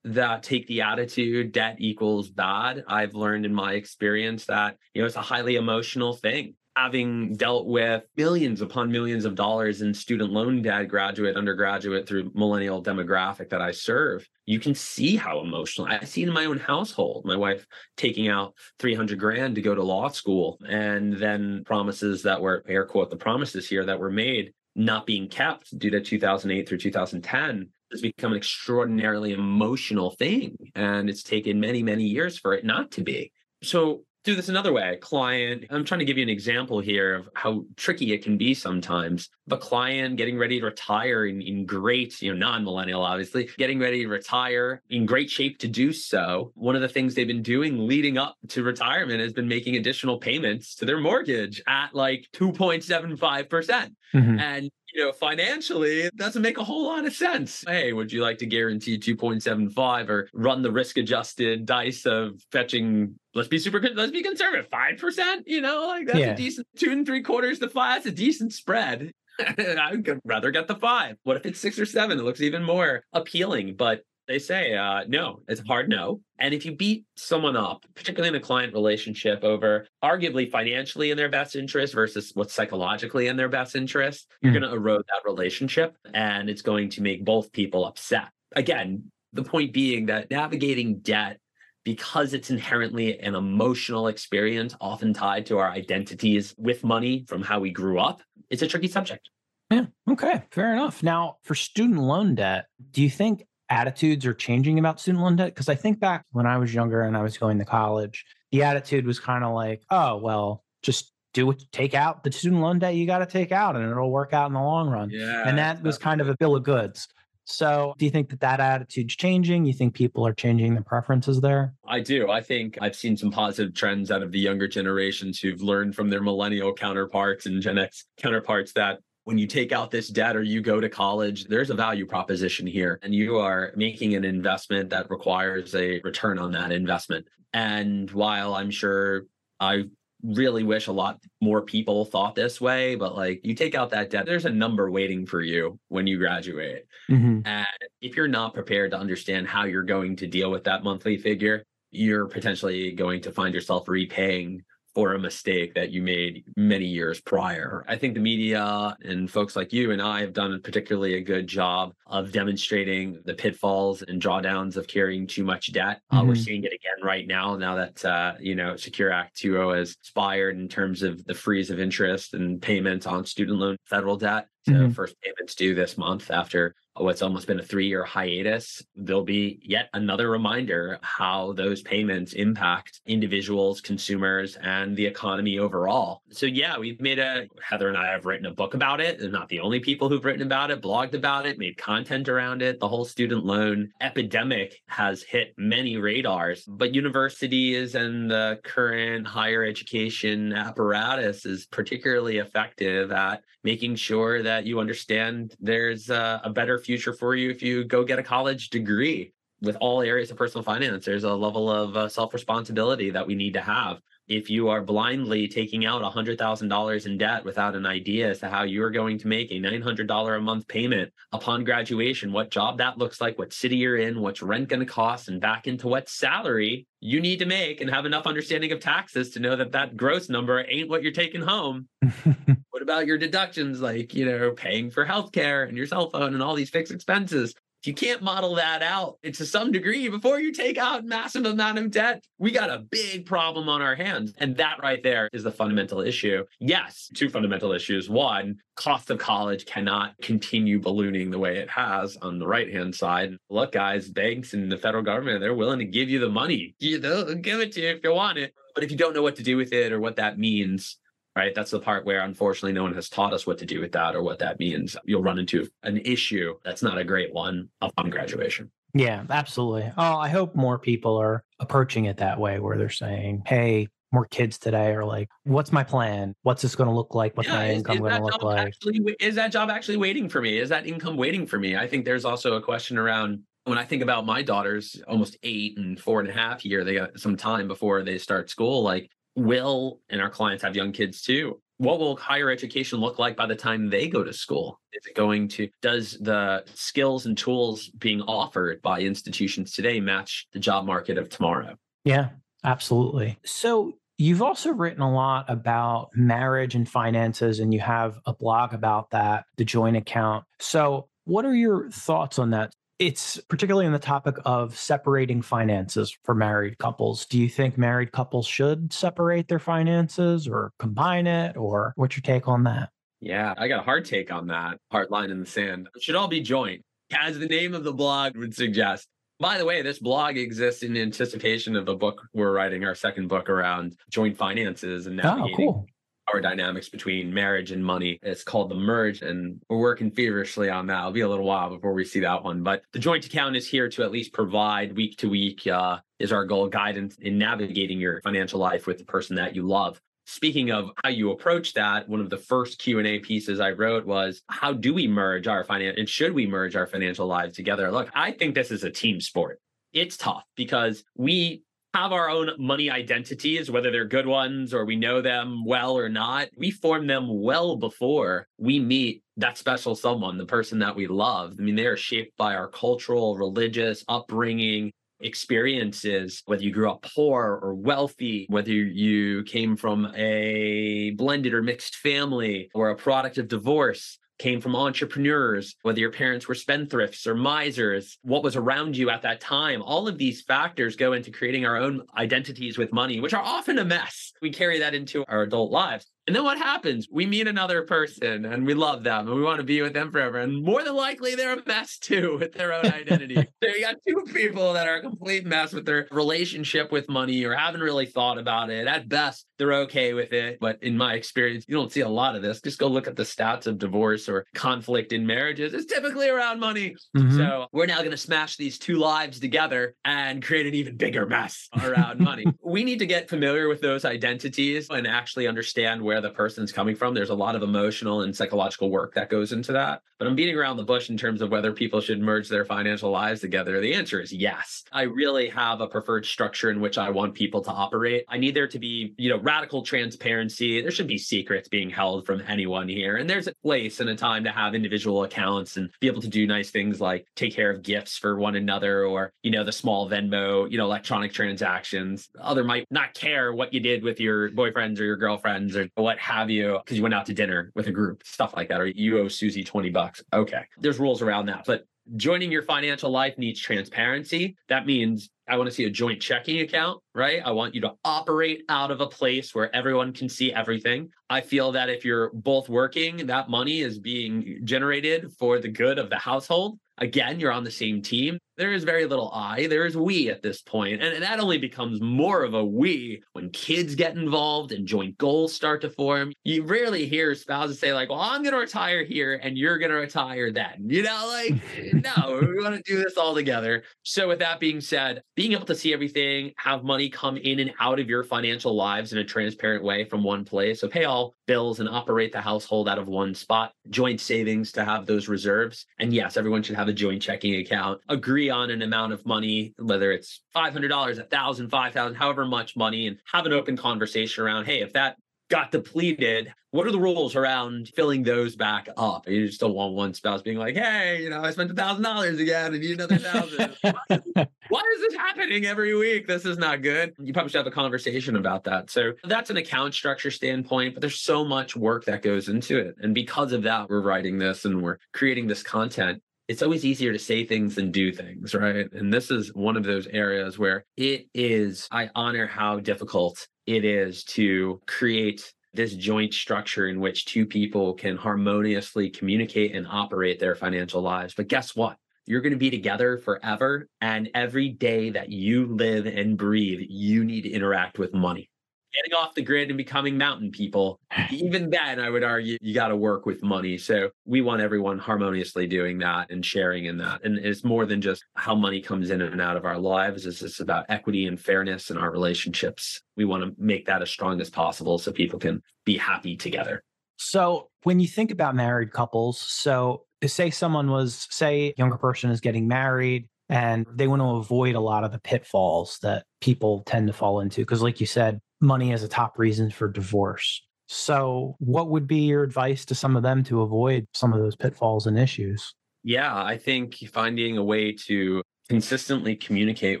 that 0.04 0.42
take 0.42 0.66
the 0.66 0.82
attitude 0.82 1.52
debt 1.52 1.76
equals 1.78 2.28
bad. 2.28 2.84
I've 2.88 3.14
learned 3.14 3.46
in 3.46 3.54
my 3.54 3.74
experience 3.74 4.46
that 4.46 4.76
you 4.94 5.02
know 5.02 5.06
it's 5.06 5.16
a 5.16 5.22
highly 5.22 5.56
emotional 5.56 6.14
thing 6.14 6.54
having 6.76 7.34
dealt 7.34 7.66
with 7.66 8.04
millions 8.18 8.60
upon 8.60 8.92
millions 8.92 9.24
of 9.24 9.34
dollars 9.34 9.80
in 9.80 9.94
student 9.94 10.30
loan 10.30 10.60
debt, 10.60 10.88
graduate, 10.88 11.34
undergraduate 11.34 12.06
through 12.06 12.30
millennial 12.34 12.82
demographic 12.82 13.48
that 13.48 13.62
I 13.62 13.70
serve, 13.70 14.28
you 14.44 14.60
can 14.60 14.74
see 14.74 15.16
how 15.16 15.40
emotional 15.40 15.88
I 15.88 16.04
see 16.04 16.22
in 16.22 16.32
my 16.32 16.44
own 16.44 16.58
household. 16.58 17.24
My 17.24 17.34
wife 17.34 17.66
taking 17.96 18.28
out 18.28 18.54
300 18.78 19.18
grand 19.18 19.54
to 19.54 19.62
go 19.62 19.74
to 19.74 19.82
law 19.82 20.08
school 20.08 20.58
and 20.68 21.14
then 21.16 21.64
promises 21.64 22.22
that 22.24 22.42
were 22.42 22.62
air 22.68 22.84
quote 22.84 23.08
the 23.08 23.16
promises 23.16 23.66
here 23.66 23.84
that 23.86 23.98
were 23.98 24.10
made 24.10 24.52
not 24.74 25.06
being 25.06 25.28
kept 25.28 25.76
due 25.78 25.90
to 25.90 26.02
2008 26.02 26.68
through 26.68 26.78
2010 26.78 27.70
has 27.90 28.00
become 28.02 28.32
an 28.32 28.36
extraordinarily 28.36 29.32
emotional 29.32 30.10
thing. 30.10 30.56
And 30.74 31.08
it's 31.08 31.22
taken 31.22 31.58
many, 31.58 31.82
many 31.82 32.04
years 32.04 32.38
for 32.38 32.52
it 32.52 32.66
not 32.66 32.90
to 32.92 33.02
be. 33.02 33.32
So 33.62 34.02
do 34.26 34.34
this 34.34 34.48
another 34.48 34.72
way. 34.72 34.98
Client, 35.00 35.64
I'm 35.70 35.84
trying 35.84 36.00
to 36.00 36.04
give 36.04 36.18
you 36.18 36.22
an 36.24 36.28
example 36.28 36.80
here 36.80 37.14
of 37.14 37.28
how 37.34 37.64
tricky 37.76 38.12
it 38.12 38.22
can 38.24 38.36
be 38.36 38.54
sometimes. 38.54 39.30
A 39.50 39.56
client 39.56 40.16
getting 40.16 40.36
ready 40.36 40.58
to 40.58 40.66
retire 40.66 41.26
in, 41.26 41.40
in 41.40 41.64
great, 41.64 42.20
you 42.20 42.32
know, 42.32 42.38
non-millennial, 42.38 43.02
obviously, 43.02 43.48
getting 43.56 43.78
ready 43.78 44.02
to 44.02 44.08
retire 44.08 44.82
in 44.90 45.06
great 45.06 45.30
shape 45.30 45.58
to 45.60 45.68
do 45.68 45.92
so. 45.92 46.50
One 46.56 46.74
of 46.74 46.82
the 46.82 46.88
things 46.88 47.14
they've 47.14 47.26
been 47.26 47.42
doing 47.42 47.86
leading 47.86 48.18
up 48.18 48.36
to 48.48 48.64
retirement 48.64 49.20
has 49.20 49.32
been 49.32 49.46
making 49.46 49.76
additional 49.76 50.18
payments 50.18 50.74
to 50.76 50.84
their 50.84 50.98
mortgage 50.98 51.62
at 51.68 51.94
like 51.94 52.26
2.75%. 52.32 53.94
Mm-hmm. 54.12 54.38
And 54.40 54.70
you 54.96 55.04
know, 55.04 55.12
financially, 55.12 56.00
it 56.00 56.16
doesn't 56.16 56.40
make 56.40 56.56
a 56.56 56.64
whole 56.64 56.86
lot 56.86 57.04
of 57.04 57.12
sense. 57.12 57.62
Hey, 57.66 57.92
would 57.92 58.10
you 58.10 58.22
like 58.22 58.38
to 58.38 58.46
guarantee 58.46 58.98
2.75 58.98 60.08
or 60.08 60.28
run 60.32 60.62
the 60.62 60.72
risk 60.72 60.96
adjusted 60.96 61.66
dice 61.66 62.06
of 62.06 62.40
fetching, 62.50 63.14
let's 63.34 63.46
be 63.46 63.58
super, 63.58 63.78
let's 63.94 64.10
be 64.10 64.22
conservative, 64.22 64.70
5%? 64.70 65.42
You 65.44 65.60
know, 65.60 65.86
like 65.86 66.06
that's 66.06 66.18
yeah. 66.18 66.32
a 66.32 66.36
decent 66.36 66.66
two 66.78 66.92
and 66.92 67.04
three 67.04 67.22
quarters 67.22 67.58
to 67.58 67.68
five. 67.68 67.96
That's 67.96 68.06
a 68.06 68.16
decent 68.16 68.54
spread. 68.54 69.12
I 69.38 69.90
would 69.90 70.20
rather 70.24 70.50
get 70.50 70.66
the 70.66 70.76
five. 70.76 71.16
What 71.24 71.36
if 71.36 71.44
it's 71.44 71.60
six 71.60 71.78
or 71.78 71.84
seven? 71.84 72.18
It 72.18 72.22
looks 72.22 72.40
even 72.40 72.64
more 72.64 73.04
appealing. 73.12 73.76
But 73.76 74.02
they 74.28 74.38
say 74.38 74.74
uh, 74.74 75.04
no. 75.08 75.40
It's 75.48 75.60
a 75.60 75.64
hard 75.64 75.88
no. 75.88 76.20
And 76.38 76.52
if 76.52 76.66
you 76.66 76.74
beat 76.74 77.04
someone 77.16 77.56
up, 77.56 77.84
particularly 77.94 78.28
in 78.28 78.40
a 78.40 78.44
client 78.44 78.72
relationship, 78.74 79.44
over 79.44 79.86
arguably 80.02 80.50
financially 80.50 81.10
in 81.10 81.16
their 81.16 81.28
best 81.28 81.56
interest 81.56 81.94
versus 81.94 82.32
what's 82.34 82.52
psychologically 82.52 83.28
in 83.28 83.36
their 83.36 83.48
best 83.48 83.76
interest, 83.76 84.28
mm. 84.28 84.34
you're 84.42 84.52
hmm. 84.52 84.60
going 84.60 84.70
to 84.70 84.76
erode 84.76 85.04
that 85.08 85.28
relationship 85.28 85.96
and 86.14 86.50
it's 86.50 86.62
going 86.62 86.88
to 86.90 87.02
make 87.02 87.24
both 87.24 87.52
people 87.52 87.86
upset. 87.86 88.28
Again, 88.54 89.10
the 89.32 89.44
point 89.44 89.72
being 89.72 90.06
that 90.06 90.30
navigating 90.30 90.98
debt 91.00 91.38
because 91.86 92.34
it's 92.34 92.50
inherently 92.50 93.16
an 93.20 93.36
emotional 93.36 94.08
experience, 94.08 94.74
often 94.80 95.14
tied 95.14 95.46
to 95.46 95.56
our 95.56 95.70
identities 95.70 96.52
with 96.58 96.82
money 96.82 97.24
from 97.28 97.40
how 97.42 97.60
we 97.60 97.70
grew 97.70 98.00
up, 98.00 98.20
it's 98.50 98.60
a 98.62 98.66
tricky 98.66 98.88
subject. 98.88 99.30
Yeah. 99.70 99.86
Okay. 100.10 100.42
Fair 100.50 100.72
enough. 100.72 101.04
Now, 101.04 101.36
for 101.44 101.54
student 101.54 102.00
loan 102.00 102.34
debt, 102.34 102.66
do 102.90 103.02
you 103.02 103.10
think 103.10 103.46
attitudes 103.68 104.26
are 104.26 104.34
changing 104.34 104.78
about 104.78 105.00
student 105.00 105.22
loan 105.22 105.36
debt? 105.36 105.54
Because 105.54 105.68
I 105.68 105.74
think 105.74 106.00
back 106.00 106.24
when 106.32 106.46
I 106.46 106.58
was 106.58 106.72
younger 106.74 107.02
and 107.02 107.16
I 107.16 107.22
was 107.22 107.38
going 107.38 107.58
to 107.58 107.64
college, 107.64 108.24
the 108.52 108.62
attitude 108.62 109.06
was 109.06 109.18
kind 109.18 109.44
of 109.44 109.54
like, 109.54 109.82
oh, 109.90 110.16
well, 110.18 110.64
just 110.82 111.12
do 111.34 111.52
take 111.72 111.94
out 111.94 112.24
the 112.24 112.32
student 112.32 112.62
loan 112.62 112.78
debt 112.78 112.94
you 112.94 113.06
got 113.06 113.18
to 113.18 113.26
take 113.26 113.52
out 113.52 113.76
and 113.76 113.90
it'll 113.90 114.10
work 114.10 114.32
out 114.32 114.46
in 114.46 114.54
the 114.54 114.60
long 114.60 114.88
run. 114.88 115.10
Yeah, 115.10 115.46
and 115.46 115.58
that 115.58 115.82
was 115.82 115.98
kind 115.98 116.20
of 116.20 116.28
a 116.28 116.36
bill 116.36 116.56
of 116.56 116.62
goods. 116.62 117.08
So, 117.48 117.94
do 117.96 118.04
you 118.04 118.10
think 118.10 118.30
that 118.30 118.40
that 118.40 118.58
attitude's 118.58 119.14
changing? 119.14 119.66
You 119.66 119.72
think 119.72 119.94
people 119.94 120.26
are 120.26 120.34
changing 120.34 120.74
their 120.74 120.82
preferences 120.82 121.40
there? 121.40 121.74
I 121.86 122.00
do. 122.00 122.28
I 122.28 122.40
think 122.40 122.76
I've 122.80 122.96
seen 122.96 123.16
some 123.16 123.30
positive 123.30 123.72
trends 123.72 124.10
out 124.10 124.22
of 124.22 124.32
the 124.32 124.40
younger 124.40 124.66
generations 124.66 125.38
who've 125.38 125.62
learned 125.62 125.94
from 125.94 126.10
their 126.10 126.20
millennial 126.20 126.74
counterparts 126.74 127.46
and 127.46 127.62
Gen 127.62 127.78
X 127.78 128.06
counterparts 128.16 128.72
that 128.72 128.98
when 129.26 129.38
you 129.38 129.48
take 129.48 129.72
out 129.72 129.90
this 129.90 130.06
debt 130.06 130.36
or 130.36 130.44
you 130.44 130.60
go 130.60 130.80
to 130.80 130.88
college, 130.88 131.46
there's 131.46 131.70
a 131.70 131.74
value 131.74 132.06
proposition 132.06 132.64
here, 132.64 133.00
and 133.02 133.12
you 133.12 133.38
are 133.38 133.72
making 133.74 134.14
an 134.14 134.24
investment 134.24 134.88
that 134.90 135.10
requires 135.10 135.74
a 135.74 136.00
return 136.04 136.38
on 136.38 136.52
that 136.52 136.70
investment. 136.70 137.26
And 137.52 138.08
while 138.12 138.54
I'm 138.54 138.70
sure 138.70 139.24
I 139.58 139.86
really 140.22 140.62
wish 140.62 140.86
a 140.86 140.92
lot 140.92 141.20
more 141.40 141.62
people 141.62 142.04
thought 142.04 142.36
this 142.36 142.60
way, 142.60 142.94
but 142.94 143.16
like 143.16 143.40
you 143.42 143.56
take 143.56 143.74
out 143.74 143.90
that 143.90 144.10
debt, 144.10 144.26
there's 144.26 144.44
a 144.44 144.50
number 144.50 144.92
waiting 144.92 145.26
for 145.26 145.42
you 145.42 145.76
when 145.88 146.06
you 146.06 146.18
graduate. 146.18 146.86
Mm-hmm. 147.10 147.40
And 147.46 147.66
if 148.00 148.14
you're 148.14 148.28
not 148.28 148.54
prepared 148.54 148.92
to 148.92 148.98
understand 148.98 149.48
how 149.48 149.64
you're 149.64 149.82
going 149.82 150.14
to 150.16 150.28
deal 150.28 150.52
with 150.52 150.62
that 150.64 150.84
monthly 150.84 151.16
figure, 151.16 151.64
you're 151.90 152.28
potentially 152.28 152.92
going 152.92 153.22
to 153.22 153.32
find 153.32 153.52
yourself 153.52 153.88
repaying 153.88 154.62
for 154.96 155.12
a 155.12 155.18
mistake 155.18 155.74
that 155.74 155.90
you 155.90 156.00
made 156.00 156.42
many 156.56 156.86
years 156.86 157.20
prior. 157.20 157.84
I 157.86 157.96
think 157.96 158.14
the 158.14 158.20
media 158.20 158.96
and 159.02 159.30
folks 159.30 159.54
like 159.54 159.70
you 159.70 159.90
and 159.90 160.00
I 160.00 160.22
have 160.22 160.32
done 160.32 160.58
particularly 160.62 161.16
a 161.16 161.20
good 161.20 161.46
job 161.46 161.92
of 162.06 162.32
demonstrating 162.32 163.20
the 163.26 163.34
pitfalls 163.34 164.00
and 164.00 164.22
drawdowns 164.22 164.78
of 164.78 164.88
carrying 164.88 165.26
too 165.26 165.44
much 165.44 165.70
debt. 165.70 166.00
Mm-hmm. 166.10 166.16
Uh, 166.16 166.24
we're 166.24 166.32
mm-hmm. 166.32 166.42
seeing 166.42 166.64
it 166.64 166.72
again 166.72 167.04
right 167.04 167.26
now, 167.26 167.56
now 167.56 167.74
that, 167.74 168.02
uh, 168.06 168.32
you 168.40 168.54
know, 168.54 168.74
Secure 168.76 169.12
Act 169.12 169.36
2.0 169.36 169.76
has 169.76 169.92
expired 169.92 170.56
in 170.56 170.66
terms 170.66 171.02
of 171.02 171.22
the 171.26 171.34
freeze 171.34 171.68
of 171.68 171.78
interest 171.78 172.32
and 172.32 172.62
payments 172.62 173.06
on 173.06 173.26
student 173.26 173.58
loan 173.58 173.76
federal 173.84 174.16
debt 174.16 174.46
So 174.62 174.72
mm-hmm. 174.72 174.92
first 174.92 175.14
payments 175.20 175.54
due 175.54 175.74
this 175.74 175.98
month 175.98 176.30
after 176.30 176.74
Oh, 176.98 177.04
what's 177.04 177.20
almost 177.20 177.46
been 177.46 177.60
a 177.60 177.62
three 177.62 177.88
year 177.88 178.04
hiatus, 178.04 178.82
there'll 178.94 179.22
be 179.22 179.58
yet 179.62 179.90
another 179.92 180.30
reminder 180.30 180.98
how 181.02 181.52
those 181.52 181.82
payments 181.82 182.32
impact 182.32 183.02
individuals, 183.04 183.82
consumers, 183.82 184.56
and 184.62 184.96
the 184.96 185.04
economy 185.04 185.58
overall. 185.58 186.22
So, 186.30 186.46
yeah, 186.46 186.78
we've 186.78 187.00
made 187.00 187.18
a, 187.18 187.48
Heather 187.62 187.88
and 187.88 187.98
I 187.98 188.06
have 188.06 188.24
written 188.24 188.46
a 188.46 188.54
book 188.54 188.72
about 188.72 189.00
it. 189.00 189.18
They're 189.18 189.30
not 189.30 189.48
the 189.50 189.60
only 189.60 189.80
people 189.80 190.08
who've 190.08 190.24
written 190.24 190.46
about 190.46 190.70
it, 190.70 190.80
blogged 190.80 191.12
about 191.12 191.44
it, 191.44 191.58
made 191.58 191.76
content 191.76 192.30
around 192.30 192.62
it. 192.62 192.80
The 192.80 192.88
whole 192.88 193.04
student 193.04 193.44
loan 193.44 193.90
epidemic 194.00 194.80
has 194.86 195.22
hit 195.22 195.52
many 195.58 195.98
radars, 195.98 196.64
but 196.66 196.94
universities 196.94 197.94
and 197.94 198.30
the 198.30 198.58
current 198.64 199.26
higher 199.26 199.64
education 199.64 200.54
apparatus 200.54 201.44
is 201.44 201.66
particularly 201.66 202.38
effective 202.38 203.12
at 203.12 203.42
making 203.66 203.96
sure 203.96 204.44
that 204.44 204.64
you 204.64 204.78
understand 204.78 205.56
there's 205.58 206.08
a, 206.08 206.40
a 206.44 206.50
better 206.50 206.78
future 206.78 207.12
for 207.12 207.34
you 207.34 207.50
if 207.50 207.60
you 207.60 207.82
go 207.82 208.04
get 208.04 208.16
a 208.18 208.22
college 208.22 208.70
degree. 208.70 209.32
With 209.62 209.76
all 209.80 210.02
areas 210.02 210.30
of 210.30 210.36
personal 210.36 210.62
finance 210.62 211.06
there's 211.06 211.24
a 211.24 211.34
level 211.34 211.70
of 211.70 211.96
uh, 211.96 212.08
self 212.08 212.32
responsibility 212.34 213.08
that 213.10 213.26
we 213.26 213.34
need 213.34 213.54
to 213.54 213.60
have 213.62 214.00
if 214.28 214.50
you 214.50 214.68
are 214.68 214.82
blindly 214.82 215.46
taking 215.46 215.86
out 215.86 216.02
$100,000 216.02 217.06
in 217.06 217.18
debt 217.18 217.44
without 217.44 217.76
an 217.76 217.86
idea 217.86 218.30
as 218.30 218.40
to 218.40 218.48
how 218.48 218.64
you're 218.64 218.90
going 218.90 219.18
to 219.18 219.28
make 219.28 219.50
a 219.50 219.60
$900 219.60 220.36
a 220.36 220.40
month 220.40 220.66
payment 220.66 221.12
upon 221.32 221.64
graduation, 221.64 222.32
what 222.32 222.50
job 222.50 222.78
that 222.78 222.98
looks 222.98 223.20
like, 223.20 223.38
what 223.38 223.52
city 223.52 223.76
you're 223.76 223.96
in, 223.96 224.20
what's 224.20 224.42
rent 224.42 224.68
going 224.68 224.80
to 224.80 224.86
cost, 224.86 225.28
and 225.28 225.40
back 225.40 225.66
into 225.66 225.86
what 225.86 226.08
salary 226.08 226.86
you 227.00 227.20
need 227.20 227.38
to 227.38 227.46
make 227.46 227.80
and 227.80 227.90
have 227.90 228.06
enough 228.06 228.26
understanding 228.26 228.72
of 228.72 228.80
taxes 228.80 229.30
to 229.30 229.40
know 229.40 229.54
that 229.54 229.72
that 229.72 229.96
gross 229.96 230.28
number 230.28 230.64
ain't 230.68 230.88
what 230.88 231.02
you're 231.02 231.12
taking 231.12 231.42
home. 231.42 231.88
what 232.70 232.82
about 232.82 233.06
your 233.06 233.18
deductions 233.18 233.80
like, 233.80 234.12
you 234.12 234.24
know, 234.24 234.50
paying 234.50 234.90
for 234.90 235.06
healthcare 235.06 235.68
and 235.68 235.76
your 235.76 235.86
cell 235.86 236.10
phone 236.10 236.34
and 236.34 236.42
all 236.42 236.54
these 236.54 236.70
fixed 236.70 236.92
expenses? 236.92 237.54
You 237.84 237.94
can't 237.94 238.22
model 238.22 238.54
that 238.56 238.82
out 238.82 239.18
to 239.22 239.46
some 239.46 239.72
degree 239.72 240.08
before 240.08 240.40
you 240.40 240.52
take 240.52 240.78
out 240.78 241.04
massive 241.04 241.44
amount 241.44 241.78
of 241.78 241.90
debt, 241.90 242.24
we 242.38 242.50
got 242.50 242.70
a 242.70 242.78
big 242.78 243.26
problem 243.26 243.68
on 243.68 243.82
our 243.82 243.94
hands. 243.94 244.32
And 244.38 244.56
that 244.56 244.82
right 244.82 245.02
there 245.02 245.28
is 245.32 245.44
the 245.44 245.52
fundamental 245.52 246.00
issue. 246.00 246.44
Yes, 246.58 247.10
two 247.14 247.28
fundamental 247.28 247.72
issues. 247.72 248.08
One, 248.08 248.56
cost 248.74 249.10
of 249.10 249.18
college 249.18 249.66
cannot 249.66 250.14
continue 250.20 250.80
ballooning 250.80 251.30
the 251.30 251.38
way 251.38 251.58
it 251.58 251.70
has 251.70 252.16
on 252.18 252.38
the 252.38 252.46
right 252.46 252.72
hand 252.72 252.94
side. 252.94 253.36
Look, 253.50 253.72
guys, 253.72 254.08
banks 254.08 254.52
and 254.52 254.70
the 254.70 254.76
federal 254.76 255.02
government, 255.02 255.40
they're 255.40 255.54
willing 255.54 255.78
to 255.78 255.84
give 255.84 256.08
you 256.08 256.18
the 256.18 256.28
money. 256.28 256.74
You 256.78 257.00
know, 257.00 257.34
give 257.34 257.60
it 257.60 257.72
to 257.72 257.80
you 257.80 257.88
if 257.90 258.00
you 258.04 258.12
want 258.12 258.38
it. 258.38 258.54
But 258.74 258.84
if 258.84 258.90
you 258.90 258.96
don't 258.96 259.14
know 259.14 259.22
what 259.22 259.36
to 259.36 259.42
do 259.42 259.56
with 259.56 259.72
it 259.72 259.92
or 259.92 260.00
what 260.00 260.16
that 260.16 260.38
means, 260.38 260.98
right? 261.36 261.54
That's 261.54 261.70
the 261.70 261.80
part 261.80 262.06
where 262.06 262.20
unfortunately 262.20 262.72
no 262.72 262.82
one 262.82 262.94
has 262.94 263.08
taught 263.08 263.34
us 263.34 263.46
what 263.46 263.58
to 263.58 263.66
do 263.66 263.80
with 263.80 263.92
that 263.92 264.16
or 264.16 264.22
what 264.22 264.38
that 264.38 264.58
means. 264.58 264.96
You'll 265.04 265.22
run 265.22 265.38
into 265.38 265.68
an 265.82 265.98
issue 265.98 266.54
that's 266.64 266.82
not 266.82 266.98
a 266.98 267.04
great 267.04 267.32
one 267.32 267.68
upon 267.82 268.10
graduation. 268.10 268.72
Yeah, 268.94 269.24
absolutely. 269.28 269.92
Oh, 269.98 270.16
I 270.16 270.28
hope 270.28 270.56
more 270.56 270.78
people 270.78 271.16
are 271.18 271.44
approaching 271.60 272.06
it 272.06 272.16
that 272.16 272.40
way 272.40 272.58
where 272.58 272.78
they're 272.78 272.88
saying, 272.88 273.42
hey, 273.46 273.88
more 274.12 274.24
kids 274.24 274.56
today 274.56 274.92
are 274.92 275.04
like, 275.04 275.28
what's 275.44 275.72
my 275.72 275.84
plan? 275.84 276.34
What's 276.42 276.62
this 276.62 276.74
going 276.74 276.88
to 276.88 276.94
look 276.94 277.14
like? 277.14 277.36
What's 277.36 277.50
yeah, 277.50 277.56
my 277.56 277.70
income 277.70 277.98
going 277.98 278.14
to 278.14 278.22
look 278.22 278.42
like? 278.42 278.68
Actually, 278.68 279.14
is 279.20 279.34
that 279.34 279.52
job 279.52 279.68
actually 279.68 279.98
waiting 279.98 280.30
for 280.30 280.40
me? 280.40 280.58
Is 280.58 280.70
that 280.70 280.86
income 280.86 281.18
waiting 281.18 281.46
for 281.46 281.58
me? 281.58 281.76
I 281.76 281.86
think 281.86 282.06
there's 282.06 282.24
also 282.24 282.54
a 282.54 282.62
question 282.62 282.96
around 282.96 283.42
when 283.64 283.78
I 283.78 283.84
think 283.84 284.02
about 284.02 284.24
my 284.24 284.42
daughters, 284.42 285.02
almost 285.08 285.36
eight 285.42 285.76
and 285.76 286.00
four 286.00 286.20
and 286.20 286.28
a 286.28 286.32
half 286.32 286.64
year, 286.64 286.84
they 286.84 286.94
got 286.94 287.18
some 287.18 287.36
time 287.36 287.66
before 287.66 288.04
they 288.04 288.16
start 288.16 288.48
school. 288.48 288.82
Like, 288.82 289.10
will, 289.36 290.00
and 290.08 290.20
our 290.20 290.30
clients 290.30 290.64
have 290.64 290.74
young 290.74 290.92
kids 290.92 291.22
too, 291.22 291.60
what 291.78 291.98
will 292.00 292.16
higher 292.16 292.50
education 292.50 292.98
look 293.00 293.18
like 293.18 293.36
by 293.36 293.46
the 293.46 293.54
time 293.54 293.90
they 293.90 294.08
go 294.08 294.24
to 294.24 294.32
school? 294.32 294.80
Is 294.94 295.06
it 295.06 295.14
going 295.14 295.46
to, 295.48 295.68
does 295.82 296.16
the 296.20 296.64
skills 296.74 297.26
and 297.26 297.36
tools 297.36 297.90
being 297.98 298.22
offered 298.22 298.80
by 298.80 299.00
institutions 299.00 299.72
today 299.72 300.00
match 300.00 300.46
the 300.52 300.58
job 300.58 300.86
market 300.86 301.18
of 301.18 301.28
tomorrow? 301.28 301.76
Yeah, 302.04 302.30
absolutely. 302.64 303.38
So 303.44 303.92
you've 304.16 304.40
also 304.40 304.72
written 304.72 305.02
a 305.02 305.12
lot 305.12 305.44
about 305.48 306.08
marriage 306.14 306.74
and 306.74 306.88
finances, 306.88 307.60
and 307.60 307.74
you 307.74 307.80
have 307.80 308.18
a 308.24 308.32
blog 308.32 308.72
about 308.72 309.10
that, 309.10 309.44
the 309.58 309.64
joint 309.66 309.98
account. 309.98 310.46
So 310.58 311.08
what 311.24 311.44
are 311.44 311.54
your 311.54 311.90
thoughts 311.90 312.38
on 312.38 312.50
that? 312.50 312.72
It's 312.98 313.38
particularly 313.48 313.86
on 313.86 313.92
the 313.92 313.98
topic 313.98 314.36
of 314.46 314.76
separating 314.76 315.42
finances 315.42 316.16
for 316.24 316.34
married 316.34 316.78
couples. 316.78 317.26
Do 317.26 317.38
you 317.38 317.48
think 317.48 317.76
married 317.76 318.12
couples 318.12 318.46
should 318.46 318.92
separate 318.92 319.48
their 319.48 319.58
finances 319.58 320.48
or 320.48 320.72
combine 320.78 321.26
it? 321.26 321.56
Or 321.58 321.92
what's 321.96 322.16
your 322.16 322.22
take 322.22 322.48
on 322.48 322.64
that? 322.64 322.90
Yeah, 323.20 323.54
I 323.58 323.68
got 323.68 323.80
a 323.80 323.82
hard 323.82 324.06
take 324.06 324.32
on 324.32 324.46
that. 324.46 324.78
Hard 324.90 325.10
line 325.10 325.30
in 325.30 325.40
the 325.40 325.46
sand. 325.46 325.88
It 325.94 326.02
should 326.02 326.14
all 326.14 326.28
be 326.28 326.40
joint, 326.40 326.82
as 327.12 327.38
the 327.38 327.46
name 327.46 327.74
of 327.74 327.84
the 327.84 327.92
blog 327.92 328.36
would 328.36 328.54
suggest. 328.54 329.08
By 329.38 329.58
the 329.58 329.66
way, 329.66 329.82
this 329.82 329.98
blog 329.98 330.38
exists 330.38 330.82
in 330.82 330.96
anticipation 330.96 331.76
of 331.76 331.88
a 331.88 331.96
book 331.96 332.22
we're 332.32 332.52
writing, 332.52 332.84
our 332.84 332.94
second 332.94 333.28
book 333.28 333.50
around 333.50 333.96
joint 334.10 334.38
finances 334.38 335.06
and 335.06 335.20
oh, 335.20 335.22
navigating 335.22 335.68
oh, 335.68 335.72
cool 335.72 335.86
power 336.26 336.40
dynamics 336.40 336.88
between 336.88 337.32
marriage 337.32 337.72
and 337.72 337.84
money. 337.84 338.18
It's 338.22 338.42
called 338.42 338.70
The 338.70 338.74
Merge, 338.74 339.22
and 339.22 339.60
we're 339.68 339.78
working 339.78 340.10
feverishly 340.10 340.68
on 340.68 340.86
that. 340.86 341.00
It'll 341.00 341.12
be 341.12 341.20
a 341.20 341.28
little 341.28 341.44
while 341.44 341.70
before 341.70 341.92
we 341.92 342.04
see 342.04 342.20
that 342.20 342.42
one. 342.42 342.62
But 342.62 342.82
the 342.92 342.98
joint 342.98 343.26
account 343.26 343.56
is 343.56 343.68
here 343.68 343.88
to 343.90 344.02
at 344.02 344.10
least 344.10 344.32
provide 344.32 344.96
week 344.96 345.16
to 345.18 345.30
week, 345.30 345.66
uh, 345.66 345.98
is 346.18 346.32
our 346.32 346.44
goal, 346.44 346.68
guidance 346.68 347.16
in 347.16 347.38
navigating 347.38 348.00
your 348.00 348.20
financial 348.22 348.58
life 348.58 348.86
with 348.86 348.98
the 348.98 349.04
person 349.04 349.36
that 349.36 349.54
you 349.54 349.62
love. 349.62 350.00
Speaking 350.28 350.72
of 350.72 350.90
how 351.04 351.10
you 351.10 351.30
approach 351.30 351.74
that, 351.74 352.08
one 352.08 352.20
of 352.20 352.30
the 352.30 352.36
first 352.36 352.80
Q&A 352.80 353.20
pieces 353.20 353.60
I 353.60 353.70
wrote 353.70 354.04
was 354.04 354.42
how 354.48 354.72
do 354.72 354.92
we 354.92 355.06
merge 355.06 355.46
our 355.46 355.62
finance 355.62 355.96
and 355.98 356.08
should 356.08 356.32
we 356.32 356.46
merge 356.46 356.74
our 356.74 356.88
financial 356.88 357.28
lives 357.28 357.54
together? 357.54 357.92
Look, 357.92 358.10
I 358.12 358.32
think 358.32 358.56
this 358.56 358.72
is 358.72 358.82
a 358.82 358.90
team 358.90 359.20
sport 359.20 359.60
it's 359.96 360.16
tough 360.18 360.44
because 360.56 361.04
we 361.16 361.62
have 361.96 362.12
our 362.12 362.28
own 362.28 362.50
money 362.58 362.90
identities, 362.90 363.70
whether 363.70 363.90
they're 363.90 364.04
good 364.04 364.26
ones 364.26 364.74
or 364.74 364.84
we 364.84 364.96
know 364.96 365.22
them 365.22 365.64
well 365.64 365.96
or 365.96 366.10
not. 366.10 366.48
We 366.54 366.70
form 366.70 367.06
them 367.06 367.40
well 367.42 367.76
before 367.76 368.46
we 368.58 368.78
meet 368.78 369.22
that 369.38 369.56
special 369.56 369.94
someone, 369.94 370.36
the 370.36 370.44
person 370.44 370.78
that 370.80 370.94
we 370.94 371.06
love. 371.06 371.54
I 371.58 371.62
mean, 371.62 371.74
they 371.74 371.86
are 371.86 371.96
shaped 371.96 372.36
by 372.36 372.54
our 372.54 372.68
cultural, 372.68 373.38
religious 373.38 374.04
upbringing, 374.08 374.92
experiences, 375.20 376.42
whether 376.44 376.62
you 376.62 376.70
grew 376.70 376.90
up 376.90 377.06
poor 377.14 377.58
or 377.62 377.74
wealthy, 377.74 378.44
whether 378.50 378.72
you 378.72 379.42
came 379.44 379.74
from 379.74 380.12
a 380.14 381.12
blended 381.12 381.54
or 381.54 381.62
mixed 381.62 381.96
family 381.96 382.68
or 382.74 382.90
a 382.90 382.96
product 382.96 383.38
of 383.38 383.48
divorce 383.48 384.18
came 384.38 384.60
from 384.60 384.76
entrepreneurs, 384.76 385.76
whether 385.82 386.00
your 386.00 386.12
parents 386.12 386.48
were 386.48 386.54
spendthrifts 386.54 387.26
or 387.26 387.34
misers, 387.34 388.18
what 388.22 388.42
was 388.42 388.56
around 388.56 388.96
you 388.96 389.10
at 389.10 389.22
that 389.22 389.40
time. 389.40 389.82
All 389.82 390.08
of 390.08 390.18
these 390.18 390.42
factors 390.42 390.96
go 390.96 391.12
into 391.12 391.30
creating 391.30 391.64
our 391.64 391.76
own 391.76 392.02
identities 392.16 392.78
with 392.78 392.92
money, 392.92 393.20
which 393.20 393.34
are 393.34 393.42
often 393.42 393.78
a 393.78 393.84
mess. 393.84 394.32
We 394.42 394.50
carry 394.50 394.80
that 394.80 394.94
into 394.94 395.24
our 395.28 395.42
adult 395.42 395.70
lives. 395.70 396.06
And 396.26 396.34
then 396.34 396.42
what 396.42 396.58
happens? 396.58 397.06
We 397.10 397.24
meet 397.24 397.46
another 397.46 397.82
person 397.82 398.44
and 398.44 398.66
we 398.66 398.74
love 398.74 399.04
them 399.04 399.28
and 399.28 399.36
we 399.36 399.42
want 399.42 399.58
to 399.58 399.64
be 399.64 399.80
with 399.80 399.92
them 399.92 400.10
forever. 400.10 400.38
And 400.38 400.62
more 400.64 400.82
than 400.82 400.96
likely, 400.96 401.34
they're 401.34 401.54
a 401.54 401.62
mess 401.66 401.98
too 402.00 402.38
with 402.40 402.52
their 402.52 402.72
own 402.72 402.86
identity. 402.86 403.36
so 403.62 403.68
you 403.68 403.80
got 403.80 403.96
two 404.06 404.24
people 404.32 404.72
that 404.72 404.88
are 404.88 404.96
a 404.96 405.00
complete 405.02 405.46
mess 405.46 405.72
with 405.72 405.86
their 405.86 406.08
relationship 406.10 406.90
with 406.90 407.08
money 407.08 407.44
or 407.44 407.54
haven't 407.54 407.80
really 407.80 408.06
thought 408.06 408.38
about 408.38 408.70
it. 408.70 408.86
At 408.86 409.08
best, 409.08 409.46
they're 409.58 409.74
okay 409.74 410.14
with 410.14 410.32
it. 410.32 410.58
But 410.60 410.82
in 410.82 410.96
my 410.96 411.14
experience, 411.14 411.64
you 411.68 411.76
don't 411.76 411.92
see 411.92 412.00
a 412.00 412.08
lot 412.08 412.34
of 412.34 412.42
this. 412.42 412.60
Just 412.60 412.78
go 412.78 412.88
look 412.88 413.06
at 413.06 413.16
the 413.16 413.22
stats 413.22 413.66
of 413.66 413.78
divorce 413.78 414.28
or 414.28 414.46
conflict 414.54 415.12
in 415.12 415.26
marriages. 415.26 415.74
It's 415.74 415.86
typically 415.86 416.28
around 416.28 416.58
money. 416.58 416.96
Mm-hmm. 417.16 417.36
So 417.36 417.66
we're 417.72 417.86
now 417.86 417.98
going 417.98 418.10
to 418.10 418.16
smash 418.16 418.56
these 418.56 418.78
two 418.78 418.96
lives 418.96 419.38
together 419.38 419.94
and 420.04 420.44
create 420.44 420.66
an 420.66 420.74
even 420.74 420.96
bigger 420.96 421.26
mess 421.26 421.68
around 421.80 422.20
money. 422.20 422.44
We 422.62 422.84
need 422.84 422.98
to 422.98 423.06
get 423.06 423.28
familiar 423.28 423.68
with 423.68 423.80
those 423.80 424.04
identities 424.04 424.88
and 424.90 425.06
actually 425.06 425.46
understand 425.46 426.02
where 426.02 426.15
where 426.16 426.22
the 426.22 426.30
person's 426.30 426.72
coming 426.72 426.96
from. 426.96 427.12
There's 427.12 427.28
a 427.28 427.34
lot 427.34 427.54
of 427.54 427.62
emotional 427.62 428.22
and 428.22 428.34
psychological 428.34 428.90
work 428.90 429.14
that 429.14 429.28
goes 429.28 429.52
into 429.52 429.72
that. 429.72 430.00
But 430.18 430.26
I'm 430.26 430.34
beating 430.34 430.56
around 430.56 430.78
the 430.78 430.82
bush 430.82 431.10
in 431.10 431.18
terms 431.18 431.42
of 431.42 431.50
whether 431.50 431.74
people 431.74 432.00
should 432.00 432.22
merge 432.22 432.48
their 432.48 432.64
financial 432.64 433.10
lives 433.10 433.42
together. 433.42 433.80
The 433.82 433.92
answer 433.92 434.18
is 434.18 434.32
yes. 434.32 434.82
I 434.90 435.02
really 435.02 435.50
have 435.50 435.82
a 435.82 435.86
preferred 435.86 436.24
structure 436.24 436.70
in 436.70 436.80
which 436.80 436.96
I 436.96 437.10
want 437.10 437.34
people 437.34 437.60
to 437.64 437.70
operate. 437.70 438.24
I 438.30 438.38
need 438.38 438.54
there 438.54 438.66
to 438.66 438.78
be, 438.78 439.12
you 439.18 439.28
know, 439.28 439.38
radical 439.38 439.82
transparency. 439.82 440.80
There 440.80 440.90
should 440.90 441.06
be 441.06 441.18
secrets 441.18 441.68
being 441.68 441.90
held 441.90 442.24
from 442.24 442.42
anyone 442.48 442.88
here. 442.88 443.18
And 443.18 443.28
there's 443.28 443.46
a 443.46 443.54
place 443.62 444.00
and 444.00 444.08
a 444.08 444.16
time 444.16 444.42
to 444.44 444.50
have 444.50 444.74
individual 444.74 445.24
accounts 445.24 445.76
and 445.76 445.90
be 446.00 446.06
able 446.06 446.22
to 446.22 446.28
do 446.28 446.46
nice 446.46 446.70
things 446.70 446.98
like 446.98 447.26
take 447.36 447.54
care 447.54 447.70
of 447.70 447.82
gifts 447.82 448.16
for 448.16 448.38
one 448.38 448.56
another 448.56 449.04
or, 449.04 449.34
you 449.42 449.50
know, 449.50 449.64
the 449.64 449.72
small 449.72 450.08
Venmo, 450.08 450.70
you 450.70 450.78
know, 450.78 450.86
electronic 450.86 451.34
transactions. 451.34 452.30
Other 452.40 452.64
might 452.64 452.86
not 452.90 453.12
care 453.12 453.52
what 453.52 453.74
you 453.74 453.80
did 453.80 454.02
with 454.02 454.18
your 454.18 454.50
boyfriends 454.52 454.98
or 454.98 455.04
your 455.04 455.16
girlfriends 455.16 455.76
or 455.76 455.90
what 456.06 456.18
have 456.20 456.48
you, 456.48 456.78
because 456.84 456.96
you 456.96 457.02
went 457.02 457.16
out 457.16 457.26
to 457.26 457.34
dinner 457.34 457.72
with 457.74 457.88
a 457.88 457.90
group, 457.90 458.22
stuff 458.24 458.54
like 458.54 458.68
that, 458.68 458.80
or 458.80 458.86
you 458.86 459.18
owe 459.18 459.26
Susie 459.26 459.64
20 459.64 459.90
bucks. 459.90 460.22
Okay. 460.32 460.62
There's 460.78 461.00
rules 461.00 461.20
around 461.20 461.46
that. 461.46 461.64
But 461.66 461.84
joining 462.14 462.52
your 462.52 462.62
financial 462.62 463.10
life 463.10 463.36
needs 463.38 463.60
transparency. 463.60 464.56
That 464.68 464.86
means 464.86 465.30
I 465.48 465.56
want 465.56 465.68
to 465.68 465.74
see 465.74 465.82
a 465.82 465.90
joint 465.90 466.22
checking 466.22 466.60
account, 466.60 467.02
right? 467.12 467.42
I 467.44 467.50
want 467.50 467.74
you 467.74 467.80
to 467.80 467.94
operate 468.04 468.62
out 468.68 468.92
of 468.92 469.00
a 469.00 469.08
place 469.08 469.52
where 469.52 469.74
everyone 469.74 470.12
can 470.12 470.28
see 470.28 470.52
everything. 470.52 471.08
I 471.28 471.40
feel 471.40 471.72
that 471.72 471.88
if 471.88 472.04
you're 472.04 472.30
both 472.32 472.68
working, 472.68 473.26
that 473.26 473.50
money 473.50 473.80
is 473.80 473.98
being 473.98 474.60
generated 474.62 475.32
for 475.40 475.58
the 475.58 475.68
good 475.68 475.98
of 475.98 476.08
the 476.08 476.18
household. 476.18 476.78
Again, 476.98 477.40
you're 477.40 477.50
on 477.50 477.64
the 477.64 477.70
same 477.72 478.00
team. 478.00 478.38
There 478.56 478.72
is 478.72 478.84
very 478.84 479.06
little 479.06 479.30
I, 479.32 479.66
there 479.66 479.86
is 479.86 479.96
we 479.96 480.30
at 480.30 480.42
this 480.42 480.62
point. 480.62 481.02
And, 481.02 481.22
that 481.22 481.40
only 481.40 481.58
becomes 481.58 482.00
more 482.00 482.44
of 482.44 482.54
a 482.54 482.64
we 482.64 483.22
when 483.32 483.50
kids 483.50 483.94
get 483.94 484.16
involved 484.16 484.72
and 484.72 484.86
joint 484.86 485.18
goals 485.18 485.52
start 485.52 485.80
to 485.80 485.90
form. 485.90 486.32
You 486.44 486.62
rarely 486.62 487.06
hear 487.06 487.34
spouses 487.34 487.78
say, 487.78 487.92
like, 487.92 488.10
well, 488.10 488.20
I'm 488.20 488.42
going 488.42 488.52
to 488.52 488.60
retire 488.60 489.04
here 489.04 489.40
and 489.42 489.58
you're 489.58 489.78
going 489.78 489.90
to 489.90 489.96
retire 489.96 490.52
then. 490.52 490.86
You 490.86 491.02
know, 491.02 491.26
like, 491.28 491.54
no, 491.92 492.40
we 492.40 492.62
want 492.62 492.76
to 492.76 492.82
do 492.82 493.02
this 493.02 493.16
all 493.16 493.34
together. 493.34 493.82
So, 494.02 494.28
with 494.28 494.38
that 494.38 494.60
being 494.60 494.80
said, 494.80 495.22
being 495.34 495.52
able 495.52 495.66
to 495.66 495.74
see 495.74 495.92
everything, 495.92 496.52
have 496.58 496.84
money 496.84 497.08
come 497.08 497.36
in 497.36 497.60
and 497.60 497.72
out 497.80 497.98
of 497.98 498.08
your 498.08 498.24
financial 498.24 498.74
lives 498.74 499.12
in 499.12 499.18
a 499.18 499.24
transparent 499.24 499.82
way 499.82 500.04
from 500.04 500.22
one 500.22 500.44
place. 500.44 500.80
So, 500.80 500.88
pay 500.88 501.04
all 501.04 501.34
bills 501.46 501.80
and 501.80 501.88
operate 501.88 502.32
the 502.32 502.40
household 502.40 502.88
out 502.88 502.98
of 502.98 503.08
one 503.08 503.34
spot, 503.34 503.72
joint 503.90 504.20
savings 504.20 504.72
to 504.72 504.84
have 504.84 505.06
those 505.06 505.28
reserves. 505.28 505.86
And 505.98 506.12
yes, 506.12 506.36
everyone 506.36 506.62
should 506.62 506.76
have 506.76 506.88
a 506.88 506.92
joint 506.92 507.22
checking 507.22 507.56
account. 507.56 508.00
Agree 508.08 508.45
on 508.50 508.70
an 508.70 508.82
amount 508.82 509.12
of 509.12 509.24
money, 509.26 509.74
whether 509.78 510.12
it's 510.12 510.40
$500, 510.54 511.18
a 511.18 511.22
thousand, 511.24 511.70
five 511.70 511.92
thousand, 511.92 512.16
however 512.16 512.44
much 512.44 512.76
money, 512.76 513.06
and 513.06 513.18
have 513.32 513.46
an 513.46 513.52
open 513.52 513.76
conversation 513.76 514.44
around, 514.44 514.66
hey, 514.66 514.80
if 514.80 514.92
that 514.94 515.16
got 515.48 515.70
depleted, 515.70 516.52
what 516.70 516.86
are 516.86 516.92
the 516.92 516.98
rules 516.98 517.36
around 517.36 517.88
filling 517.94 518.22
those 518.22 518.56
back 518.56 518.88
up? 518.96 519.28
You 519.28 519.46
just 519.46 519.60
don't 519.60 519.74
want 519.74 519.94
one 519.94 520.12
spouse 520.12 520.42
being 520.42 520.58
like, 520.58 520.76
hey, 520.76 521.22
you 521.22 521.30
know, 521.30 521.42
I 521.42 521.50
spent 521.50 521.70
a 521.70 521.74
thousand 521.74 522.02
dollars 522.02 522.38
again 522.38 522.74
and 522.74 522.82
need 522.82 523.00
another 523.00 523.18
thousand. 523.18 523.76
Why 524.68 524.82
is 524.94 525.00
this 525.00 525.14
happening 525.14 525.64
every 525.64 525.96
week? 525.96 526.26
This 526.26 526.44
is 526.44 526.58
not 526.58 526.82
good. 526.82 527.14
You 527.18 527.32
probably 527.32 527.50
should 527.50 527.58
have 527.58 527.66
a 527.66 527.70
conversation 527.70 528.36
about 528.36 528.64
that. 528.64 528.90
So 528.90 529.12
that's 529.24 529.48
an 529.50 529.56
account 529.56 529.94
structure 529.94 530.30
standpoint, 530.30 530.94
but 530.94 531.00
there's 531.00 531.20
so 531.20 531.44
much 531.44 531.76
work 531.76 532.04
that 532.06 532.22
goes 532.22 532.48
into 532.48 532.78
it. 532.78 532.96
And 533.00 533.14
because 533.14 533.52
of 533.52 533.62
that, 533.62 533.88
we're 533.88 534.00
writing 534.00 534.38
this 534.38 534.64
and 534.64 534.82
we're 534.82 534.98
creating 535.12 535.46
this 535.46 535.62
content 535.62 536.20
it's 536.48 536.62
always 536.62 536.84
easier 536.84 537.12
to 537.12 537.18
say 537.18 537.44
things 537.44 537.74
than 537.74 537.90
do 537.90 538.12
things, 538.12 538.54
right? 538.54 538.90
And 538.92 539.12
this 539.12 539.30
is 539.30 539.52
one 539.54 539.76
of 539.76 539.84
those 539.84 540.06
areas 540.06 540.58
where 540.58 540.84
it 540.96 541.26
is, 541.34 541.88
I 541.90 542.10
honor 542.14 542.46
how 542.46 542.78
difficult 542.78 543.46
it 543.66 543.84
is 543.84 544.22
to 544.24 544.80
create 544.86 545.52
this 545.74 545.94
joint 545.94 546.32
structure 546.32 546.88
in 546.88 547.00
which 547.00 547.26
two 547.26 547.46
people 547.46 547.94
can 547.94 548.16
harmoniously 548.16 549.10
communicate 549.10 549.74
and 549.74 549.86
operate 549.88 550.38
their 550.38 550.54
financial 550.54 551.02
lives. 551.02 551.34
But 551.34 551.48
guess 551.48 551.74
what? 551.74 551.96
You're 552.26 552.40
going 552.40 552.52
to 552.52 552.58
be 552.58 552.70
together 552.70 553.18
forever. 553.18 553.88
And 554.00 554.30
every 554.34 554.70
day 554.70 555.10
that 555.10 555.30
you 555.30 555.66
live 555.66 556.06
and 556.06 556.38
breathe, 556.38 556.80
you 556.88 557.24
need 557.24 557.42
to 557.42 557.50
interact 557.50 557.98
with 557.98 558.14
money 558.14 558.50
getting 558.96 559.16
off 559.16 559.34
the 559.34 559.42
grid 559.42 559.68
and 559.68 559.76
becoming 559.76 560.16
mountain 560.16 560.50
people, 560.50 561.00
even 561.30 561.70
then, 561.70 562.00
I 562.00 562.10
would 562.10 562.24
argue 562.24 562.58
you 562.60 562.74
got 562.74 562.88
to 562.88 562.96
work 562.96 563.26
with 563.26 563.42
money. 563.42 563.78
So 563.78 564.10
we 564.24 564.40
want 564.40 564.60
everyone 564.60 564.98
harmoniously 564.98 565.66
doing 565.66 565.98
that 565.98 566.30
and 566.30 566.44
sharing 566.44 566.86
in 566.86 566.98
that. 566.98 567.24
And 567.24 567.38
it's 567.38 567.64
more 567.64 567.86
than 567.86 568.00
just 568.00 568.24
how 568.34 568.54
money 568.54 568.80
comes 568.80 569.10
in 569.10 569.20
and 569.20 569.40
out 569.40 569.56
of 569.56 569.64
our 569.64 569.78
lives. 569.78 570.26
It's 570.26 570.40
just 570.40 570.60
about 570.60 570.86
equity 570.88 571.26
and 571.26 571.40
fairness 571.40 571.90
in 571.90 571.98
our 571.98 572.10
relationships. 572.10 573.00
We 573.16 573.24
want 573.24 573.44
to 573.44 573.54
make 573.62 573.86
that 573.86 574.02
as 574.02 574.10
strong 574.10 574.40
as 574.40 574.50
possible 574.50 574.98
so 574.98 575.12
people 575.12 575.38
can 575.38 575.62
be 575.84 575.96
happy 575.96 576.36
together. 576.36 576.82
So 577.18 577.70
when 577.82 578.00
you 578.00 578.06
think 578.06 578.30
about 578.30 578.54
married 578.54 578.92
couples, 578.92 579.40
so 579.40 580.02
say 580.26 580.50
someone 580.50 580.90
was, 580.90 581.26
say, 581.30 581.68
a 581.68 581.74
younger 581.78 581.96
person 581.96 582.30
is 582.30 582.40
getting 582.40 582.68
married 582.68 583.28
and 583.48 583.86
they 583.94 584.08
want 584.08 584.20
to 584.20 584.26
avoid 584.26 584.74
a 584.74 584.80
lot 584.80 585.04
of 585.04 585.12
the 585.12 585.18
pitfalls 585.18 585.98
that 586.02 586.24
people 586.40 586.82
tend 586.86 587.06
to 587.06 587.12
fall 587.12 587.40
into. 587.40 587.60
Because, 587.60 587.82
like 587.82 588.00
you 588.00 588.06
said, 588.06 588.40
money 588.60 588.92
as 588.92 589.02
a 589.02 589.08
top 589.08 589.38
reason 589.38 589.70
for 589.70 589.88
divorce. 589.88 590.62
So, 590.88 591.56
what 591.58 591.90
would 591.90 592.06
be 592.06 592.20
your 592.20 592.42
advice 592.42 592.84
to 592.86 592.94
some 592.94 593.16
of 593.16 593.22
them 593.22 593.42
to 593.44 593.62
avoid 593.62 594.06
some 594.14 594.32
of 594.32 594.40
those 594.40 594.56
pitfalls 594.56 595.06
and 595.06 595.18
issues? 595.18 595.74
Yeah, 596.04 596.32
I 596.32 596.58
think 596.58 596.94
finding 597.12 597.56
a 597.58 597.64
way 597.64 597.92
to 598.06 598.42
consistently 598.68 599.34
communicate 599.34 600.00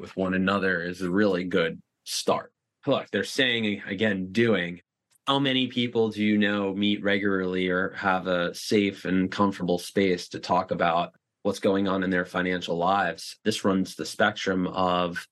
with 0.00 0.16
one 0.16 0.34
another 0.34 0.82
is 0.82 1.02
a 1.02 1.10
really 1.10 1.44
good 1.44 1.80
start. 2.04 2.52
Look, 2.86 3.08
they're 3.10 3.24
saying 3.24 3.82
again, 3.88 4.32
doing. 4.32 4.80
How 5.26 5.40
many 5.40 5.66
people 5.66 6.10
do 6.10 6.22
you 6.22 6.38
know 6.38 6.72
meet 6.72 7.02
regularly 7.02 7.68
or 7.68 7.90
have 7.94 8.28
a 8.28 8.54
safe 8.54 9.04
and 9.04 9.28
comfortable 9.30 9.78
space 9.78 10.28
to 10.28 10.38
talk 10.38 10.70
about 10.70 11.14
what's 11.42 11.58
going 11.58 11.88
on 11.88 12.04
in 12.04 12.10
their 12.10 12.24
financial 12.24 12.76
lives? 12.76 13.36
This 13.44 13.64
runs 13.64 13.96
the 13.96 14.06
spectrum 14.06 14.68
of 14.68 15.26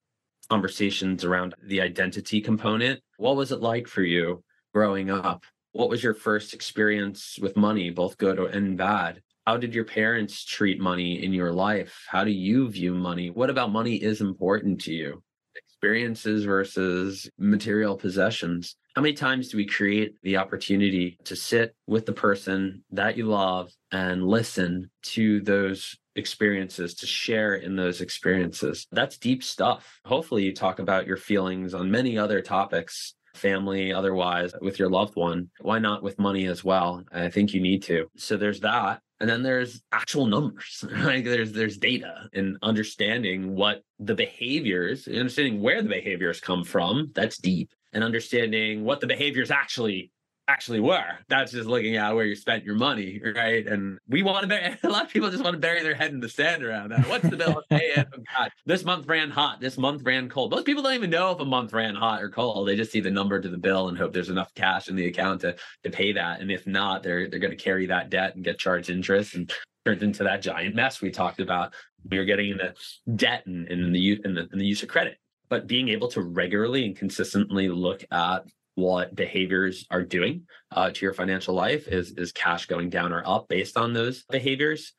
conversations 0.46 1.24
around 1.24 1.54
the 1.62 1.80
identity 1.80 2.40
component. 2.40 3.00
What 3.16 3.36
was 3.36 3.52
it 3.52 3.60
like 3.60 3.88
for 3.88 4.02
you 4.02 4.42
growing 4.72 5.10
up? 5.10 5.44
What 5.72 5.88
was 5.88 6.02
your 6.02 6.14
first 6.14 6.54
experience 6.54 7.38
with 7.40 7.56
money, 7.56 7.90
both 7.90 8.18
good 8.18 8.38
and 8.38 8.76
bad? 8.76 9.22
How 9.46 9.56
did 9.56 9.74
your 9.74 9.84
parents 9.84 10.44
treat 10.44 10.80
money 10.80 11.22
in 11.22 11.32
your 11.32 11.52
life? 11.52 12.06
How 12.08 12.24
do 12.24 12.30
you 12.30 12.70
view 12.70 12.94
money? 12.94 13.30
What 13.30 13.50
about 13.50 13.72
money 13.72 13.96
is 13.96 14.20
important 14.20 14.80
to 14.82 14.92
you? 14.92 15.22
Experiences 15.54 16.44
versus 16.44 17.28
material 17.38 17.96
possessions. 17.96 18.76
How 18.96 19.02
many 19.02 19.14
times 19.14 19.48
do 19.48 19.56
we 19.56 19.66
create 19.66 20.14
the 20.22 20.36
opportunity 20.36 21.18
to 21.24 21.36
sit 21.36 21.74
with 21.86 22.06
the 22.06 22.12
person 22.12 22.84
that 22.92 23.16
you 23.16 23.26
love 23.26 23.70
and 23.90 24.26
listen 24.26 24.90
to 25.02 25.40
those 25.40 25.96
experiences 26.16 26.94
to 26.94 27.06
share 27.06 27.54
in 27.54 27.76
those 27.76 28.00
experiences. 28.00 28.86
That's 28.92 29.18
deep 29.18 29.42
stuff. 29.42 30.00
Hopefully, 30.04 30.44
you 30.44 30.54
talk 30.54 30.78
about 30.78 31.06
your 31.06 31.16
feelings 31.16 31.74
on 31.74 31.90
many 31.90 32.18
other 32.18 32.40
topics 32.40 33.14
family, 33.36 33.92
otherwise, 33.92 34.52
with 34.60 34.78
your 34.78 34.88
loved 34.88 35.16
one. 35.16 35.50
Why 35.60 35.78
not 35.78 36.02
with 36.02 36.18
money 36.18 36.46
as 36.46 36.64
well? 36.64 37.04
I 37.12 37.28
think 37.28 37.52
you 37.52 37.60
need 37.60 37.82
to. 37.84 38.06
So 38.16 38.36
there's 38.36 38.60
that. 38.60 39.00
And 39.20 39.28
then 39.28 39.42
there's 39.42 39.82
actual 39.92 40.26
numbers, 40.26 40.84
right? 40.92 41.24
There's 41.24 41.52
there's 41.52 41.78
data 41.78 42.28
and 42.32 42.56
understanding 42.62 43.54
what 43.54 43.82
the 43.98 44.14
behaviors, 44.14 45.06
understanding 45.06 45.60
where 45.60 45.82
the 45.82 45.88
behaviors 45.88 46.40
come 46.40 46.64
from. 46.64 47.10
That's 47.14 47.38
deep. 47.38 47.72
And 47.92 48.02
understanding 48.02 48.84
what 48.84 49.00
the 49.00 49.06
behaviors 49.06 49.52
actually 49.52 50.10
actually 50.48 50.80
were. 50.80 51.18
That's 51.28 51.52
just 51.52 51.68
looking 51.68 51.96
at 51.96 52.14
where 52.14 52.24
you 52.24 52.34
spent 52.34 52.64
your 52.64 52.74
money, 52.74 53.20
right? 53.34 53.66
And 53.66 53.98
we 54.08 54.22
want 54.22 54.42
to 54.42 54.48
bury 54.48 54.76
a 54.82 54.88
lot 54.88 55.04
of 55.04 55.10
people 55.10 55.30
just 55.30 55.42
want 55.42 55.54
to 55.54 55.60
bury 55.60 55.82
their 55.82 55.94
head 55.94 56.12
in 56.12 56.20
the 56.20 56.28
sand 56.28 56.62
around 56.62 56.90
that. 56.90 57.08
What's 57.08 57.28
the 57.28 57.36
bill? 57.36 57.62
hey, 57.70 57.92
oh 57.98 58.18
God, 58.36 58.50
this 58.66 58.84
month 58.84 59.06
ran 59.06 59.30
hot. 59.30 59.60
This 59.60 59.78
month 59.78 60.02
ran 60.02 60.28
cold. 60.28 60.50
Most 60.50 60.66
people 60.66 60.82
don't 60.82 60.94
even 60.94 61.10
know 61.10 61.30
if 61.32 61.40
a 61.40 61.44
month 61.44 61.72
ran 61.72 61.94
hot 61.94 62.22
or 62.22 62.28
cold. 62.28 62.68
They 62.68 62.76
just 62.76 62.92
see 62.92 63.00
the 63.00 63.10
number 63.10 63.40
to 63.40 63.48
the 63.48 63.58
bill 63.58 63.88
and 63.88 63.96
hope 63.96 64.12
there's 64.12 64.30
enough 64.30 64.52
cash 64.54 64.88
in 64.88 64.96
the 64.96 65.06
account 65.06 65.40
to 65.42 65.56
to 65.82 65.90
pay 65.90 66.12
that. 66.12 66.40
And 66.40 66.50
if 66.50 66.66
not, 66.66 67.02
they're 67.02 67.28
they're 67.28 67.40
going 67.40 67.56
to 67.56 67.62
carry 67.62 67.86
that 67.86 68.10
debt 68.10 68.34
and 68.34 68.44
get 68.44 68.58
charged 68.58 68.90
interest 68.90 69.34
and 69.34 69.52
turns 69.84 70.02
into 70.02 70.24
that 70.24 70.42
giant 70.42 70.74
mess 70.74 71.00
we 71.00 71.10
talked 71.10 71.40
about. 71.40 71.74
We 72.10 72.18
are 72.18 72.24
getting 72.24 72.50
into 72.50 72.74
debt 73.14 73.46
and, 73.46 73.66
and 73.68 73.94
the 73.94 74.20
in 74.24 74.34
the 74.34 74.48
in 74.52 74.58
the 74.58 74.66
use 74.66 74.82
of 74.82 74.88
credit 74.88 75.18
but 75.50 75.66
being 75.66 75.90
able 75.90 76.08
to 76.08 76.22
regularly 76.22 76.84
and 76.86 76.96
consistently 76.96 77.68
look 77.68 78.02
at 78.10 78.44
what 78.74 79.14
behaviors 79.14 79.86
are 79.90 80.02
doing 80.02 80.42
uh, 80.72 80.90
to 80.90 81.04
your 81.04 81.14
financial 81.14 81.54
life 81.54 81.88
is 81.88 82.12
is 82.12 82.32
cash 82.32 82.66
going 82.66 82.90
down 82.90 83.12
or 83.12 83.22
up 83.26 83.48
based 83.48 83.76
on 83.76 83.92
those 83.92 84.24
behaviors. 84.24 84.92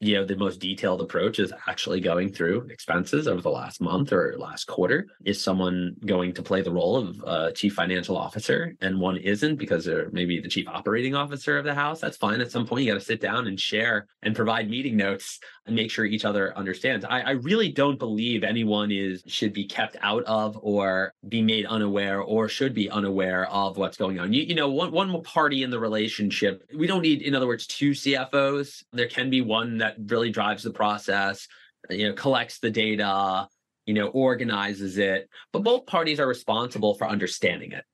You 0.00 0.14
know 0.14 0.24
the 0.24 0.36
most 0.36 0.60
detailed 0.60 1.00
approach 1.00 1.40
is 1.40 1.52
actually 1.66 2.00
going 2.00 2.32
through 2.32 2.68
expenses 2.70 3.26
over 3.26 3.40
the 3.40 3.50
last 3.50 3.80
month 3.80 4.12
or 4.12 4.36
last 4.38 4.66
quarter. 4.66 5.08
Is 5.24 5.42
someone 5.42 5.96
going 6.06 6.32
to 6.34 6.42
play 6.42 6.62
the 6.62 6.70
role 6.70 6.96
of 6.96 7.20
a 7.26 7.52
chief 7.52 7.74
financial 7.74 8.16
officer 8.16 8.74
and 8.80 9.00
one 9.00 9.16
isn't 9.16 9.56
because 9.56 9.84
they're 9.84 10.08
maybe 10.12 10.40
the 10.40 10.48
chief 10.48 10.68
operating 10.68 11.16
officer 11.16 11.58
of 11.58 11.64
the 11.64 11.74
house? 11.74 12.00
That's 12.00 12.16
fine. 12.16 12.40
At 12.40 12.52
some 12.52 12.64
point 12.64 12.84
you 12.84 12.92
got 12.92 13.00
to 13.00 13.04
sit 13.04 13.20
down 13.20 13.48
and 13.48 13.58
share 13.58 14.06
and 14.22 14.36
provide 14.36 14.70
meeting 14.70 14.96
notes 14.96 15.40
and 15.68 15.76
make 15.76 15.90
sure 15.90 16.04
each 16.04 16.24
other 16.24 16.56
understands 16.58 17.04
I, 17.04 17.20
I 17.20 17.30
really 17.30 17.70
don't 17.70 17.98
believe 17.98 18.42
anyone 18.42 18.90
is 18.90 19.22
should 19.26 19.52
be 19.52 19.64
kept 19.64 19.96
out 20.00 20.24
of 20.24 20.58
or 20.62 21.12
be 21.28 21.42
made 21.42 21.66
unaware 21.66 22.20
or 22.20 22.48
should 22.48 22.74
be 22.74 22.90
unaware 22.90 23.46
of 23.50 23.76
what's 23.76 23.96
going 23.96 24.18
on 24.18 24.32
you, 24.32 24.42
you 24.42 24.54
know 24.54 24.68
one, 24.68 24.90
one 24.90 25.22
party 25.22 25.62
in 25.62 25.70
the 25.70 25.78
relationship 25.78 26.64
we 26.76 26.86
don't 26.86 27.02
need 27.02 27.22
in 27.22 27.34
other 27.34 27.46
words 27.46 27.66
two 27.66 27.92
cfos 27.92 28.82
there 28.92 29.08
can 29.08 29.30
be 29.30 29.40
one 29.40 29.78
that 29.78 29.96
really 30.06 30.30
drives 30.30 30.62
the 30.62 30.70
process, 30.70 31.48
you 31.90 32.08
know, 32.08 32.14
collects 32.14 32.58
the 32.58 32.70
data, 32.70 33.48
you 33.86 33.94
know, 33.94 34.08
organizes 34.08 34.98
it. 34.98 35.28
But 35.52 35.62
both 35.62 35.86
parties 35.86 36.20
are 36.20 36.26
responsible 36.26 36.94
for 36.94 37.08
understanding 37.08 37.72
it. 37.72 37.84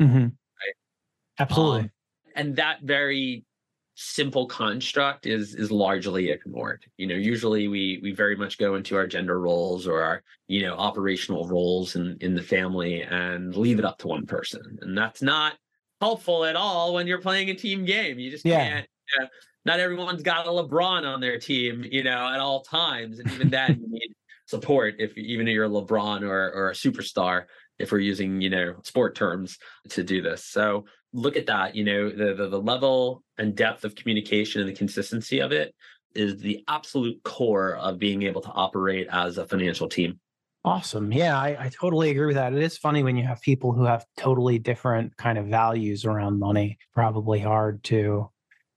Mm-hmm. 0.00 0.24
Right. 0.24 0.74
Absolutely. 1.38 1.80
Um, 1.80 1.90
and 2.34 2.56
that 2.56 2.82
very 2.82 3.44
simple 4.00 4.46
construct 4.46 5.26
is 5.26 5.56
is 5.56 5.72
largely 5.72 6.30
ignored 6.30 6.84
you 6.98 7.06
know 7.06 7.16
usually 7.16 7.66
we 7.66 7.98
we 8.00 8.12
very 8.12 8.36
much 8.36 8.56
go 8.56 8.76
into 8.76 8.94
our 8.94 9.08
gender 9.08 9.40
roles 9.40 9.88
or 9.88 10.00
our 10.00 10.22
you 10.46 10.62
know 10.62 10.74
operational 10.74 11.48
roles 11.48 11.96
in 11.96 12.16
in 12.20 12.32
the 12.32 12.42
family 12.42 13.02
and 13.02 13.56
leave 13.56 13.80
it 13.80 13.84
up 13.84 13.98
to 13.98 14.06
one 14.06 14.24
person 14.24 14.78
and 14.82 14.96
that's 14.96 15.20
not 15.20 15.54
helpful 16.00 16.44
at 16.44 16.54
all 16.54 16.94
when 16.94 17.08
you're 17.08 17.20
playing 17.20 17.50
a 17.50 17.54
team 17.54 17.84
game 17.84 18.20
you 18.20 18.30
just 18.30 18.46
yeah. 18.46 18.68
can't 18.68 18.88
Yeah. 19.18 19.26
Not 19.64 19.80
everyone's 19.80 20.22
got 20.22 20.46
a 20.46 20.50
LeBron 20.50 21.04
on 21.04 21.20
their 21.20 21.38
team, 21.38 21.84
you 21.90 22.02
know, 22.02 22.32
at 22.32 22.40
all 22.40 22.62
times. 22.62 23.18
And 23.18 23.30
even 23.32 23.50
that 23.50 23.70
you 23.70 23.86
need 23.86 24.14
support 24.46 24.94
if 24.98 25.16
even 25.18 25.46
if 25.46 25.52
you're 25.52 25.66
a 25.66 25.68
LeBron 25.68 26.22
or, 26.22 26.52
or 26.52 26.70
a 26.70 26.74
superstar, 26.74 27.44
if 27.78 27.92
we're 27.92 27.98
using, 27.98 28.40
you 28.40 28.50
know, 28.50 28.76
sport 28.84 29.14
terms 29.14 29.58
to 29.90 30.02
do 30.02 30.22
this. 30.22 30.44
So 30.44 30.86
look 31.12 31.36
at 31.36 31.46
that, 31.46 31.74
you 31.74 31.84
know, 31.84 32.10
the, 32.10 32.34
the, 32.34 32.48
the 32.48 32.60
level 32.60 33.22
and 33.38 33.54
depth 33.54 33.84
of 33.84 33.94
communication 33.94 34.60
and 34.60 34.68
the 34.68 34.74
consistency 34.74 35.40
of 35.40 35.52
it 35.52 35.74
is 36.14 36.38
the 36.38 36.64
absolute 36.68 37.22
core 37.22 37.76
of 37.76 37.98
being 37.98 38.22
able 38.22 38.40
to 38.40 38.50
operate 38.50 39.06
as 39.10 39.38
a 39.38 39.46
financial 39.46 39.88
team. 39.88 40.18
Awesome. 40.64 41.12
Yeah, 41.12 41.38
I, 41.38 41.56
I, 41.58 41.70
totally 41.70 42.10
agree 42.10 42.26
with 42.26 42.34
that. 42.36 42.52
It 42.52 42.62
is 42.62 42.76
funny 42.76 43.02
when 43.02 43.16
you 43.16 43.24
have 43.24 43.40
people 43.40 43.72
who 43.72 43.84
have 43.84 44.04
totally 44.16 44.58
different 44.58 45.16
kind 45.16 45.38
of 45.38 45.46
values 45.46 46.04
around 46.04 46.38
money. 46.38 46.76
Probably 46.92 47.38
hard 47.38 47.82
to 47.84 48.28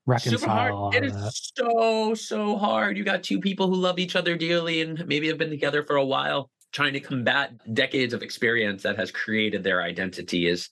reconcile. 0.06 0.92
It 0.94 1.04
is 1.04 1.14
that. 1.14 1.34
so 1.34 2.14
so 2.14 2.58
hard. 2.58 2.98
You 2.98 3.04
got 3.04 3.24
two 3.24 3.40
people 3.40 3.68
who 3.68 3.76
love 3.76 4.00
each 4.00 4.16
other 4.16 4.38
dearly 4.38 4.82
and 4.82 5.06
maybe 5.08 5.28
have 5.28 5.38
been 5.38 5.50
together 5.50 5.84
for 5.84 5.96
a 5.96 6.06
while, 6.06 6.50
trying 6.72 6.94
to 6.94 7.00
combat 7.00 7.52
decades 7.74 8.14
of 8.14 8.22
experience 8.22 8.84
that 8.84 8.98
has 8.98 9.12
created 9.12 9.64
their 9.64 9.82
identity. 9.82 10.48
Is 10.48 10.70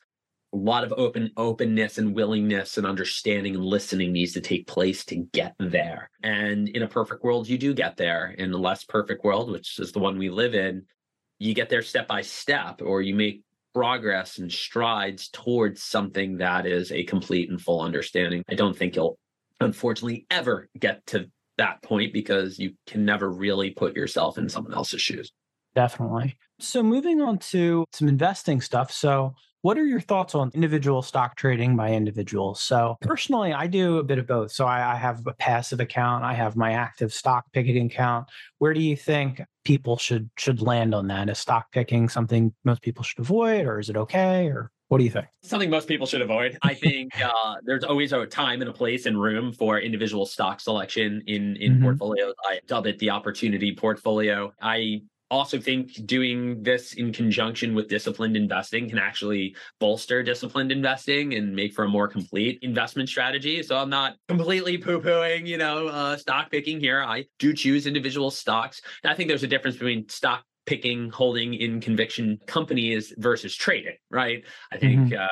a 0.53 0.57
lot 0.57 0.83
of 0.83 0.93
open 0.97 1.31
openness 1.37 1.97
and 1.97 2.15
willingness 2.15 2.77
and 2.77 2.87
understanding 2.87 3.55
and 3.55 3.63
listening 3.63 4.11
needs 4.11 4.33
to 4.33 4.41
take 4.41 4.67
place 4.67 5.05
to 5.05 5.27
get 5.33 5.53
there. 5.59 6.09
And 6.23 6.67
in 6.69 6.81
a 6.81 6.87
perfect 6.87 7.23
world, 7.23 7.47
you 7.47 7.57
do 7.57 7.73
get 7.73 7.97
there. 7.97 8.31
In 8.37 8.51
a 8.51 8.57
less 8.57 8.83
perfect 8.83 9.23
world, 9.23 9.51
which 9.51 9.79
is 9.79 9.91
the 9.91 9.99
one 9.99 10.17
we 10.17 10.29
live 10.29 10.55
in, 10.55 10.85
you 11.37 11.53
get 11.53 11.69
there 11.69 11.81
step 11.81 12.07
by 12.07 12.21
step, 12.21 12.81
or 12.83 13.01
you 13.01 13.13
make 13.15 13.43
progress 13.73 14.39
and 14.39 14.51
strides 14.51 15.29
towards 15.29 15.83
something 15.83 16.37
that 16.37 16.65
is 16.65 16.91
a 16.91 17.03
complete 17.03 17.49
and 17.49 17.61
full 17.61 17.81
understanding. 17.81 18.43
I 18.49 18.55
don't 18.55 18.75
think 18.75 18.95
you'll 18.95 19.19
unfortunately 19.59 20.25
ever 20.31 20.67
get 20.77 21.05
to 21.07 21.29
that 21.57 21.83
point 21.83 22.11
because 22.11 22.57
you 22.57 22.73
can 22.87 23.05
never 23.05 23.29
really 23.29 23.69
put 23.69 23.95
yourself 23.95 24.37
in 24.37 24.49
someone 24.49 24.73
else's 24.73 25.01
shoes. 25.01 25.31
Definitely. 25.75 26.37
So 26.59 26.81
moving 26.81 27.21
on 27.21 27.37
to 27.37 27.85
some 27.91 28.07
investing 28.07 28.61
stuff. 28.61 28.91
So 28.91 29.35
what 29.61 29.77
are 29.77 29.85
your 29.85 29.99
thoughts 29.99 30.35
on 30.35 30.51
individual 30.53 31.01
stock 31.01 31.35
trading 31.35 31.75
by 31.75 31.91
individuals? 31.91 32.61
So, 32.61 32.97
personally, 33.01 33.53
I 33.53 33.67
do 33.67 33.97
a 33.97 34.03
bit 34.03 34.17
of 34.17 34.27
both. 34.27 34.51
So, 34.51 34.65
I, 34.65 34.93
I, 34.93 34.95
have 34.95 35.25
a 35.27 35.33
passive 35.33 35.79
account, 35.79 36.23
I 36.23 36.33
have 36.33 36.55
my 36.55 36.73
active 36.73 37.13
stock 37.13 37.45
picking 37.51 37.85
account. 37.85 38.27
Where 38.59 38.73
do 38.73 38.81
you 38.81 38.95
think 38.95 39.41
people 39.65 39.97
should 39.97 40.29
should 40.37 40.61
land 40.61 40.95
on 40.95 41.07
that? 41.07 41.29
Is 41.29 41.39
stock 41.39 41.71
picking 41.71 42.09
something 42.09 42.53
most 42.63 42.81
people 42.81 43.03
should 43.03 43.19
avoid, 43.19 43.65
or 43.65 43.79
is 43.79 43.89
it 43.89 43.97
okay? 43.97 44.47
Or 44.47 44.71
what 44.87 44.97
do 44.97 45.03
you 45.03 45.11
think? 45.11 45.27
Something 45.43 45.69
most 45.69 45.87
people 45.87 46.07
should 46.07 46.21
avoid. 46.21 46.57
I 46.63 46.73
think 46.73 47.11
uh, 47.23 47.55
there's 47.63 47.83
always 47.83 48.11
a 48.13 48.25
time 48.25 48.61
and 48.61 48.69
a 48.69 48.73
place 48.73 49.05
and 49.05 49.19
room 49.19 49.53
for 49.53 49.79
individual 49.79 50.25
stock 50.25 50.59
selection 50.59 51.21
in 51.27 51.55
in 51.57 51.73
mm-hmm. 51.73 51.83
portfolios. 51.83 52.33
I 52.45 52.59
dub 52.67 52.87
it 52.87 52.97
the 52.99 53.09
opportunity 53.09 53.75
portfolio. 53.75 54.53
I 54.61 55.01
also 55.31 55.59
think 55.59 56.05
doing 56.05 56.61
this 56.63 56.93
in 56.93 57.13
conjunction 57.13 57.75
with 57.75 57.87
disciplined 57.87 58.35
investing 58.35 58.89
can 58.89 58.97
actually 58.97 59.55
bolster 59.79 60.23
disciplined 60.23 60.71
investing 60.71 61.33
and 61.35 61.55
make 61.55 61.73
for 61.73 61.85
a 61.85 61.87
more 61.87 62.07
complete 62.07 62.59
investment 62.61 63.09
strategy. 63.09 63.61
So 63.63 63.77
I'm 63.77 63.89
not 63.89 64.15
completely 64.27 64.77
poo-pooing, 64.77 65.45
you 65.45 65.57
know, 65.57 65.87
uh, 65.87 66.17
stock 66.17 66.49
picking 66.51 66.79
here. 66.79 67.03
I 67.03 67.25
do 67.37 67.53
choose 67.53 67.85
individual 67.85 68.31
stocks. 68.31 68.81
And 69.03 69.11
I 69.11 69.15
think 69.15 69.29
there's 69.29 69.43
a 69.43 69.47
difference 69.47 69.77
between 69.77 70.07
stock 70.09 70.43
picking, 70.65 71.09
holding 71.09 71.53
in 71.53 71.81
conviction 71.81 72.39
companies 72.45 73.13
versus 73.17 73.55
trading, 73.55 73.95
right? 74.11 74.43
I 74.71 74.77
think 74.77 75.11
mm-hmm. 75.11 75.21
uh, 75.21 75.27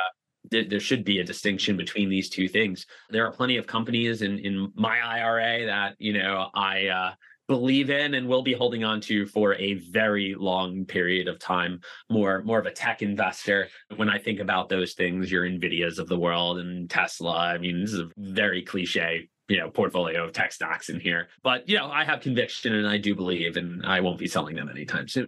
there 0.49 0.79
should 0.79 1.03
be 1.03 1.19
a 1.19 1.23
distinction 1.23 1.77
between 1.77 2.09
these 2.09 2.29
two 2.29 2.47
things. 2.47 2.85
There 3.09 3.25
are 3.25 3.31
plenty 3.31 3.57
of 3.57 3.67
companies 3.67 4.21
in 4.21 4.39
in 4.39 4.71
my 4.75 4.99
IRA 4.99 5.65
that 5.65 5.95
you 5.99 6.13
know 6.13 6.49
I 6.53 6.87
uh, 6.87 7.11
believe 7.47 7.89
in 7.89 8.13
and 8.13 8.27
will 8.27 8.41
be 8.43 8.53
holding 8.53 8.83
on 8.83 8.99
to 9.01 9.25
for 9.25 9.55
a 9.55 9.75
very 9.75 10.35
long 10.35 10.85
period 10.85 11.27
of 11.27 11.39
time. 11.39 11.79
More 12.09 12.43
more 12.43 12.59
of 12.59 12.65
a 12.65 12.71
tech 12.71 13.01
investor. 13.01 13.69
When 13.95 14.09
i 14.09 14.17
think 14.17 14.39
about 14.39 14.69
those 14.69 14.93
things 14.93 15.31
your 15.31 15.45
nvidias 15.45 15.97
of 15.99 16.07
the 16.07 16.19
world 16.19 16.59
and 16.59 16.89
tesla 16.89 17.53
i 17.53 17.57
mean 17.57 17.81
this 17.81 17.93
is 17.93 18.01
a 18.01 18.09
very 18.17 18.61
cliche 18.61 19.29
you 19.47 19.57
know 19.57 19.69
portfolio 19.69 20.25
of 20.25 20.33
tech 20.33 20.51
stocks 20.51 20.89
in 20.89 20.99
here. 20.99 21.29
But 21.43 21.67
you 21.69 21.77
know 21.77 21.89
i 21.89 22.03
have 22.03 22.21
conviction 22.21 22.73
and 22.73 22.87
i 22.87 22.97
do 22.97 23.15
believe 23.15 23.57
and 23.57 23.85
i 23.85 23.99
won't 24.01 24.19
be 24.19 24.27
selling 24.27 24.55
them 24.55 24.69
anytime 24.69 25.07
soon. 25.07 25.27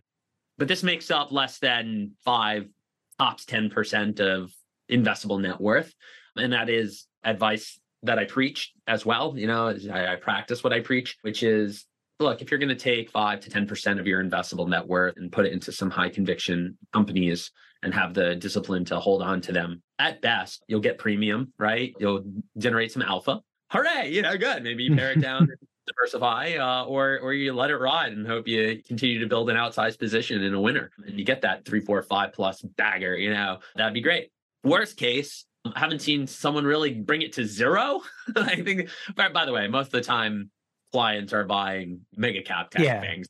But 0.57 0.67
this 0.67 0.84
makes 0.84 1.09
up 1.09 1.32
less 1.32 1.59
than 1.59 2.11
five 2.26 2.67
tops 3.17 3.45
10% 3.45 4.20
of 4.20 4.51
investable 4.91 5.41
net 5.41 5.59
worth. 5.61 5.93
And 6.36 6.51
that 6.51 6.70
is 6.70 7.05
advice 7.24 7.80
that 8.03 8.20
i 8.20 8.26
preach 8.26 8.74
as 8.88 9.05
well. 9.05 9.38
You 9.38 9.47
know 9.47 9.76
I, 9.91 10.13
I 10.13 10.15
practice 10.17 10.63
what 10.63 10.74
i 10.74 10.82
preach 10.82 11.17
which 11.22 11.43
is 11.43 11.86
look, 12.20 12.41
if 12.41 12.51
you're 12.51 12.59
going 12.59 12.70
to 12.70 12.76
take 12.76 13.09
five 13.09 13.39
to 13.39 13.49
10% 13.49 13.99
of 13.99 14.05
your 14.05 14.24
investable 14.24 14.67
net 14.67 14.86
worth 14.86 15.15
and 15.17 15.32
put 15.32 15.45
it 15.45 15.53
into 15.53 15.72
some 15.72 15.89
high 15.89 16.09
conviction 16.09 16.78
companies 16.91 17.51
and 17.82 17.93
have 17.93 18.13
the 18.13 18.36
discipline 18.36 18.84
to 18.86 18.99
hold 18.99 19.22
on 19.22 19.39
to 19.41 19.53
them, 19.53 19.82
at 19.99 20.22
best, 20.22 20.63
you'll 20.67 20.82
get 20.82 20.97
premium, 20.97 21.53
right? 21.57 21.93
You'll 21.97 22.24
generate 22.57 22.91
some 22.91 23.01
alpha. 23.01 23.39
Hooray, 23.72 24.09
you 24.09 24.22
know, 24.22 24.36
good. 24.38 24.63
Maybe 24.63 24.84
you 24.84 24.95
pare 24.95 25.11
it 25.11 25.22
down, 25.22 25.47
diversify, 25.88 26.55
uh, 26.55 26.86
or 26.86 27.20
or 27.20 27.34
you 27.34 27.53
let 27.53 27.70
it 27.70 27.78
ride 27.78 28.11
and 28.11 28.28
hope 28.28 28.47
you 28.47 28.82
continue 28.86 29.20
to 29.20 29.28
build 29.28 29.49
an 29.49 29.55
outsized 29.55 29.99
position 29.99 30.41
in 30.41 30.53
a 30.53 30.59
winner 30.59 30.91
and 31.05 31.17
you 31.17 31.24
get 31.24 31.41
that 31.41 31.65
three, 31.65 31.80
four, 31.80 32.01
five 32.01 32.34
plus 32.34 32.61
bagger, 32.61 33.15
you 33.15 33.32
know, 33.34 33.59
that'd 33.76 33.93
be 33.93 34.01
great. 34.01 34.32
Worst 34.63 34.97
case, 34.97 35.45
I 35.65 35.80
haven't 35.80 36.01
seen 36.01 36.26
someone 36.28 36.65
really 36.65 36.93
bring 36.93 37.22
it 37.22 37.34
to 37.34 37.45
zero. 37.45 38.01
I 38.36 38.61
think, 38.61 38.89
by 39.15 39.45
the 39.45 39.53
way, 39.53 39.67
most 39.67 39.88
of 39.88 39.91
the 39.91 40.01
time, 40.01 40.49
clients 40.92 41.34
are 41.34 41.46
buying 41.46 42.02
mega 42.16 42.42
cap 42.42 42.72
tech 42.72 42.84
yeah. 42.84 43.02
things. 43.02 43.28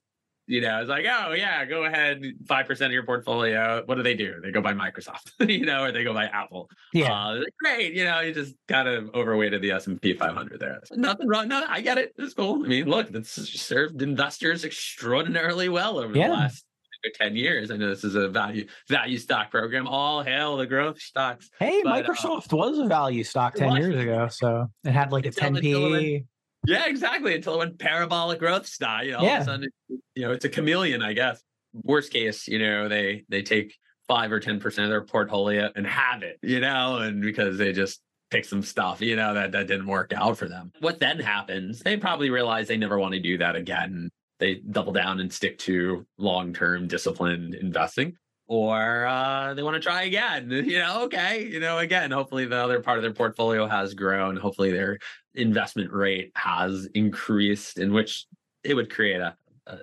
You 0.47 0.61
know, 0.61 0.79
it's 0.79 0.89
like, 0.89 1.05
oh 1.07 1.33
yeah, 1.33 1.63
go 1.65 1.85
ahead, 1.85 2.23
five 2.47 2.65
percent 2.65 2.87
of 2.87 2.93
your 2.93 3.05
portfolio. 3.05 3.83
What 3.85 3.95
do 3.95 4.03
they 4.03 4.15
do? 4.15 4.41
They 4.41 4.49
go 4.49 4.61
buy 4.61 4.73
Microsoft, 4.73 5.29
you 5.47 5.63
know, 5.63 5.83
or 5.83 5.91
they 5.91 6.03
go 6.03 6.11
buy 6.11 6.25
Apple. 6.25 6.71
Yeah, 6.91 7.13
uh, 7.13 7.41
great. 7.63 7.93
You 7.93 8.05
know, 8.05 8.21
you 8.21 8.33
just 8.33 8.55
kind 8.67 8.87
of 8.87 9.13
overweighted 9.13 9.61
the 9.61 9.69
S 9.69 9.85
and 9.85 10.01
P 10.01 10.13
500 10.13 10.59
there. 10.59 10.81
Nothing 10.93 11.27
wrong. 11.27 11.49
No, 11.49 11.63
I 11.69 11.81
get 11.81 11.99
it. 11.99 12.13
It's 12.17 12.33
cool. 12.33 12.65
I 12.65 12.67
mean, 12.67 12.87
look, 12.87 13.09
that's 13.09 13.29
served 13.29 14.01
investors 14.01 14.65
extraordinarily 14.65 15.69
well 15.69 15.99
over 15.99 16.17
yeah. 16.17 16.29
the 16.29 16.33
last 16.33 16.65
10 17.13 17.35
years. 17.35 17.71
I 17.71 17.77
know 17.77 17.89
this 17.89 18.03
is 18.03 18.15
a 18.15 18.27
value 18.27 18.65
value 18.87 19.17
stock 19.17 19.51
program. 19.51 19.87
All 19.87 20.23
hail 20.23 20.57
the 20.57 20.65
growth 20.65 20.99
stocks. 20.99 21.49
Hey, 21.59 21.81
but, 21.83 22.05
uh, 22.05 22.11
Microsoft 22.11 22.53
uh, 22.53 22.57
was 22.57 22.79
a 22.79 22.87
value 22.87 23.23
stock 23.23 23.55
10 23.55 23.75
years 23.75 24.01
ago. 24.01 24.27
So 24.29 24.67
it 24.83 24.91
had 24.91 25.11
like 25.11 25.25
a 25.25 25.31
10 25.31 25.57
PE. 25.57 26.23
Yeah, 26.65 26.87
exactly. 26.87 27.35
Until 27.35 27.55
it 27.55 27.57
went 27.57 27.79
parabolic 27.79 28.39
growth 28.39 28.67
style. 28.67 29.03
You 29.03 29.13
know, 29.13 29.21
yeah. 29.21 29.29
all 29.29 29.35
of 29.35 29.41
a 29.41 29.45
sudden, 29.45 29.69
you 30.15 30.23
know, 30.23 30.31
it's 30.31 30.45
a 30.45 30.49
chameleon, 30.49 31.01
I 31.01 31.13
guess. 31.13 31.41
Worst 31.83 32.11
case, 32.11 32.47
you 32.47 32.59
know, 32.59 32.87
they 32.87 33.23
they 33.29 33.41
take 33.41 33.75
five 34.07 34.31
or 34.31 34.39
ten 34.39 34.59
percent 34.59 34.85
of 34.85 34.89
their 34.89 35.03
portfolio 35.03 35.69
and 35.75 35.85
have 35.85 36.23
it, 36.23 36.37
you 36.41 36.59
know, 36.59 36.97
and 36.97 37.21
because 37.21 37.57
they 37.57 37.71
just 37.71 38.01
pick 38.31 38.45
some 38.45 38.61
stuff, 38.61 39.01
you 39.01 39.15
know, 39.15 39.33
that 39.33 39.51
that 39.51 39.67
didn't 39.67 39.87
work 39.87 40.13
out 40.15 40.37
for 40.37 40.47
them. 40.47 40.71
What 40.79 40.99
then 40.99 41.19
happens? 41.19 41.79
They 41.81 41.97
probably 41.97 42.29
realize 42.29 42.67
they 42.67 42.77
never 42.77 42.99
want 42.99 43.13
to 43.13 43.19
do 43.19 43.37
that 43.37 43.55
again. 43.55 44.09
They 44.39 44.61
double 44.71 44.93
down 44.93 45.19
and 45.19 45.31
stick 45.31 45.57
to 45.59 46.05
long-term 46.17 46.87
disciplined 46.87 47.55
investing 47.55 48.15
or 48.49 49.05
uh, 49.05 49.53
they 49.53 49.61
want 49.61 49.75
to 49.75 49.79
try 49.79 50.03
again. 50.03 50.49
You 50.69 50.79
know, 50.79 51.03
okay, 51.03 51.45
you 51.45 51.59
know, 51.59 51.77
again, 51.77 52.11
hopefully 52.11 52.45
the 52.45 52.57
other 52.57 52.81
part 52.81 52.97
of 52.97 53.03
their 53.03 53.13
portfolio 53.13 53.67
has 53.67 53.93
grown. 53.93 54.35
Hopefully 54.35 54.71
their 54.71 54.99
investment 55.33 55.91
rate 55.91 56.31
has 56.35 56.87
increased, 56.93 57.79
in 57.79 57.93
which 57.93 58.25
it 58.63 58.75
would 58.75 58.93
create 58.93 59.19
a, 59.19 59.35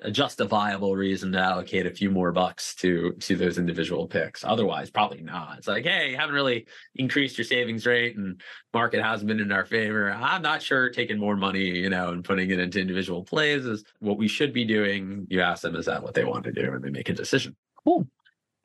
a 0.02 0.10
justifiable 0.10 0.94
reason 0.94 1.32
to 1.32 1.38
allocate 1.38 1.86
a 1.86 1.90
few 1.90 2.10
more 2.10 2.30
bucks 2.30 2.74
to 2.76 3.12
to 3.20 3.36
those 3.36 3.58
individual 3.58 4.06
picks. 4.06 4.44
Otherwise, 4.44 4.90
probably 4.90 5.22
not. 5.22 5.58
It's 5.58 5.68
like, 5.68 5.84
hey, 5.84 6.14
haven't 6.14 6.34
really 6.34 6.66
increased 6.94 7.38
your 7.38 7.44
savings 7.44 7.86
rate, 7.86 8.16
and 8.16 8.40
market 8.72 9.02
hasn't 9.02 9.28
been 9.28 9.40
in 9.40 9.52
our 9.52 9.64
favor. 9.66 10.12
I'm 10.12 10.42
not 10.42 10.62
sure 10.62 10.90
taking 10.90 11.18
more 11.18 11.36
money, 11.36 11.66
you 11.66 11.90
know, 11.90 12.10
and 12.10 12.24
putting 12.24 12.50
it 12.50 12.60
into 12.60 12.80
individual 12.80 13.24
plays 13.24 13.64
is 13.64 13.84
what 13.98 14.18
we 14.18 14.28
should 14.28 14.52
be 14.52 14.64
doing. 14.64 15.26
You 15.30 15.40
ask 15.40 15.62
them, 15.62 15.76
is 15.76 15.86
that 15.86 16.02
what 16.02 16.14
they 16.14 16.24
want 16.24 16.44
to 16.44 16.52
do, 16.52 16.72
and 16.72 16.82
they 16.82 16.90
make 16.90 17.08
a 17.08 17.14
decision. 17.14 17.56
Cool. 17.84 18.06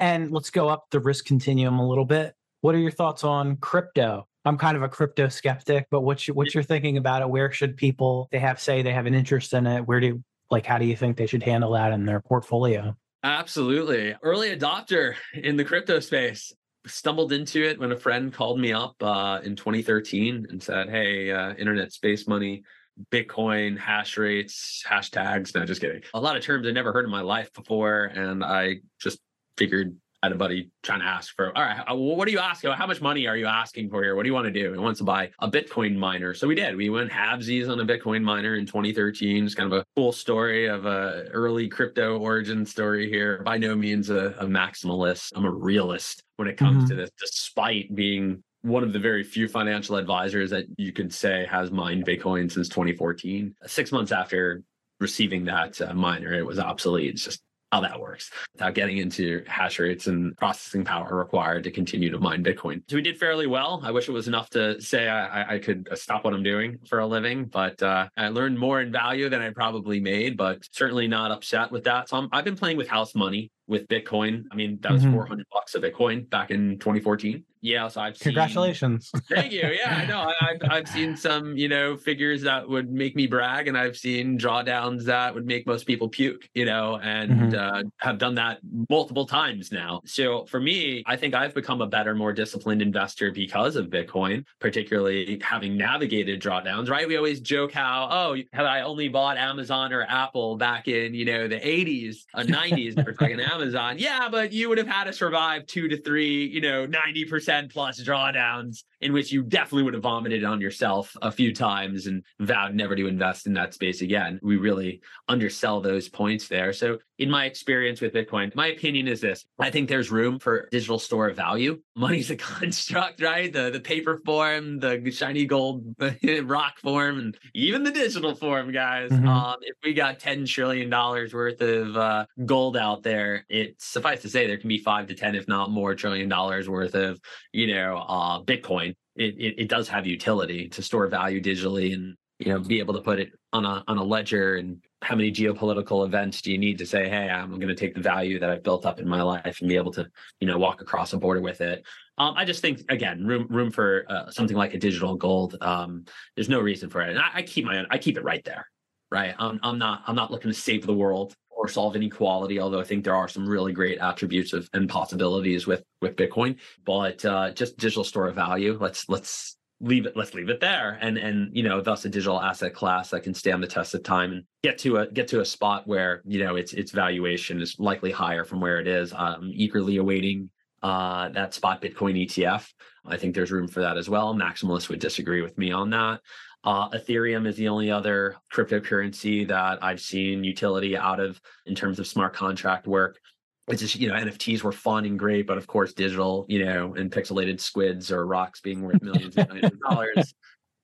And 0.02 0.32
let's 0.32 0.50
go 0.50 0.68
up 0.68 0.88
the 0.90 1.00
risk 1.00 1.26
continuum 1.26 1.78
a 1.78 1.88
little 1.88 2.06
bit. 2.06 2.34
What 2.62 2.74
are 2.74 2.80
your 2.80 2.92
thoughts 2.92 3.24
on 3.24 3.58
crypto? 3.58 4.28
I'm 4.44 4.58
kind 4.58 4.76
of 4.76 4.82
a 4.82 4.90
crypto 4.90 5.30
skeptic, 5.30 5.86
but 5.92 6.02
what's 6.02 6.28
your, 6.28 6.34
what's 6.34 6.56
your 6.56 6.64
thinking 6.64 6.98
about 6.98 7.22
it? 7.22 7.30
Where 7.30 7.52
should 7.52 7.78
people 7.78 8.28
they 8.32 8.40
have 8.40 8.60
say 8.60 8.82
they 8.82 8.94
have 8.94 9.06
an 9.06 9.14
interest 9.14 9.54
in 9.54 9.68
it? 9.68 9.82
Where 9.82 10.00
do 10.00 10.24
like 10.50 10.66
how 10.66 10.80
do 10.80 10.86
you 10.86 10.98
think 10.98 11.18
they 11.18 11.28
should 11.28 11.44
handle 11.44 11.74
that 11.74 11.94
in 11.94 12.08
their 12.08 12.20
portfolio? 12.20 12.98
Absolutely. 13.24 14.16
Early 14.24 14.58
adopter 14.58 15.14
in 15.36 15.56
the 15.56 15.64
crypto 15.64 16.00
space. 16.00 16.52
Stumbled 16.88 17.32
into 17.32 17.64
it 17.64 17.80
when 17.80 17.92
a 17.92 17.96
friend 17.96 18.34
called 18.34 18.60
me 18.60 18.74
up 18.74 18.96
uh, 19.02 19.40
in 19.44 19.56
2013 19.56 20.48
and 20.50 20.64
said, 20.64 20.90
Hey, 20.90 21.30
uh, 21.30 21.54
internet 21.54 21.94
space 21.94 22.28
money, 22.28 22.64
Bitcoin, 23.12 23.78
hash 23.78 24.18
rates, 24.18 24.84
hashtags. 24.90 25.54
No, 25.54 25.64
just 25.64 25.80
kidding. 25.80 26.02
A 26.16 26.20
lot 26.20 26.36
of 26.36 26.44
terms 26.44 26.66
I 26.66 26.72
never 26.72 26.92
heard 26.92 27.06
in 27.06 27.12
my 27.12 27.22
life 27.22 27.54
before. 27.54 28.06
And 28.06 28.44
I 28.44 28.78
just 29.00 29.20
figured 29.58 29.96
I 30.24 30.28
had 30.28 30.34
a 30.34 30.38
buddy 30.38 30.70
trying 30.84 31.00
to 31.00 31.06
ask 31.06 31.36
for, 31.36 31.56
all 31.58 31.64
right, 31.64 31.84
uh, 31.90 31.96
what 31.96 32.28
are 32.28 32.32
you 32.32 32.38
asking? 32.38 32.72
How 32.74 32.86
much 32.86 33.02
money 33.02 33.26
are 33.26 33.36
you 33.36 33.48
asking 33.48 33.90
for 33.90 34.04
here? 34.04 34.16
What 34.16 34.22
do 34.22 34.30
you 34.30 34.36
want 34.36 34.46
to 34.46 34.52
do? 34.52 34.72
He 34.72 34.78
wants 34.78 35.00
to 35.00 35.04
buy 35.04 35.32
a 35.40 35.50
Bitcoin 35.50 35.96
miner. 35.96 36.36
So 36.36 36.48
we 36.48 36.54
did. 36.54 36.76
We 36.76 36.92
went 36.92 37.10
halvesies 37.10 37.68
on 37.68 37.80
a 37.80 37.86
Bitcoin 37.86 38.22
miner 38.22 38.56
in 38.56 38.68
2013. 38.68 39.46
It's 39.46 39.56
kind 39.56 39.74
of 39.74 39.80
a 39.80 39.86
cool 39.96 40.12
story 40.12 40.68
of 40.68 40.86
a 40.86 41.26
early 41.32 41.68
crypto 41.68 42.20
origin 42.20 42.68
story 42.68 43.10
here. 43.10 43.42
By 43.44 43.58
no 43.58 43.76
means 43.76 44.12
a, 44.12 44.36
a 44.38 44.46
maximalist. 44.46 45.32
I'm 45.36 45.46
a 45.46 45.52
realist 45.52 46.22
when 46.36 46.48
it 46.48 46.56
comes 46.56 46.84
mm-hmm. 46.84 46.90
to 46.90 46.96
this, 46.96 47.10
despite 47.20 47.96
being 47.96 48.44
one 48.62 48.84
of 48.84 48.94
the 48.94 49.00
very 49.00 49.24
few 49.24 49.48
financial 49.48 49.96
advisors 49.96 50.52
that 50.52 50.66
you 50.78 50.94
could 50.94 51.12
say 51.12 51.48
has 51.50 51.72
mined 51.72 52.06
Bitcoin 52.06 52.52
since 52.52 52.70
2014. 52.70 53.56
Six 53.66 53.92
months 53.92 54.12
after 54.12 54.62
receiving 55.00 55.46
that 55.46 55.82
uh, 55.82 55.96
miner, 55.96 56.32
it 56.32 56.46
was 56.46 56.60
obsolete. 56.60 57.16
It's 57.16 57.24
just 57.24 57.42
how 57.72 57.80
that 57.82 58.00
works 58.00 58.32
without 58.54 58.74
getting 58.74 58.98
into 58.98 59.44
hash 59.48 59.80
rates 59.80 60.08
and 60.08 60.36
processing 60.38 60.84
power 60.84 61.16
required 61.16 61.64
to 61.64 61.72
continue 61.72 62.10
to 62.10 62.20
mine 62.20 62.44
Bitcoin. 62.44 62.82
So 62.90 62.98
we 62.98 63.02
did 63.02 63.18
fairly 63.18 63.48
well. 63.48 63.80
I 63.84 63.92
wish 63.92 64.10
it 64.10 64.12
was 64.12 64.28
enough 64.28 64.50
to 64.52 64.80
say 64.82 65.08
I, 65.08 65.56
I 65.56 65.60
could 65.60 65.88
stop 65.94 66.24
what 66.24 66.34
I'm 66.34 66.44
doing 66.44 66.80
for 66.88 67.00
a 67.00 67.08
living, 67.08 67.46
but 67.46 67.82
uh, 67.82 68.10
I 68.18 68.30
learned 68.30 68.60
more 68.60 68.82
in 68.82 68.92
value 68.92 69.30
than 69.30 69.42
I 69.42 69.52
probably 69.52 70.00
made, 70.00 70.36
but 70.38 70.68
certainly 70.72 71.08
not 71.08 71.32
upset 71.32 71.72
with 71.72 71.86
that. 71.86 72.10
So 72.10 72.28
i 72.32 72.36
have 72.36 72.46
been 72.46 72.58
playing 72.58 72.78
with 72.78 72.88
house 72.88 73.16
money 73.16 73.52
with 73.72 73.88
Bitcoin. 73.88 74.44
I 74.52 74.56
mean, 74.56 74.78
that 74.82 74.92
was 74.92 75.04
mm-hmm. 75.04 75.14
400 75.14 75.48
bucks 75.52 75.74
a 75.76 75.80
Bitcoin 75.80 76.30
back 76.30 76.52
in 76.52 76.78
2014. 76.78 77.44
Yeah, 77.64 77.88
so 77.90 78.02
I've 78.02 78.18
seen, 78.18 78.34
congratulations. 78.34 79.12
thank 79.30 79.54
you. 79.54 79.62
Yeah, 79.62 79.96
I 79.96 80.06
know. 80.08 80.34
I've 80.42 80.72
I've 80.72 80.88
seen 80.88 81.16
some 81.16 81.56
you 81.56 81.70
know 81.70 81.96
figures 81.96 82.42
that 82.42 82.68
would 82.68 82.92
make 82.92 83.16
me 83.16 83.28
brag, 83.28 83.68
and 83.68 83.78
I've 83.78 83.96
seen 83.96 84.38
drawdowns 84.40 85.04
that 85.04 85.36
would 85.36 85.46
make 85.46 85.68
most 85.68 85.86
people 85.86 86.10
puke. 86.10 86.50
You 86.56 86.66
know, 86.66 87.00
and 87.04 87.32
mm-hmm. 87.54 87.56
uh, 87.56 87.84
have 88.00 88.18
done 88.18 88.34
that 88.36 88.60
multiple 88.90 89.28
times 89.28 89.72
now. 89.72 90.02
So 90.06 90.46
for 90.46 90.60
me, 90.60 91.04
I 91.06 91.16
think 91.16 91.36
I've 91.36 91.54
become 91.54 91.82
a 91.82 91.88
better, 91.88 92.16
more 92.16 92.34
disciplined 92.34 92.82
investor 92.82 93.32
because 93.32 93.76
of 93.76 93.88
Bitcoin, 93.88 94.44
particularly 94.60 95.40
having 95.44 95.78
navigated 95.78 96.42
drawdowns. 96.42 96.90
Right? 96.90 97.08
We 97.08 97.16
always 97.16 97.42
joke 97.42 97.74
how 97.74 98.10
oh, 98.12 98.38
have 98.54 98.66
I 98.66 98.82
only 98.82 99.08
bought 99.08 99.38
Amazon 99.38 99.94
or 99.94 100.02
Apple 100.02 100.58
back 100.58 100.88
in 100.88 101.14
you 101.14 101.26
know 101.26 101.48
the 101.48 101.60
80s, 101.60 102.26
uh, 102.34 102.42
90s? 102.42 102.96
we're 103.06 103.14
talking 103.14 103.40
Amazon. 103.40 103.61
Yeah, 104.00 104.30
but 104.30 104.52
you 104.52 104.70
would 104.70 104.78
have 104.78 104.88
had 104.88 105.06
to 105.06 105.14
survive 105.14 105.66
two 105.66 105.88
to 105.88 106.02
three, 106.02 106.46
you 106.46 106.62
know, 106.62 106.86
90 106.86 107.26
percent 107.26 107.72
plus 107.72 108.02
drawdowns 108.02 108.84
in 109.02 109.14
which 109.14 109.32
you 109.32 109.44
definitely 109.44 109.84
would 109.84 109.94
have 109.94 110.04
vomited 110.04 110.44
on 110.44 110.62
yourself 110.62 111.16
a 111.22 111.32
few 111.32 111.54
times 111.54 112.08
and 112.08 112.24
vowed 112.40 112.76
never 112.76 112.96
to 112.96 113.08
invest 113.08 113.48
in 113.48 113.54
that 113.54 113.74
space 113.74 114.02
again. 114.02 114.40
We 114.42 114.58
really 114.58 115.02
undersell 115.28 115.82
those 115.82 116.10
points 116.10 116.48
there. 116.48 116.74
So, 116.74 117.00
in 117.18 117.30
my 117.30 117.46
experience 117.46 118.02
with 118.02 118.14
Bitcoin, 118.14 118.54
my 118.56 118.68
opinion 118.68 119.08
is 119.08 119.22
this 119.22 119.46
I 119.60 119.70
think 119.70 119.90
there's 119.90 120.10
room 120.10 120.40
for 120.40 120.68
digital 120.72 121.00
store 121.00 121.30
of 121.30 121.36
value. 121.36 121.80
Money's 121.96 122.32
a 122.32 122.36
construct, 122.36 123.22
right? 123.22 123.52
The, 123.52 123.70
the 123.70 123.80
paper 123.80 124.22
form, 124.26 124.80
the 124.80 125.12
shiny 125.12 125.46
gold 125.46 125.96
rock 126.44 126.80
form, 126.80 127.20
and 127.20 127.38
even 127.54 127.84
the 127.84 127.92
digital 127.92 128.36
form, 128.36 128.72
guys. 128.72 129.12
Mm-hmm. 129.12 129.28
Um, 129.28 129.58
if 129.62 129.76
we 129.84 129.94
got 129.94 130.20
$10 130.20 130.48
trillion 130.48 130.90
worth 130.90 131.62
of 131.62 131.98
uh, 131.98 132.26
gold 132.46 132.76
out 132.76 133.04
there, 133.04 133.46
it's 133.50 133.86
suffice 133.86 134.22
to 134.24 134.30
say 134.30 134.48
there 134.48 134.58
can 134.58 134.70
be 134.70 134.80
five 134.80 135.08
to 135.08 135.14
10, 135.14 135.36
if 135.36 135.48
not 135.48 135.70
more, 135.70 135.94
trillion 135.94 136.28
dollars 136.28 136.68
worth 136.68 136.96
of 136.96 137.20
you 137.54 137.74
know, 137.74 137.98
uh, 137.98 138.42
Bitcoin, 138.42 138.91
it, 139.16 139.36
it, 139.38 139.62
it 139.64 139.70
does 139.70 139.88
have 139.90 140.06
utility 140.06 140.68
to 140.70 140.82
store 140.82 141.08
value 141.08 141.42
digitally 141.42 141.94
and 141.94 142.16
you 142.40 142.52
know 142.52 142.60
be 142.60 142.80
able 142.80 142.94
to 142.94 143.02
put 143.02 143.20
it 143.20 143.32
on 143.54 143.66
a 143.66 143.84
on 143.88 143.98
a 143.98 144.04
ledger 144.04 144.56
and 144.56 144.84
how 145.02 145.16
many 145.16 145.32
geopolitical 145.32 146.06
events 146.06 146.42
do 146.42 146.52
you 146.52 146.58
need 146.58 146.78
to 146.78 146.86
say 146.86 147.08
hey 147.08 147.30
i'm 147.30 147.52
going 147.52 147.68
to 147.68 147.76
take 147.76 147.94
the 147.94 148.02
value 148.02 148.40
that 148.40 148.50
i've 148.50 148.64
built 148.64 148.86
up 148.86 149.00
in 149.00 149.08
my 149.08 149.22
life 149.22 149.58
and 149.60 149.70
be 149.70 149.76
able 149.76 149.92
to 149.92 150.08
you 150.40 150.48
know 150.48 150.58
walk 150.58 150.82
across 150.82 151.14
a 151.14 151.18
border 151.18 151.42
with 151.42 151.62
it. 151.62 151.84
Um, 152.18 152.34
i 152.36 152.46
just 152.46 152.62
think 152.62 152.82
again 152.90 153.26
room 153.26 153.48
room 153.50 153.70
for 153.70 154.06
uh, 154.10 154.32
something 154.32 154.58
like 154.58 154.74
a 154.74 154.80
digital 154.80 155.16
gold 155.16 155.56
um, 155.62 156.06
there's 156.36 156.50
no 156.50 156.60
reason 156.60 156.90
for 156.90 157.02
it. 157.02 157.10
And 157.10 157.20
I, 157.20 157.30
I, 157.36 157.42
keep 157.44 157.66
my 157.66 157.86
i 157.90 157.98
keep 157.98 158.18
it 158.18 158.24
right 158.24 158.44
there 158.44 158.68
right? 159.12 159.36
I'm, 159.38 159.60
I'm 159.62 159.78
not 159.78 160.04
i'm 160.08 160.16
not 160.16 160.32
looking 160.32 160.52
to 160.52 160.58
save 160.58 160.86
the 160.86 160.94
world 160.94 161.36
or 161.62 161.68
solve 161.68 161.96
inequality. 161.96 162.60
Although 162.60 162.82
I 162.82 162.84
think 162.84 163.04
there 163.04 163.16
are 163.16 163.28
some 163.28 163.48
really 163.48 163.72
great 163.72 164.00
attributes 164.00 164.52
of 164.52 164.68
and 164.74 164.90
possibilities 164.90 165.68
with 165.68 165.84
with 166.02 166.16
Bitcoin, 166.16 166.58
but 166.86 167.24
uh, 167.24 167.52
just 167.52 167.78
digital 167.78 168.04
store 168.04 168.28
of 168.28 168.36
value. 168.36 168.78
Let's 168.82 169.08
let's 169.08 169.58
leave 169.80 170.06
it 170.06 170.16
let's 170.16 170.36
leave 170.36 170.50
it 170.50 170.60
there 170.60 171.00
and 171.02 171.18
and 171.18 171.50
you 171.58 171.64
know 171.64 171.82
thus 171.82 172.06
a 172.06 172.10
digital 172.10 172.40
asset 172.40 172.72
class 172.72 173.10
that 173.10 173.24
can 173.24 173.34
stand 173.34 173.64
the 173.64 173.68
test 173.68 173.96
of 173.96 174.04
time 174.04 174.32
and 174.32 174.44
get 174.64 174.78
to 174.78 174.98
a 174.98 175.08
get 175.12 175.28
to 175.28 175.42
a 175.42 175.46
spot 175.46 175.88
where 175.88 176.22
you 176.24 176.44
know 176.44 176.56
its 176.56 176.74
its 176.74 176.92
valuation 176.92 177.60
is 177.60 177.76
likely 177.80 178.12
higher 178.12 178.44
from 178.44 178.62
where 178.62 178.80
it 178.80 178.88
is 178.88 179.12
i'm 179.12 179.50
eagerly 179.56 179.98
awaiting 179.98 180.52
uh 180.84 181.30
that 181.30 181.56
spot 181.56 181.82
bitcoin 181.82 182.24
etf 182.24 182.68
i 183.08 183.18
think 183.18 183.34
there's 183.34 183.52
room 183.52 183.68
for 183.68 183.82
that 183.82 183.98
as 183.98 184.08
well 184.08 184.36
maximalists 184.36 184.88
would 184.88 185.00
disagree 185.00 185.42
with 185.42 185.58
me 185.58 185.72
on 185.72 185.90
that 185.90 186.22
uh, 186.64 186.90
Ethereum 186.90 187.48
is 187.48 187.56
the 187.56 187.68
only 187.68 187.90
other 187.90 188.36
cryptocurrency 188.54 189.48
that 189.48 189.84
I've 189.84 190.02
seen 190.02 190.44
utility 190.44 190.96
out 190.96 191.20
of 191.20 191.42
in 191.66 191.76
terms 191.76 192.00
of 192.00 192.08
smart 192.08 192.34
contract 192.34 192.88
work. 192.88 193.20
It's 193.68 193.82
just, 193.82 193.96
you 193.96 194.10
know, 194.10 194.16
NFTs 194.16 194.64
were 194.64 194.72
fun 194.72 195.06
and 195.06 195.18
great, 195.18 195.48
but 195.48 195.58
of 195.58 195.66
course, 195.66 195.94
digital, 195.94 196.46
you 196.50 196.66
know, 196.66 196.94
and 196.96 197.12
pixelated 197.12 197.60
squids 197.60 198.12
or 198.12 198.26
rocks 198.26 198.60
being 198.60 198.82
worth 198.82 199.02
millions 199.02 199.38
and 199.38 199.48
millions 199.48 199.74
of 199.74 199.80
dollars. 199.90 200.34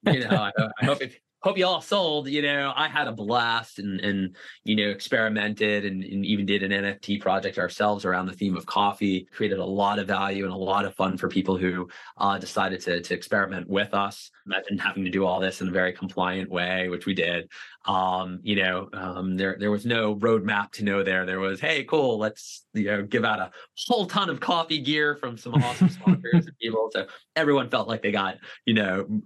You 0.05 0.19
know, 0.19 0.29
I, 0.29 0.51
I 0.81 0.85
hope 0.85 1.01
if 1.01 1.19
hope 1.41 1.57
you 1.57 1.65
all 1.65 1.81
sold. 1.81 2.27
You 2.27 2.41
know, 2.41 2.73
I 2.75 2.87
had 2.87 3.07
a 3.07 3.11
blast 3.11 3.79
and 3.79 3.99
and 4.01 4.35
you 4.63 4.75
know 4.75 4.89
experimented 4.89 5.85
and, 5.85 6.03
and, 6.03 6.25
even 6.25 6.45
did 6.45 6.63
an 6.63 6.71
NFT 6.71 7.21
project 7.21 7.57
ourselves 7.57 8.05
around 8.05 8.25
the 8.25 8.33
theme 8.33 8.57
of 8.57 8.65
coffee. 8.65 9.27
Created 9.31 9.59
a 9.59 9.65
lot 9.65 9.99
of 9.99 10.07
value 10.07 10.43
and 10.43 10.53
a 10.53 10.57
lot 10.57 10.85
of 10.85 10.95
fun 10.95 11.17
for 11.17 11.27
people 11.27 11.57
who 11.57 11.87
uh, 12.17 12.37
decided 12.37 12.81
to 12.81 13.01
to 13.01 13.13
experiment 13.13 13.69
with 13.69 13.93
us. 13.93 14.31
Imagine 14.45 14.77
having 14.77 15.03
to 15.05 15.11
do 15.11 15.25
all 15.25 15.39
this 15.39 15.61
in 15.61 15.67
a 15.67 15.71
very 15.71 15.93
compliant 15.93 16.49
way, 16.49 16.89
which 16.89 17.05
we 17.05 17.13
did. 17.13 17.49
Um, 17.85 18.39
you 18.43 18.57
know, 18.57 18.89
um, 18.93 19.37
there 19.37 19.57
there 19.59 19.71
was 19.71 19.85
no 19.85 20.15
roadmap 20.15 20.71
to 20.73 20.83
know 20.83 21.03
there. 21.03 21.25
There 21.25 21.39
was, 21.39 21.59
hey, 21.59 21.83
cool, 21.83 22.17
let's 22.17 22.65
you 22.73 22.85
know 22.85 23.03
give 23.03 23.23
out 23.23 23.39
a 23.39 23.51
whole 23.87 24.05
ton 24.05 24.29
of 24.29 24.39
coffee 24.39 24.79
gear 24.79 25.15
from 25.15 25.37
some 25.37 25.53
awesome 25.53 25.89
sponsors 25.89 26.23
and 26.33 26.57
people. 26.59 26.89
So 26.91 27.07
everyone 27.35 27.69
felt 27.69 27.87
like 27.87 28.01
they 28.01 28.11
got 28.11 28.37
you 28.65 28.73
know 28.73 29.21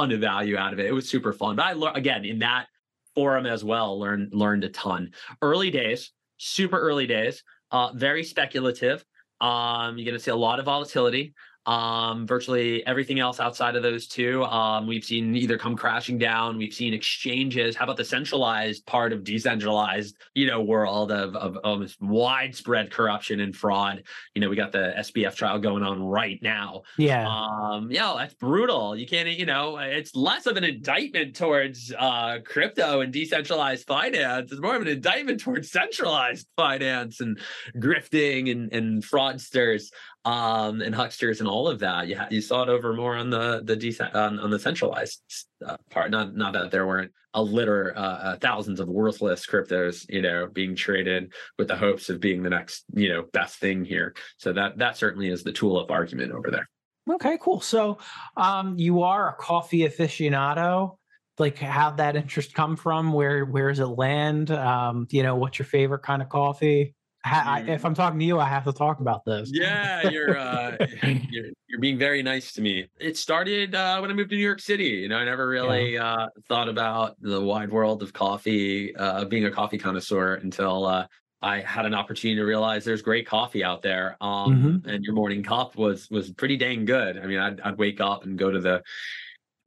ton 0.00 0.12
of 0.12 0.20
value 0.20 0.56
out 0.56 0.72
of 0.72 0.78
it. 0.78 0.86
It 0.86 0.92
was 0.92 1.08
super 1.08 1.32
fun. 1.32 1.56
But 1.56 1.66
I 1.66 1.72
learned 1.72 1.96
again 1.96 2.24
in 2.24 2.38
that 2.40 2.66
forum 3.14 3.46
as 3.46 3.64
well, 3.64 3.98
learned 3.98 4.32
learned 4.34 4.64
a 4.64 4.68
ton. 4.70 5.12
Early 5.42 5.70
days, 5.70 6.12
super 6.38 6.78
early 6.78 7.06
days, 7.06 7.42
uh, 7.70 7.92
very 7.94 8.24
speculative. 8.24 9.04
Um, 9.40 9.98
you're 9.98 10.06
gonna 10.06 10.18
see 10.18 10.30
a 10.30 10.36
lot 10.36 10.58
of 10.58 10.64
volatility. 10.64 11.34
Um, 11.66 12.26
virtually 12.26 12.84
everything 12.86 13.20
else 13.20 13.38
outside 13.38 13.76
of 13.76 13.82
those 13.82 14.06
two, 14.06 14.44
um, 14.44 14.86
we've 14.86 15.04
seen 15.04 15.36
either 15.36 15.58
come 15.58 15.76
crashing 15.76 16.16
down. 16.16 16.56
We've 16.56 16.72
seen 16.72 16.94
exchanges. 16.94 17.76
How 17.76 17.84
about 17.84 17.98
the 17.98 18.04
centralized 18.04 18.86
part 18.86 19.12
of 19.12 19.24
decentralized, 19.24 20.16
you 20.34 20.46
know, 20.46 20.62
world 20.62 21.12
of, 21.12 21.36
of, 21.36 21.58
of 21.58 21.94
widespread 22.00 22.90
corruption 22.90 23.40
and 23.40 23.54
fraud? 23.54 24.04
You 24.34 24.40
know, 24.40 24.48
we 24.48 24.56
got 24.56 24.72
the 24.72 24.94
SBF 24.98 25.34
trial 25.34 25.58
going 25.58 25.82
on 25.82 26.02
right 26.02 26.38
now. 26.42 26.82
Yeah. 26.96 27.28
Um, 27.28 27.90
yeah, 27.90 28.14
that's 28.16 28.34
brutal. 28.34 28.96
You 28.96 29.06
can't, 29.06 29.28
you 29.28 29.46
know, 29.46 29.76
it's 29.76 30.16
less 30.16 30.46
of 30.46 30.56
an 30.56 30.64
indictment 30.64 31.36
towards 31.36 31.92
uh, 31.96 32.38
crypto 32.44 33.00
and 33.02 33.12
decentralized 33.12 33.86
finance. 33.86 34.50
It's 34.50 34.60
more 34.60 34.76
of 34.76 34.82
an 34.82 34.88
indictment 34.88 35.40
towards 35.40 35.70
centralized 35.70 36.46
finance 36.56 37.20
and 37.20 37.38
grifting 37.76 38.50
and, 38.50 38.72
and 38.72 39.02
fraudsters 39.02 39.90
um, 40.24 40.82
and 40.82 40.94
hucksters 40.94 41.40
and 41.40 41.48
all 41.48 41.68
of 41.68 41.78
that. 41.80 42.08
You 42.08 42.20
you 42.30 42.40
saw 42.40 42.62
it 42.62 42.68
over 42.68 42.92
more 42.92 43.16
on 43.16 43.30
the 43.30 43.62
the 43.64 43.76
decent 43.76 44.14
on, 44.14 44.38
on 44.38 44.50
the 44.50 44.58
centralized 44.58 45.22
uh, 45.64 45.76
part. 45.90 46.10
Not 46.10 46.36
not 46.36 46.52
that 46.52 46.70
there 46.70 46.86
weren't 46.86 47.12
a 47.34 47.42
litter 47.42 47.96
uh, 47.96 48.00
uh, 48.00 48.36
thousands 48.36 48.80
of 48.80 48.88
worthless 48.88 49.46
cryptos, 49.46 50.04
you 50.08 50.20
know, 50.20 50.46
being 50.46 50.74
traded 50.74 51.32
with 51.58 51.68
the 51.68 51.76
hopes 51.76 52.10
of 52.10 52.20
being 52.20 52.42
the 52.42 52.50
next 52.50 52.84
you 52.94 53.08
know 53.08 53.24
best 53.32 53.56
thing 53.56 53.84
here. 53.84 54.14
So 54.38 54.52
that 54.52 54.78
that 54.78 54.96
certainly 54.96 55.28
is 55.28 55.42
the 55.42 55.52
tool 55.52 55.78
of 55.78 55.90
argument 55.90 56.32
over 56.32 56.50
there. 56.50 56.68
Okay, 57.10 57.38
cool. 57.40 57.60
So 57.60 57.98
um, 58.36 58.78
you 58.78 59.02
are 59.02 59.30
a 59.30 59.34
coffee 59.34 59.80
aficionado 59.80 60.96
like 61.38 61.58
how 61.58 61.90
that 61.92 62.16
interest 62.16 62.52
come 62.52 62.76
from 62.76 63.14
where 63.14 63.46
where 63.46 63.70
does 63.70 63.78
it 63.78 63.86
land 63.86 64.50
um 64.50 65.06
you 65.10 65.22
know 65.22 65.36
what's 65.36 65.58
your 65.58 65.64
favorite 65.64 66.02
kind 66.02 66.20
of 66.20 66.28
coffee 66.28 66.94
I, 67.24 67.64
if 67.68 67.84
I'm 67.84 67.94
talking 67.94 68.18
to 68.18 68.24
you, 68.24 68.38
I 68.38 68.48
have 68.48 68.64
to 68.64 68.72
talk 68.72 69.00
about 69.00 69.24
this. 69.24 69.50
Yeah, 69.52 70.08
you're, 70.08 70.38
uh, 70.38 70.76
you're 71.30 71.50
you're 71.70 71.80
being 71.80 71.98
very 71.98 72.22
nice 72.22 72.52
to 72.54 72.60
me. 72.60 72.88
It 72.98 73.16
started 73.16 73.74
uh, 73.74 73.98
when 73.98 74.10
I 74.10 74.14
moved 74.14 74.30
to 74.30 74.36
New 74.36 74.42
York 74.42 74.60
City. 74.60 74.84
You 74.84 75.08
know, 75.08 75.18
I 75.18 75.24
never 75.24 75.46
really 75.46 75.94
yeah. 75.94 76.14
uh, 76.14 76.28
thought 76.48 76.68
about 76.68 77.16
the 77.20 77.40
wide 77.40 77.70
world 77.70 78.02
of 78.02 78.12
coffee, 78.12 78.94
uh, 78.96 79.24
being 79.26 79.44
a 79.44 79.50
coffee 79.50 79.78
connoisseur 79.78 80.34
until 80.34 80.84
uh, 80.86 81.06
I 81.42 81.60
had 81.60 81.86
an 81.86 81.94
opportunity 81.94 82.40
to 82.40 82.44
realize 82.44 82.84
there's 82.84 83.02
great 83.02 83.26
coffee 83.26 83.62
out 83.62 83.82
there. 83.82 84.16
Um, 84.20 84.82
mm-hmm. 84.82 84.88
and 84.88 85.04
your 85.04 85.14
morning 85.14 85.42
cup 85.42 85.76
was 85.76 86.10
was 86.10 86.30
pretty 86.32 86.56
dang 86.56 86.84
good. 86.84 87.18
I 87.18 87.26
mean, 87.26 87.38
I'd, 87.38 87.60
I'd 87.60 87.78
wake 87.78 88.00
up 88.00 88.24
and 88.24 88.36
go 88.36 88.50
to 88.50 88.60
the 88.60 88.82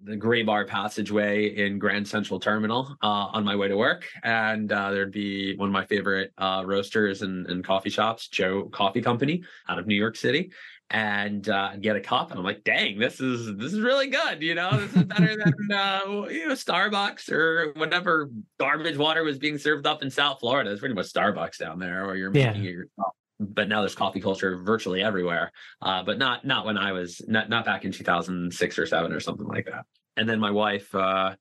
the 0.03 0.17
Graybar 0.17 0.67
Passageway 0.67 1.55
in 1.55 1.79
Grand 1.79 2.07
Central 2.07 2.39
Terminal 2.39 2.95
uh, 3.01 3.27
on 3.31 3.43
my 3.43 3.55
way 3.55 3.67
to 3.67 3.77
work, 3.77 4.05
and 4.23 4.71
uh, 4.71 4.91
there'd 4.91 5.11
be 5.11 5.55
one 5.55 5.69
of 5.69 5.73
my 5.73 5.85
favorite 5.85 6.33
uh, 6.37 6.63
roasters 6.65 7.21
and, 7.21 7.47
and, 7.47 7.63
coffee 7.63 7.89
shops, 7.89 8.27
Joe 8.27 8.65
Coffee 8.65 9.01
Company, 9.01 9.43
out 9.69 9.79
of 9.79 9.87
New 9.87 9.95
York 9.95 10.15
City, 10.15 10.51
and 10.89 11.47
uh, 11.47 11.77
get 11.77 11.95
a 11.95 12.01
cup, 12.01 12.31
and 12.31 12.39
I'm 12.39 12.45
like, 12.45 12.63
dang, 12.63 12.99
this 12.99 13.19
is 13.21 13.55
this 13.57 13.73
is 13.73 13.79
really 13.79 14.07
good. 14.07 14.41
You 14.41 14.55
know, 14.55 14.71
this 14.77 14.95
is 14.95 15.03
better 15.03 15.35
than 15.37 15.53
uh, 15.71 16.27
you 16.29 16.47
know 16.47 16.53
Starbucks 16.53 17.31
or 17.31 17.73
whatever 17.75 18.29
garbage 18.59 18.97
water 18.97 19.23
was 19.23 19.37
being 19.37 19.57
served 19.57 19.87
up 19.87 20.03
in 20.03 20.09
South 20.09 20.39
Florida. 20.39 20.71
It's 20.71 20.79
pretty 20.79 20.95
much 20.95 21.11
Starbucks 21.11 21.57
down 21.57 21.79
there, 21.79 22.05
or 22.05 22.15
you're 22.15 22.31
making 22.31 22.63
yeah. 22.63 22.69
it 22.69 22.73
yourself 22.73 23.15
but 23.45 23.67
now 23.67 23.81
there's 23.81 23.95
coffee 23.95 24.21
culture 24.21 24.57
virtually 24.57 25.03
everywhere. 25.03 25.51
Uh, 25.81 26.03
but 26.03 26.17
not 26.17 26.45
not 26.45 26.65
when 26.65 26.77
I 26.77 26.91
was 26.91 27.21
not 27.27 27.49
not 27.49 27.65
back 27.65 27.85
in 27.85 27.91
2006 27.91 28.79
or 28.79 28.85
seven 28.85 29.13
or 29.13 29.19
something 29.19 29.47
like 29.47 29.65
that. 29.65 29.85
And 30.17 30.27
then 30.27 30.39
my 30.39 30.51
wife 30.51 30.93
uh, 30.93 31.35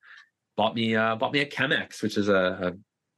bought 0.56 0.74
me 0.74 0.96
uh, 0.96 1.16
bought 1.16 1.32
me 1.32 1.40
a 1.40 1.46
Chemex, 1.46 2.02
which 2.02 2.16
is 2.16 2.28
a, 2.28 2.74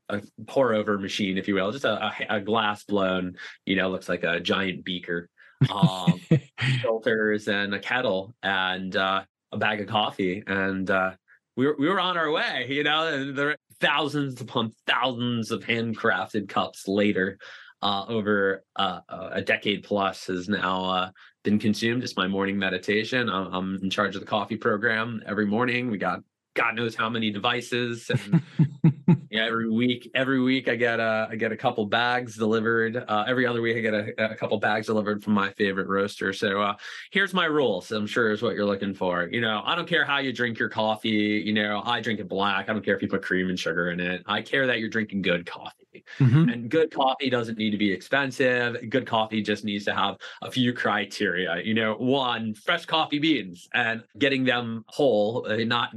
a, 0.09 0.17
a 0.17 0.23
pour 0.47 0.75
over 0.75 0.99
machine, 0.99 1.39
if 1.39 1.49
you 1.49 1.55
will, 1.55 1.73
just 1.73 1.85
a, 1.85 2.13
a, 2.29 2.41
glass 2.41 2.85
blown, 2.85 3.37
you 3.65 3.77
know, 3.77 3.89
looks 3.89 4.09
like 4.09 4.25
a 4.25 4.41
giant 4.41 4.85
beaker, 4.85 5.29
um, 5.71 6.21
filters 6.83 7.49
and 7.49 7.75
a 7.75 7.79
kettle 7.79 8.35
and 8.43 8.97
uh, 8.97 9.23
a 9.53 9.57
bag 9.57 9.81
of 9.81 9.87
coffee, 9.87 10.43
and 10.47 10.91
uh, 10.91 11.13
we 11.57 11.67
were 11.67 11.77
we 11.79 11.89
were 11.89 12.01
on 12.01 12.17
our 12.17 12.31
way, 12.31 12.67
you 12.69 12.83
know, 12.83 13.07
and 13.07 13.37
there 13.37 13.51
are 13.51 13.57
thousands 13.81 14.41
upon 14.41 14.73
thousands 14.87 15.51
of 15.51 15.65
handcrafted 15.65 16.49
cups 16.49 16.89
later 16.89 17.39
uh, 17.83 18.05
over 18.09 18.65
uh, 18.77 19.01
a 19.33 19.43
decade 19.43 19.85
plus 19.85 20.27
has 20.27 20.49
now 20.49 20.85
uh, 20.85 21.11
been 21.43 21.59
consumed. 21.59 22.03
It's 22.03 22.17
my 22.17 22.27
morning 22.27 22.59
meditation. 22.59 23.29
I'm, 23.29 23.53
I'm, 23.53 23.79
in 23.83 23.91
charge 23.91 24.15
of 24.15 24.21
the 24.21 24.27
coffee 24.27 24.57
program 24.57 25.23
every 25.27 25.47
morning. 25.47 25.91
We 25.91 25.99
got 25.99 26.21
God 26.55 26.77
knows 26.77 26.95
how 26.95 27.09
many 27.09 27.31
devices. 27.31 28.11
And, 28.11 28.43
yeah, 29.31 29.47
every 29.47 29.69
week, 29.69 30.11
every 30.15 30.41
week 30.41 30.69
I 30.69 30.77
get 30.77 31.01
a 31.01 31.29
I 31.31 31.37
get 31.37 31.53
a 31.53 31.57
couple 31.57 31.85
bags 31.87 32.37
delivered. 32.37 32.97
Uh, 32.97 33.25
every 33.27 33.47
other 33.47 33.61
week 33.61 33.77
I 33.77 33.81
get 33.81 33.95
a, 33.95 34.33
a, 34.33 34.37
couple 34.37 34.59
bags 34.59 34.87
delivered 34.87 35.23
from 35.23 35.33
my 35.35 35.51
favorite 35.53 35.89
roaster. 35.89 36.33
So 36.33 36.63
uh, 36.63 36.75
here's 37.11 37.35
my 37.35 37.47
rules. 37.47 37.91
I'm 37.91 38.07
sure 38.07 38.31
is 38.31 38.43
what 38.43 38.55
you're 38.55 38.65
looking 38.65 38.95
for. 38.95 39.29
You 39.31 39.41
know, 39.41 39.63
I 39.65 39.75
don't 39.75 39.89
care 39.89 40.05
how 40.05 40.19
you 40.19 40.33
drink 40.33 40.59
your 40.59 40.69
coffee. 40.69 41.43
You 41.45 41.53
know, 41.53 41.83
I 41.85 42.01
drink 42.01 42.21
it 42.21 42.29
black. 42.29 42.69
I 42.69 42.73
don't 42.73 42.85
care 42.85 42.95
if 42.95 43.03
you 43.03 43.09
put 43.09 43.23
cream 43.23 43.49
and 43.49 43.59
sugar 43.59 43.91
in 43.91 43.99
it. 43.99 44.23
I 44.27 44.43
care 44.43 44.67
that 44.69 44.79
you're 44.79 44.89
drinking 44.89 45.23
good 45.23 45.47
coffee. 45.47 46.05
Mm-hmm. 46.19 46.49
And 46.49 46.69
good 46.69 46.93
coffee 46.93 47.31
doesn't 47.31 47.59
need 47.59 47.71
to 47.71 47.79
be 47.79 47.93
expensive. 47.93 48.77
Good 48.89 49.07
coffee 49.07 49.43
just 49.43 49.65
needs 49.65 49.85
to 49.87 49.95
have 49.95 50.17
a 50.43 50.51
few 50.51 50.73
criteria. 50.73 51.61
You 51.63 51.75
know, 51.75 51.95
one, 51.95 52.55
fresh 52.55 52.87
coffee 52.87 53.19
beans 53.19 53.69
and 53.75 54.03
getting 54.19 54.45
them 54.45 54.85
whole, 54.89 55.47
uh, 55.49 55.57
not 55.65 55.91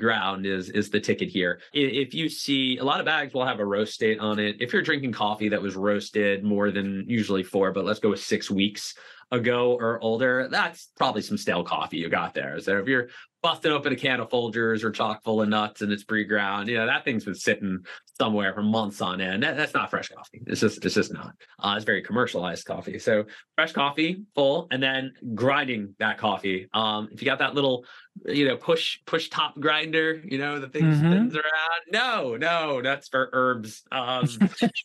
pre-ground, 0.00 0.46
is 0.46 0.70
is 0.70 0.90
the 0.90 1.00
ticket 1.00 1.28
here. 1.28 1.60
If 1.72 2.14
you 2.14 2.28
see 2.28 2.78
a 2.78 2.84
lot 2.84 3.00
of 3.00 3.06
bags 3.06 3.34
will 3.34 3.46
have 3.46 3.60
a 3.60 3.64
roast 3.64 4.00
date 4.00 4.18
on 4.18 4.38
it. 4.38 4.56
If 4.60 4.72
you're 4.72 4.82
drinking 4.82 5.12
coffee 5.12 5.48
that 5.50 5.60
was 5.60 5.76
roasted 5.76 6.42
more 6.42 6.70
than 6.70 7.04
usually 7.06 7.42
four, 7.42 7.72
but 7.72 7.84
let's 7.84 8.00
go 8.00 8.10
with 8.10 8.22
six 8.22 8.50
weeks 8.50 8.94
ago 9.30 9.76
or 9.78 10.00
older, 10.02 10.48
that's 10.50 10.88
probably 10.96 11.22
some 11.22 11.36
stale 11.36 11.62
coffee 11.62 11.98
you 11.98 12.08
got 12.08 12.34
there. 12.34 12.58
So 12.60 12.78
if 12.78 12.88
you're 12.88 13.08
busting 13.42 13.72
open 13.72 13.92
a 13.92 13.96
can 13.96 14.20
of 14.20 14.28
Folgers 14.28 14.84
or 14.84 14.90
chock 14.90 15.22
full 15.24 15.42
of 15.42 15.48
nuts 15.48 15.80
and 15.80 15.92
it's 15.92 16.04
pre-ground. 16.04 16.68
You 16.68 16.78
know, 16.78 16.86
that 16.86 17.04
thing's 17.04 17.24
been 17.24 17.34
sitting 17.34 17.84
somewhere 18.18 18.52
for 18.52 18.62
months 18.62 19.00
on 19.00 19.20
end. 19.20 19.42
That, 19.42 19.56
that's 19.56 19.72
not 19.72 19.88
fresh 19.88 20.08
coffee. 20.08 20.42
It's 20.46 20.60
just 20.60 20.84
it's 20.84 20.94
just 20.94 21.12
not. 21.12 21.34
Uh, 21.58 21.74
it's 21.76 21.84
very 21.84 22.02
commercialized 22.02 22.66
coffee. 22.66 22.98
So 22.98 23.24
fresh 23.56 23.72
coffee, 23.72 24.24
full, 24.34 24.68
and 24.70 24.82
then 24.82 25.12
grinding 25.34 25.94
that 25.98 26.18
coffee. 26.18 26.68
Um, 26.74 27.08
if 27.12 27.22
you 27.22 27.26
got 27.26 27.38
that 27.38 27.54
little, 27.54 27.86
you 28.26 28.46
know, 28.46 28.56
push 28.56 28.98
push 29.06 29.30
top 29.30 29.58
grinder, 29.58 30.20
you 30.24 30.36
know, 30.36 30.58
the 30.60 30.68
thing 30.68 30.82
mm-hmm. 30.82 30.98
spins 30.98 31.34
around. 31.34 31.44
No, 31.92 32.36
no, 32.36 32.82
that's 32.82 33.08
for 33.08 33.30
herbs. 33.32 33.82
Um, 33.90 34.28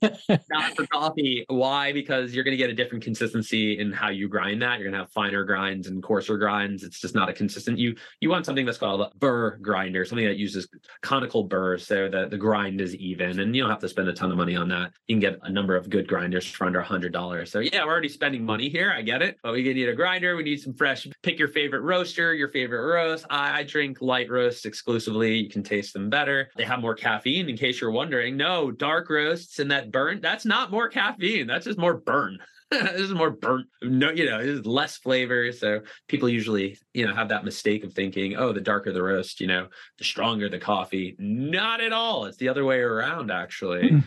not 0.50 0.76
for 0.76 0.88
coffee. 0.88 1.44
Why? 1.48 1.92
Because 1.92 2.34
you're 2.34 2.46
going 2.46 2.54
to 2.54 2.58
get 2.58 2.70
a 2.70 2.74
different 2.74 3.04
consistency 3.04 3.80
in 3.80 3.92
how 3.92 4.10
you 4.10 4.30
grind 4.30 4.62
that. 4.62 4.80
You're 4.80 4.90
going 4.90 4.94
to 4.94 5.00
have 5.00 5.12
finer 5.12 5.44
grinds 5.44 5.88
and 5.88 6.02
coarser 6.02 6.38
grinds. 6.38 6.84
It's 6.84 7.02
just 7.02 7.16
not 7.16 7.30
a 7.30 7.34
consistent. 7.34 7.78
You 7.80 7.96
you 8.22 8.30
want 8.30 8.45
something 8.46 8.66
that's 8.66 8.78
called 8.78 9.02
a 9.02 9.12
burr 9.18 9.58
grinder, 9.58 10.06
something 10.06 10.26
that 10.26 10.38
uses 10.38 10.68
conical 11.02 11.44
burrs 11.44 11.86
so 11.86 12.08
that 12.10 12.30
the 12.30 12.38
grind 12.38 12.82
is 12.82 12.96
even. 12.96 13.40
And 13.40 13.56
you 13.56 13.64
don't 13.64 13.70
have 13.70 13.80
to 13.80 13.90
spend 13.90 14.08
a 14.08 14.14
ton 14.14 14.32
of 14.32 14.38
money 14.38 14.56
on 14.56 14.68
that. 14.70 14.92
You 15.08 15.16
can 15.16 15.20
get 15.20 15.40
a 15.44 15.52
number 15.52 15.76
of 15.76 15.90
good 15.90 16.08
grinders 16.08 16.46
for 16.46 16.66
under 16.66 16.80
a 16.80 16.84
hundred 16.84 17.12
dollars. 17.14 17.52
So 17.52 17.60
yeah, 17.60 17.84
we're 17.84 17.92
already 17.92 18.10
spending 18.10 18.46
money 18.46 18.70
here. 18.70 18.92
I 18.92 19.02
get 19.02 19.22
it. 19.22 19.38
But 19.44 19.54
we 19.54 19.64
need 19.64 19.90
a 19.90 19.96
grinder. 19.96 20.36
We 20.36 20.44
need 20.44 20.62
some 20.62 20.74
fresh. 20.74 21.08
Pick 21.24 21.40
your 21.40 21.48
favorite 21.48 21.82
roaster, 21.82 22.34
your 22.34 22.50
favorite 22.50 22.86
roast. 22.86 23.26
I, 23.30 23.60
I 23.60 23.64
drink 23.64 24.02
light 24.02 24.30
roasts 24.30 24.66
exclusively. 24.66 25.36
You 25.36 25.50
can 25.50 25.64
taste 25.64 25.94
them 25.94 26.10
better. 26.10 26.50
They 26.56 26.64
have 26.64 26.80
more 26.80 26.96
caffeine. 26.96 27.50
In 27.50 27.58
case 27.58 27.82
you're 27.82 27.92
wondering, 27.92 28.38
no 28.38 28.72
dark 28.72 29.10
roasts 29.10 29.60
and 29.60 29.72
that 29.72 29.92
burn. 29.92 30.22
That's 30.22 30.46
not 30.46 30.72
more 30.72 30.90
caffeine. 30.90 31.48
That's 31.48 31.66
just 31.66 31.80
more 31.80 31.96
burn. 31.96 32.38
this 32.94 33.02
is 33.02 33.14
more 33.14 33.32
burnt. 33.32 33.68
No, 33.82 34.12
you 34.12 34.26
know, 34.26 34.40
it's 34.40 34.66
less 34.66 34.98
flavor. 34.98 35.52
So 35.52 35.82
people 36.08 36.30
usually, 36.30 36.78
you 36.94 37.08
know, 37.08 37.14
have 37.14 37.30
that 37.30 37.46
mistake 37.46 37.84
of 37.84 37.94
thinking, 37.94 38.36
oh, 38.36 38.54
the 38.54 38.62
darker 38.62 38.92
the 38.92 39.04
roast, 39.04 39.40
you 39.40 39.48
know, 39.48 39.68
the 39.98 40.04
stronger 40.04 40.50
the 40.50 40.60
coffee. 40.60 41.16
Not 41.20 41.82
at 41.82 41.94
all. 41.94 42.26
It's 42.26 42.38
the 42.38 42.50
other 42.50 42.66
way 42.66 42.80
around, 42.80 43.32
actually. 43.32 43.90
Mm. 43.90 44.04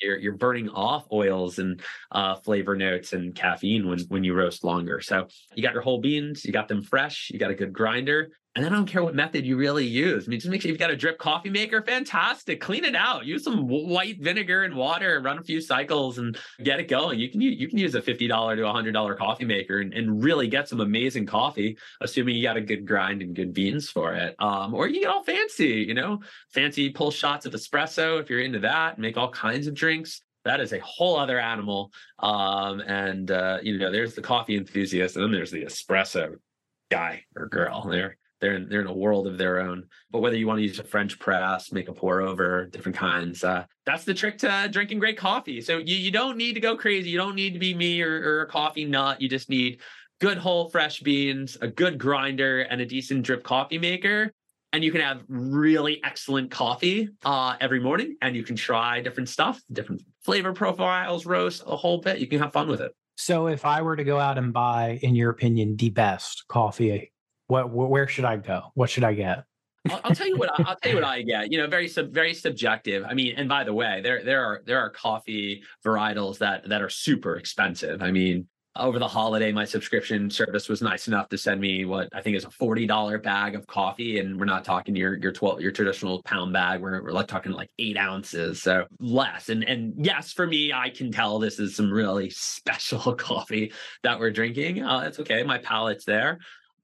You're, 0.00 0.18
you're 0.18 0.36
burning 0.36 0.68
off 0.68 1.06
oils 1.12 1.60
and 1.60 1.80
uh, 2.10 2.34
flavor 2.34 2.76
notes 2.76 3.12
and 3.12 3.36
caffeine 3.36 3.88
when 3.88 4.00
when 4.08 4.24
you 4.24 4.34
roast 4.34 4.64
longer. 4.64 5.00
So 5.00 5.28
you 5.54 5.62
got 5.62 5.74
your 5.74 5.82
whole 5.82 6.00
beans, 6.00 6.44
you 6.44 6.52
got 6.52 6.66
them 6.66 6.82
fresh, 6.82 7.30
you 7.32 7.38
got 7.38 7.52
a 7.52 7.54
good 7.54 7.72
grinder, 7.72 8.30
and 8.54 8.66
I 8.66 8.68
don't 8.68 8.86
care 8.86 9.02
what 9.02 9.14
method 9.14 9.46
you 9.46 9.56
really 9.56 9.86
use. 9.86 10.26
I 10.26 10.28
mean, 10.28 10.38
just 10.38 10.50
make 10.50 10.60
sure 10.60 10.68
you've 10.70 10.78
got 10.78 10.90
a 10.90 10.96
drip 10.96 11.16
coffee 11.16 11.48
maker. 11.48 11.80
Fantastic. 11.80 12.60
Clean 12.60 12.84
it 12.84 12.94
out. 12.94 13.24
Use 13.24 13.44
some 13.44 13.66
white 13.66 14.20
vinegar 14.20 14.64
and 14.64 14.74
water, 14.74 15.22
run 15.24 15.38
a 15.38 15.42
few 15.42 15.58
cycles 15.58 16.18
and 16.18 16.36
get 16.62 16.78
it 16.78 16.86
going. 16.86 17.18
You 17.18 17.30
can 17.30 17.40
use, 17.40 17.58
you 17.58 17.66
can 17.66 17.78
use 17.78 17.94
a 17.94 18.02
$50 18.02 18.18
to 18.18 18.26
$100 18.28 19.16
coffee 19.16 19.46
maker 19.46 19.80
and, 19.80 19.94
and 19.94 20.22
really 20.22 20.48
get 20.48 20.68
some 20.68 20.80
amazing 20.80 21.24
coffee, 21.24 21.78
assuming 22.02 22.36
you 22.36 22.42
got 22.42 22.58
a 22.58 22.60
good 22.60 22.86
grind 22.86 23.22
and 23.22 23.34
good 23.34 23.54
beans 23.54 23.88
for 23.88 24.12
it. 24.12 24.36
Um, 24.38 24.74
or 24.74 24.86
you 24.86 25.00
get 25.00 25.08
all 25.10 25.24
fancy, 25.24 25.86
you 25.88 25.94
know, 25.94 26.20
fancy 26.52 26.90
pull 26.90 27.10
shots 27.10 27.46
of 27.46 27.54
espresso 27.54 28.20
if 28.20 28.28
you're 28.28 28.40
into 28.40 28.58
that, 28.60 28.98
make 28.98 29.16
all 29.16 29.30
kinds 29.30 29.66
of 29.66 29.74
drinks 29.74 30.20
that 30.44 30.60
is 30.60 30.72
a 30.72 30.80
whole 30.80 31.16
other 31.16 31.38
animal. 31.38 31.92
Um, 32.18 32.80
and 32.80 33.30
uh, 33.30 33.58
you 33.62 33.78
know, 33.78 33.92
there's 33.92 34.14
the 34.14 34.22
coffee 34.22 34.56
enthusiast, 34.56 35.14
and 35.14 35.24
then 35.24 35.30
there's 35.30 35.52
the 35.52 35.64
espresso 35.64 36.34
guy 36.90 37.22
or 37.36 37.46
girl. 37.46 37.88
They're 37.88 38.16
they're 38.42 38.56
in, 38.56 38.68
they're 38.68 38.82
in 38.82 38.88
a 38.88 38.92
world 38.92 39.26
of 39.26 39.38
their 39.38 39.60
own. 39.60 39.84
But 40.10 40.20
whether 40.20 40.36
you 40.36 40.46
want 40.46 40.58
to 40.58 40.64
use 40.64 40.78
a 40.78 40.84
French 40.84 41.18
press, 41.18 41.72
make 41.72 41.88
a 41.88 41.92
pour 41.92 42.20
over, 42.20 42.66
different 42.66 42.98
kinds, 42.98 43.42
uh, 43.44 43.64
that's 43.86 44.04
the 44.04 44.12
trick 44.12 44.36
to 44.38 44.68
drinking 44.70 44.98
great 44.98 45.16
coffee. 45.16 45.60
So 45.60 45.78
you, 45.78 45.96
you 45.96 46.10
don't 46.10 46.36
need 46.36 46.54
to 46.54 46.60
go 46.60 46.76
crazy. 46.76 47.08
You 47.08 47.18
don't 47.18 47.36
need 47.36 47.54
to 47.54 47.60
be 47.60 47.72
me 47.72 48.02
or, 48.02 48.12
or 48.12 48.42
a 48.42 48.46
coffee 48.48 48.84
nut. 48.84 49.22
You 49.22 49.28
just 49.28 49.48
need 49.48 49.80
good 50.20 50.38
whole 50.38 50.68
fresh 50.68 51.00
beans, 51.00 51.56
a 51.62 51.68
good 51.68 51.98
grinder, 51.98 52.62
and 52.62 52.80
a 52.80 52.86
decent 52.86 53.22
drip 53.22 53.44
coffee 53.44 53.78
maker. 53.78 54.32
And 54.74 54.82
you 54.82 54.90
can 54.90 55.02
have 55.02 55.22
really 55.28 56.00
excellent 56.02 56.50
coffee 56.50 57.10
uh, 57.24 57.56
every 57.60 57.78
morning, 57.78 58.16
and 58.22 58.34
you 58.34 58.42
can 58.42 58.56
try 58.56 59.00
different 59.00 59.28
stuff, 59.28 59.60
different 59.70 60.02
flavor 60.24 60.52
profiles, 60.52 61.26
roast 61.26 61.62
a 61.66 61.76
whole 61.76 61.98
bit. 61.98 62.18
You 62.18 62.26
can 62.26 62.40
have 62.40 62.52
fun 62.52 62.68
with 62.68 62.80
it. 62.80 62.92
So, 63.16 63.48
if 63.48 63.66
I 63.66 63.82
were 63.82 63.96
to 63.96 64.04
go 64.04 64.18
out 64.18 64.38
and 64.38 64.52
buy, 64.52 64.98
in 65.02 65.14
your 65.14 65.30
opinion, 65.30 65.76
the 65.76 65.90
best 65.90 66.44
coffee 66.48 67.12
what 67.46 67.70
where 67.70 68.08
should 68.08 68.24
I 68.24 68.36
go? 68.36 68.72
What 68.74 68.90
should 68.90 69.04
I 69.04 69.14
get? 69.14 69.44
I'll, 69.90 70.00
I'll, 70.04 70.14
tell 70.14 70.28
you 70.28 70.36
what 70.36 70.50
I, 70.58 70.62
will 70.62 70.76
tell 70.76 70.92
you 70.92 70.96
what 70.96 71.04
I 71.04 71.22
get. 71.22 71.50
You 71.50 71.58
know, 71.58 71.66
very 71.66 71.88
sub, 71.88 72.12
very 72.12 72.34
subjective. 72.34 73.04
I 73.08 73.14
mean, 73.14 73.34
and 73.36 73.48
by 73.48 73.64
the 73.64 73.74
way, 73.74 74.00
there 74.02 74.24
there 74.24 74.44
are 74.44 74.62
there 74.64 74.78
are 74.78 74.90
coffee 74.90 75.62
varietals 75.84 76.38
that 76.38 76.68
that 76.68 76.82
are 76.82 76.88
super 76.88 77.36
expensive. 77.36 78.00
I 78.00 78.12
mean, 78.12 78.46
over 78.76 79.00
the 79.00 79.08
holiday, 79.08 79.50
my 79.50 79.64
subscription 79.64 80.30
service 80.30 80.68
was 80.68 80.82
nice 80.82 81.08
enough 81.08 81.28
to 81.30 81.38
send 81.38 81.60
me 81.60 81.84
what 81.84 82.08
I 82.12 82.22
think 82.22 82.36
is 82.36 82.44
a 82.44 82.50
forty 82.50 82.86
dollar 82.86 83.18
bag 83.18 83.56
of 83.56 83.66
coffee, 83.66 84.20
and 84.20 84.38
we're 84.38 84.46
not 84.46 84.64
talking 84.64 84.94
your 84.94 85.16
your 85.18 85.32
twelve 85.32 85.60
your 85.60 85.72
traditional 85.72 86.22
pound 86.22 86.52
bag. 86.52 86.80
We're 86.80 87.02
we're 87.02 87.12
like 87.12 87.26
talking 87.26 87.50
like 87.50 87.70
eight 87.80 87.96
ounces, 87.96 88.62
so 88.62 88.86
less. 89.00 89.48
And 89.48 89.64
and 89.64 89.94
yes, 89.98 90.32
for 90.32 90.46
me, 90.46 90.72
I 90.72 90.90
can 90.90 91.10
tell 91.10 91.40
this 91.40 91.58
is 91.58 91.74
some 91.74 91.90
really 91.90 92.30
special 92.34 93.14
coffee 93.16 93.72
that 94.04 94.20
we're 94.20 94.30
drinking. 94.30 94.84
Uh, 94.84 95.00
it's 95.00 95.18
okay, 95.18 95.42
my 95.42 95.58
palate's 95.58 96.04
there 96.04 96.38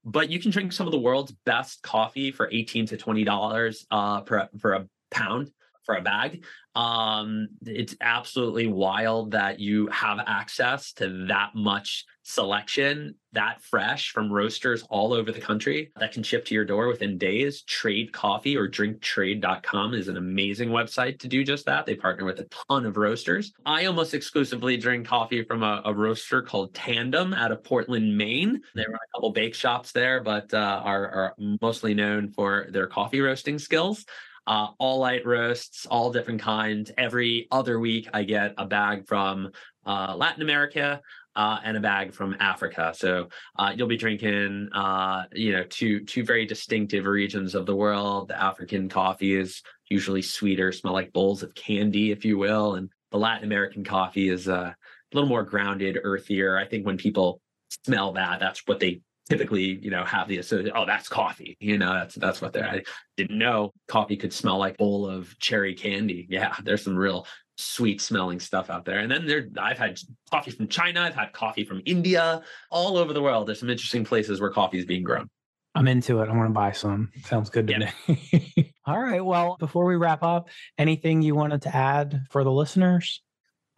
but 0.09 0.29
you 0.29 0.39
can 0.39 0.51
drink 0.51 0.71
some 0.71 0.87
of 0.87 0.91
the 0.91 0.99
world's 0.99 1.31
best 1.45 1.81
coffee 1.83 2.31
for 2.31 2.49
18 2.51 2.87
to 2.87 2.97
20 2.97 3.23
dollars 3.23 3.85
uh, 3.91 4.21
per 4.21 4.49
for 4.59 4.73
a 4.73 4.87
pound 5.11 5.51
for 5.89 5.95
a 5.95 6.01
bag. 6.03 6.45
Um, 6.75 7.47
it's 7.65 7.95
absolutely 7.99 8.67
wild 8.67 9.31
that 9.31 9.59
you 9.59 9.87
have 9.87 10.19
access 10.27 10.93
to 10.93 11.25
that 11.29 11.55
much 11.55 12.05
selection 12.21 13.15
that 13.31 13.59
fresh 13.63 14.11
from 14.11 14.31
roasters 14.31 14.83
all 14.91 15.13
over 15.13 15.31
the 15.31 15.41
country 15.41 15.91
that 15.99 16.11
can 16.11 16.21
ship 16.21 16.45
to 16.45 16.53
your 16.53 16.65
door 16.65 16.87
within 16.87 17.17
days. 17.17 17.63
Trade 17.63 18.13
Coffee 18.13 18.55
or 18.55 18.69
drinktrade.com 18.69 19.95
is 19.95 20.09
an 20.09 20.17
amazing 20.17 20.69
website 20.69 21.17
to 21.21 21.27
do 21.27 21.43
just 21.43 21.65
that. 21.65 21.87
They 21.87 21.95
partner 21.95 22.23
with 22.23 22.39
a 22.39 22.47
ton 22.69 22.85
of 22.85 22.97
roasters. 22.97 23.51
I 23.65 23.85
almost 23.85 24.13
exclusively 24.13 24.77
drink 24.77 25.07
coffee 25.07 25.43
from 25.43 25.63
a, 25.63 25.81
a 25.85 25.93
roaster 25.93 26.43
called 26.43 26.75
Tandem 26.75 27.33
out 27.33 27.51
of 27.51 27.63
Portland, 27.63 28.15
Maine. 28.15 28.61
They 28.75 28.85
run 28.85 28.93
a 28.93 29.17
couple 29.17 29.31
bake 29.31 29.55
shops 29.55 29.91
there, 29.91 30.21
but 30.21 30.53
uh, 30.53 30.81
are, 30.83 31.07
are 31.07 31.35
mostly 31.61 31.95
known 31.95 32.29
for 32.29 32.67
their 32.69 32.85
coffee 32.85 33.21
roasting 33.21 33.57
skills 33.57 34.05
uh, 34.49 34.71
all 34.79 34.97
light 34.97 35.25
roasts, 35.27 35.85
all 35.85 36.11
different 36.11 36.41
kinds. 36.41 36.91
Every 36.97 37.47
other 37.51 37.79
week, 37.79 38.09
I 38.13 38.23
get 38.23 38.55
a 38.57 38.65
bag 38.65 39.07
from 39.07 39.51
uh, 39.85 40.15
Latin 40.17 40.41
America 40.41 41.01
uh, 41.35 41.59
and 41.63 41.77
a 41.77 41.79
bag 41.79 42.13
from 42.13 42.35
Africa. 42.39 42.91
So 42.95 43.29
uh, 43.59 43.73
you'll 43.75 43.87
be 43.87 43.95
drinking, 43.95 44.69
uh, 44.73 45.25
you 45.33 45.51
know, 45.51 45.63
two 45.69 46.03
two 46.03 46.25
very 46.25 46.47
distinctive 46.47 47.05
regions 47.05 47.53
of 47.53 47.67
the 47.67 47.75
world. 47.75 48.29
The 48.29 48.41
African 48.41 48.89
coffee 48.89 49.35
is 49.35 49.61
usually 49.87 50.23
sweeter, 50.23 50.71
smell 50.71 50.93
like 50.93 51.13
bowls 51.13 51.43
of 51.43 51.53
candy, 51.53 52.11
if 52.11 52.25
you 52.25 52.39
will, 52.39 52.73
and 52.73 52.89
the 53.11 53.19
Latin 53.19 53.43
American 53.43 53.83
coffee 53.83 54.29
is 54.29 54.47
uh, 54.47 54.73
a 54.73 54.75
little 55.13 55.29
more 55.29 55.43
grounded, 55.43 55.99
earthier. 56.03 56.57
I 56.57 56.65
think 56.65 56.87
when 56.87 56.97
people 56.97 57.39
smell 57.85 58.13
that, 58.13 58.39
that's 58.39 58.63
what 58.65 58.79
they 58.79 59.01
typically, 59.29 59.79
you 59.81 59.91
know, 59.91 60.03
have 60.03 60.27
the 60.27 60.39
association, 60.39 60.75
oh, 60.75 60.85
that's 60.85 61.07
coffee. 61.07 61.55
You 61.59 61.77
know, 61.77 61.93
that's 61.93 62.15
that's 62.15 62.41
what 62.41 62.53
they're. 62.53 62.67
I 62.67 62.83
didn't 63.17 63.37
know 63.37 63.71
coffee 63.87 64.17
could 64.17 64.33
smell 64.33 64.57
like 64.57 64.77
bowl 64.77 65.07
of 65.07 65.37
cherry 65.39 65.75
candy. 65.75 66.27
Yeah, 66.29 66.55
there's 66.63 66.83
some 66.83 66.95
real 66.95 67.25
sweet 67.57 68.01
smelling 68.01 68.39
stuff 68.39 68.69
out 68.69 68.85
there. 68.85 68.99
And 68.99 69.11
then 69.11 69.27
there 69.27 69.47
I've 69.59 69.77
had 69.77 69.99
coffee 70.31 70.51
from 70.51 70.67
China, 70.67 71.01
I've 71.01 71.15
had 71.15 71.33
coffee 71.33 71.65
from 71.65 71.81
India, 71.85 72.41
all 72.71 72.97
over 72.97 73.13
the 73.13 73.21
world. 73.21 73.47
There's 73.47 73.59
some 73.59 73.69
interesting 73.69 74.05
places 74.05 74.41
where 74.41 74.49
coffee 74.49 74.79
is 74.79 74.85
being 74.85 75.03
grown. 75.03 75.29
I'm 75.75 75.87
into 75.87 76.21
it. 76.21 76.29
I 76.29 76.35
want 76.35 76.49
to 76.49 76.53
buy 76.53 76.71
some. 76.71 77.11
Sounds 77.25 77.49
good 77.49 77.67
to 77.67 77.73
yeah. 77.73 77.91
me. 78.07 78.73
all 78.85 78.99
right. 78.99 79.23
Well, 79.23 79.55
before 79.59 79.85
we 79.85 79.97
wrap 79.97 80.23
up, 80.23 80.49
anything 80.77 81.21
you 81.21 81.35
wanted 81.35 81.61
to 81.63 81.75
add 81.75 82.23
for 82.31 82.43
the 82.43 82.51
listeners? 82.51 83.21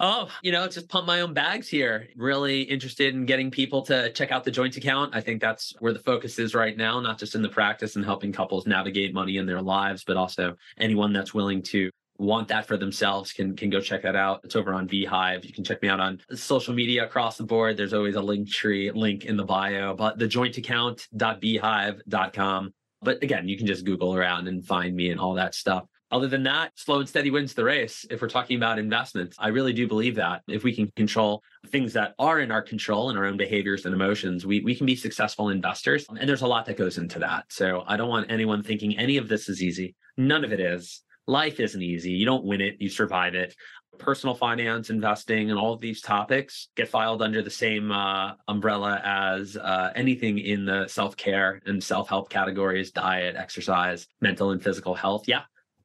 Oh, 0.04 0.30
you 0.42 0.52
know, 0.52 0.68
just 0.68 0.90
pump 0.90 1.06
my 1.06 1.22
own 1.22 1.32
bags 1.34 1.70
here. 1.70 2.08
Really 2.16 2.64
interested 2.64 3.14
in 3.14 3.28
getting 3.28 3.52
people 3.52 3.84
to 3.84 4.12
check 4.14 4.32
out 4.32 4.44
the 4.44 4.50
joint 4.50 4.76
account. 4.76 5.16
I 5.16 5.22
think 5.22 5.40
that's 5.40 5.76
where 5.80 5.94
the 5.94 6.00
focus 6.00 6.40
is 6.40 6.56
right 6.56 6.76
now, 6.76 7.00
not 7.00 7.20
just 7.20 7.36
in 7.36 7.44
the 7.44 7.50
practice 7.50 7.96
and 7.96 8.04
helping 8.04 8.34
couples 8.34 8.66
navigate 8.66 9.14
money 9.14 9.38
in 9.38 9.46
their 9.46 9.62
lives, 9.62 10.04
but 10.04 10.18
also 10.18 10.56
anyone 10.80 11.14
that's 11.14 11.36
willing 11.36 11.62
to 11.64 11.92
want 12.18 12.48
that 12.48 12.66
for 12.68 12.78
themselves 12.78 13.32
can 13.32 13.56
can 13.56 13.70
go 13.70 13.80
check 13.80 14.02
that 14.02 14.16
out. 14.16 14.42
It's 14.44 14.56
over 14.56 14.74
on 14.74 14.88
beehiiv. 14.88 15.46
You 15.46 15.54
can 15.54 15.64
check 15.64 15.84
me 15.84 15.90
out 15.90 16.00
on 16.00 16.20
social 16.34 16.74
media 16.74 17.06
across 17.06 17.38
the 17.38 17.44
board. 17.44 17.78
There's 17.78 17.94
always 17.94 18.16
a 18.16 18.22
Linktree 18.22 18.96
link 18.96 19.26
in 19.26 19.38
the 19.38 19.46
bio, 19.46 19.94
but 19.96 20.18
the 20.18 20.28
joint 20.28 20.58
account.beehiiv.com. 20.58 22.74
But 23.04 23.24
again, 23.24 23.48
you 23.48 23.58
can 23.58 23.66
just 23.66 23.84
Google 23.86 24.16
around 24.16 24.48
and 24.48 24.64
find 24.66 24.96
me 24.96 25.10
and 25.10 25.20
all 25.20 25.34
that 25.36 25.56
stuff. 25.56 25.86
Other 26.12 26.28
than 26.28 26.44
that, 26.44 26.78
slow 26.78 27.00
and 27.00 27.08
steady 27.08 27.32
wins 27.32 27.54
the 27.54 27.64
race. 27.64 28.06
If 28.10 28.22
we're 28.22 28.28
talking 28.28 28.58
about 28.58 28.78
investments, 28.78 29.38
I 29.40 29.48
really 29.48 29.72
do 29.72 29.88
believe 29.88 30.16
that 30.16 30.42
if 30.48 30.64
we 30.64 30.76
can 30.76 30.92
control 30.98 31.42
things 31.68 31.94
that 31.94 32.16
are 32.20 32.42
in 32.42 32.52
our 32.52 32.62
control 32.62 33.10
and 33.10 33.18
our 33.18 33.26
own 33.26 33.38
behaviors 33.38 33.86
and 33.86 33.96
emotions, 33.96 34.46
we, 34.46 34.60
we 34.60 34.76
can 34.76 34.86
be 34.86 34.96
successful 34.96 35.50
investors. 35.50 36.06
And 36.10 36.28
there's 36.28 36.42
a 36.42 36.48
lot 36.48 36.66
that 36.66 36.78
goes 36.78 36.98
into 36.98 37.20
that. 37.20 37.46
So 37.50 37.86
I 37.88 37.96
don't 37.96 38.10
want 38.10 38.30
anyone 38.30 38.62
thinking 38.62 38.98
any 38.98 39.16
of 39.16 39.30
this 39.30 39.48
is 39.48 39.64
easy. 39.64 39.96
None 40.18 40.44
of 40.44 40.52
it 40.52 40.60
is. 40.60 41.02
Life 41.28 41.62
isn't 41.62 41.82
easy. 41.82 42.12
You 42.12 42.26
don't 42.26 42.44
win 42.44 42.60
it, 42.60 42.76
you 42.80 42.90
survive 42.90 43.34
it. 43.34 43.56
Personal 43.98 44.36
finance, 44.36 44.90
investing, 44.90 45.50
and 45.50 45.60
all 45.60 45.74
of 45.74 45.80
these 45.80 46.02
topics 46.02 46.70
get 46.76 46.90
filed 46.90 47.22
under 47.22 47.42
the 47.42 47.50
same 47.50 47.92
uh, 47.92 48.34
umbrella 48.48 49.00
as 49.04 49.56
uh, 49.56 49.92
anything 49.96 50.40
in 50.40 50.66
the 50.66 50.88
self 50.88 51.16
care 51.16 51.62
and 51.66 51.82
self 51.82 52.10
help 52.10 52.30
categories 52.30 52.92
diet, 52.92 53.36
exercise, 53.38 54.08
mental 54.20 54.52
and 54.52 54.64
physical 54.64 54.96
health. 54.96 55.28
Yeah, 55.28 55.44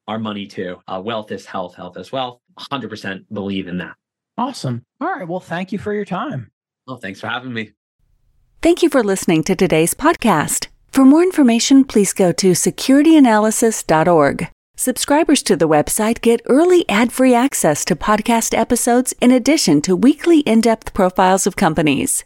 our 0.08 0.18
money 0.18 0.46
too. 0.46 0.80
Uh, 0.86 1.00
wealth 1.04 1.32
is 1.32 1.46
health, 1.46 1.74
health 1.74 1.96
is 1.96 2.12
wealth. 2.12 2.40
100% 2.58 3.24
believe 3.32 3.68
in 3.68 3.78
that. 3.78 3.94
Awesome. 4.38 4.84
All 5.00 5.08
right. 5.08 5.26
Well, 5.26 5.40
thank 5.40 5.72
you 5.72 5.78
for 5.78 5.92
your 5.92 6.04
time. 6.04 6.50
Well, 6.86 6.98
thanks 6.98 7.20
for 7.20 7.26
having 7.26 7.52
me. 7.52 7.72
Thank 8.62 8.82
you 8.82 8.88
for 8.90 9.02
listening 9.02 9.44
to 9.44 9.56
today's 9.56 9.94
podcast. 9.94 10.68
For 10.88 11.04
more 11.04 11.22
information, 11.22 11.84
please 11.84 12.12
go 12.12 12.32
to 12.32 12.52
securityanalysis.org. 12.52 14.48
Subscribers 14.76 15.42
to 15.42 15.56
the 15.56 15.68
website 15.68 16.20
get 16.20 16.42
early 16.46 16.86
ad 16.88 17.12
free 17.12 17.34
access 17.34 17.84
to 17.86 17.96
podcast 17.96 18.56
episodes 18.56 19.14
in 19.20 19.30
addition 19.30 19.80
to 19.82 19.96
weekly 19.96 20.40
in 20.40 20.60
depth 20.60 20.92
profiles 20.92 21.46
of 21.46 21.56
companies. 21.56 22.24